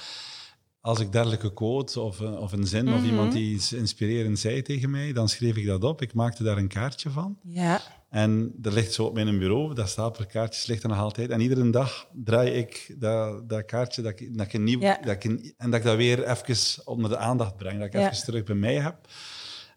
als 0.82 1.00
ik 1.00 1.12
dergelijke 1.12 1.54
quotes 1.54 1.98
of, 1.98 2.22
eh, 2.22 2.40
of 2.40 2.52
een 2.52 2.68
zin 2.68 2.88
of 2.88 3.00
mhm. 3.00 3.06
iemand 3.06 3.32
die 3.32 3.54
iets 3.54 3.74
inspirerend 3.74 4.40
zei 4.40 4.62
tegen 4.62 4.90
mij, 4.90 5.14
dan 5.14 5.30
schreef 5.30 5.56
ik 5.56 5.66
dat 5.66 5.84
op. 5.84 6.02
Ik 6.02 6.14
maakte 6.14 6.44
daar 6.44 6.58
een 6.58 6.68
kaartje 6.68 7.10
van. 7.10 7.38
Ja. 7.44 7.82
En 8.10 8.52
dat 8.56 8.74
ligt 8.74 8.94
zo 8.94 9.06
op 9.06 9.14
mijn 9.14 9.40
bureau, 9.40 9.74
dat 9.74 9.90
stapel 9.90 10.26
kaartjes 10.26 10.66
ligt 10.66 10.84
er 10.84 10.90
nog 10.90 10.98
altijd. 10.98 11.30
En 11.30 11.42
iedere 11.42 11.70
dag 11.70 12.08
draai 12.14 12.52
ik 12.52 12.96
dat, 12.98 13.50
dat 13.50 13.66
kaartje 13.66 14.02
dat 14.02 14.20
ik, 14.20 14.38
dat 14.38 14.54
ik 14.54 14.60
nieuw, 14.60 14.80
dat 14.80 15.24
ik 15.24 15.24
en 15.58 15.70
dat 15.70 15.80
ik 15.80 15.84
dat 15.84 15.96
weer 15.96 16.30
even 16.30 16.88
onder 16.88 17.10
de 17.10 17.18
aandacht 17.18 17.58
breng, 17.58 17.80
dat 17.80 17.88
ik 17.88 17.94
even 17.94 18.24
terug 18.24 18.44
bij 18.44 18.56
mij 18.56 18.76
heb. 18.76 19.08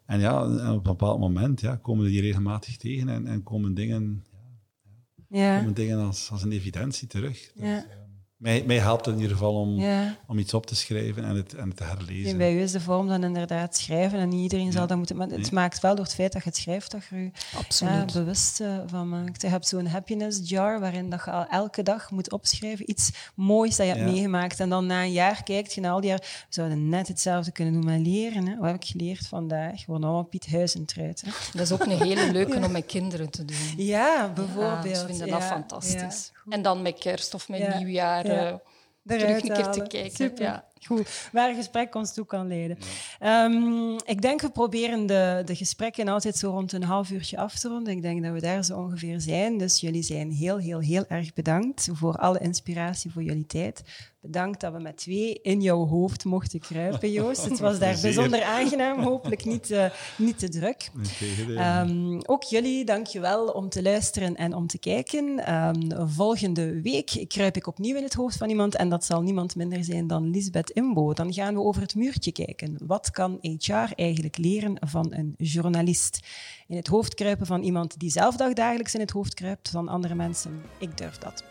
En 0.06 0.20
ja, 0.20 0.44
op 0.44 0.58
een 0.58 0.82
bepaald 0.82 1.18
moment 1.18 1.60
ja, 1.60 1.76
komen 1.76 2.06
die 2.06 2.20
regelmatig 2.20 2.76
tegen 2.76 3.08
en, 3.08 3.26
en 3.26 3.42
komen 3.42 3.74
dingen 3.74 4.24
ja. 5.28 5.58
komen 5.58 5.74
dingen 5.74 5.98
als, 5.98 6.30
als 6.30 6.42
een 6.42 6.52
evidentie 6.52 7.08
terug. 7.08 7.50
ja. 7.54 7.87
Mij, 8.44 8.62
mij 8.66 8.78
helpt 8.78 9.07
het 9.07 9.14
in 9.14 9.20
ieder 9.20 9.37
geval 9.37 9.54
om, 9.54 9.85
om 10.26 10.38
iets 10.38 10.54
op 10.54 10.66
te 10.66 10.74
schrijven 10.74 11.24
en 11.24 11.37
het, 11.37 11.54
en 11.54 11.68
het 11.68 11.76
te 11.76 11.85
herlezen. 11.85 12.30
En 12.30 12.37
bij 12.37 12.54
u 12.54 12.61
is 12.61 12.72
de 12.72 12.80
vorm 12.80 13.09
dan 13.09 13.24
inderdaad 13.24 13.76
schrijven 13.76 14.18
en 14.18 14.28
niet 14.28 14.42
iedereen 14.42 14.72
zal 14.72 14.87
dat 14.87 14.96
moeten... 14.96 15.16
Maar 15.16 15.28
het 15.28 15.52
maakt 15.52 15.80
wel 15.80 15.94
door 15.94 16.04
het 16.04 16.14
feit 16.14 16.33
dat 16.33 16.42
je 16.42 16.48
het 16.48 16.59
schrijft 16.59 16.90
dat 16.90 17.02
je 17.11 17.30
er 17.87 18.07
bewust 18.12 18.61
uh, 18.61 18.78
van 18.87 19.09
maakt. 19.09 19.42
Je 19.42 19.48
hebt 19.48 19.68
zo'n 19.68 19.87
happiness 19.87 20.40
jar 20.50 20.80
waarin 20.80 21.11
dat 21.11 21.24
je 21.24 21.30
al 21.30 21.46
elke 21.46 21.83
dag 21.83 22.11
moet 22.11 22.33
opschrijven 22.33 22.90
iets 22.90 23.11
moois 23.35 23.76
dat 23.76 23.87
je 23.87 23.92
hebt 23.92 24.11
meegemaakt. 24.11 24.61
En 24.61 24.68
dan 24.68 24.87
na 24.87 25.02
een 25.02 25.12
jaar 25.12 25.42
kijkt 25.42 25.74
je 25.74 25.80
naar 25.80 25.92
al 25.92 26.00
die 26.00 26.11
jaar... 26.11 26.18
We 26.20 26.46
zouden 26.48 26.88
net 26.88 27.09
hetzelfde 27.09 27.52
kunnen 27.52 27.74
doen 27.74 27.85
met 27.85 28.07
leren. 28.07 28.46
Hè. 28.46 28.57
Wat 28.57 28.66
heb 28.66 28.74
ik 28.74 28.88
geleerd 28.88 29.26
vandaag? 29.26 29.85
Gewoon 29.85 30.04
allemaal 30.04 30.24
Piet 30.24 30.46
Huizentruid. 30.50 31.22
Hè. 31.26 31.30
Dat 31.52 31.61
is 31.61 31.72
ook 31.72 31.85
een 31.85 31.98
hele 31.98 32.33
leuke 32.33 32.64
om 32.64 32.72
met 32.72 32.87
kinderen 32.87 33.30
te 33.30 33.44
doen. 33.44 33.57
Ja, 33.76 34.33
bijvoorbeeld. 34.35 34.96
ze 34.96 35.07
vinden 35.07 35.28
dat 35.28 35.42
fantastisch. 35.42 36.33
En 36.48 36.62
dan 36.62 36.83
met 36.83 36.98
kerst 36.98 37.35
of 37.35 37.48
met 37.48 37.76
nieuwjaar 37.78 38.26
uh, 38.26 38.54
terug 39.07 39.42
een 39.42 39.52
keer 39.52 39.70
te 39.70 39.83
kijken. 39.88 40.11
Super. 40.11 40.42
Ja. 40.42 40.64
Goed, 40.87 41.28
waar 41.33 41.48
een 41.48 41.54
gesprek 41.54 41.94
ons 41.94 42.14
toe 42.14 42.26
kan 42.26 42.48
leiden. 42.48 42.78
Um, 43.22 43.96
ik 44.04 44.22
denk, 44.22 44.40
we 44.40 44.50
proberen 44.50 45.07
de, 45.07 45.42
de 45.44 45.57
gesprekken 45.57 46.09
altijd 46.09 46.37
zo 46.37 46.50
rond 46.50 46.72
een 46.72 46.83
half 46.83 47.11
uurtje 47.11 47.38
af 47.38 47.59
te 47.59 47.68
ronden. 47.68 47.92
Ik 47.92 48.02
denk 48.02 48.22
dat 48.22 48.33
we 48.33 48.40
daar 48.40 48.64
zo 48.64 48.78
ongeveer 48.78 49.20
zijn. 49.20 49.59
Dus 49.59 49.80
jullie 49.80 50.02
zijn 50.02 50.30
heel, 50.30 50.59
heel, 50.59 50.78
heel 50.78 51.04
erg 51.09 51.33
bedankt 51.33 51.88
voor 51.92 52.16
alle 52.16 52.38
inspiratie, 52.38 53.12
voor 53.12 53.22
jullie 53.22 53.46
tijd. 53.46 53.83
Bedankt 54.24 54.60
dat 54.60 54.72
we 54.72 54.78
met 54.78 54.96
twee 54.96 55.38
in 55.42 55.60
jouw 55.60 55.87
hoofd 55.87 56.24
mochten 56.24 56.60
kruipen, 56.60 57.10
Joost. 57.12 57.44
Het 57.44 57.58
was 57.58 57.78
daar 57.78 57.98
bijzonder 58.02 58.42
aangenaam, 58.42 58.98
hopelijk 58.98 59.44
niet, 59.44 59.70
uh, 59.70 59.87
niet 60.18 60.38
te 60.38 60.48
druk. 60.48 60.90
Um, 61.48 62.22
ook 62.26 62.42
jullie, 62.42 62.84
dankjewel 62.84 63.46
om 63.46 63.68
te 63.68 63.82
luisteren 63.82 64.37
en 64.37 64.54
om 64.54 64.66
te 64.66 64.78
kijken. 64.78 65.52
Um, 65.54 66.08
volgende 66.08 66.80
week 66.80 67.24
kruip 67.28 67.56
ik 67.56 67.66
opnieuw 67.66 67.96
in 67.96 68.02
het 68.02 68.14
hoofd 68.14 68.37
van 68.37 68.48
iemand 68.48 68.74
en 68.74 68.88
dat 68.88 69.04
zal 69.04 69.22
niemand 69.22 69.56
minder 69.56 69.84
zijn 69.84 70.06
dan 70.06 70.30
Lisbeth 70.30 70.70
Imbo. 70.70 71.12
Dan 71.12 71.32
gaan 71.32 71.54
we 71.54 71.60
over 71.60 71.82
het 71.82 71.94
muurtje 71.94 72.32
kijken. 72.32 72.76
Wat 72.87 73.10
kan 73.10 73.38
HR 73.40 73.92
eigenlijk 73.96 74.38
leren 74.38 74.76
van 74.80 75.14
een 75.14 75.34
journalist? 75.37 76.26
In 76.66 76.76
het 76.76 76.87
hoofd 76.87 77.14
kruipen 77.14 77.46
van 77.46 77.62
iemand 77.62 77.98
die 77.98 78.10
zelf 78.10 78.37
dagelijks 78.37 78.94
in 78.94 79.00
het 79.00 79.10
hoofd 79.10 79.34
kruipt 79.34 79.68
van 79.70 79.88
andere 79.88 80.14
mensen. 80.14 80.62
Ik 80.78 80.98
durf 80.98 81.18
dat. 81.18 81.44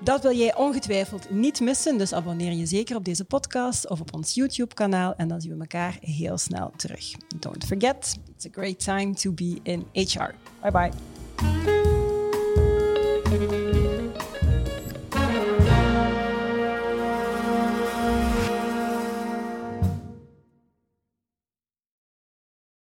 Dat 0.00 0.22
wil 0.22 0.36
jij 0.36 0.56
ongetwijfeld 0.56 1.30
niet 1.30 1.60
missen, 1.60 1.98
dus 1.98 2.12
abonneer 2.12 2.52
je 2.52 2.66
zeker 2.66 2.96
op 2.96 3.04
deze 3.04 3.24
podcast 3.24 3.88
of 3.88 4.00
op 4.00 4.14
ons 4.14 4.34
YouTube-kanaal 4.34 5.14
en 5.16 5.28
dan 5.28 5.40
zien 5.40 5.52
we 5.52 5.60
elkaar 5.60 5.98
heel 6.00 6.38
snel 6.38 6.72
terug. 6.76 7.14
Don't 7.36 7.64
forget, 7.64 8.16
it's 8.34 8.46
a 8.46 8.50
great 8.52 8.84
time 8.84 9.14
to 9.14 9.32
be 9.32 9.58
in 9.62 9.86
HR. 9.92 10.34
Bye 10.62 10.70
bye. 10.70 11.85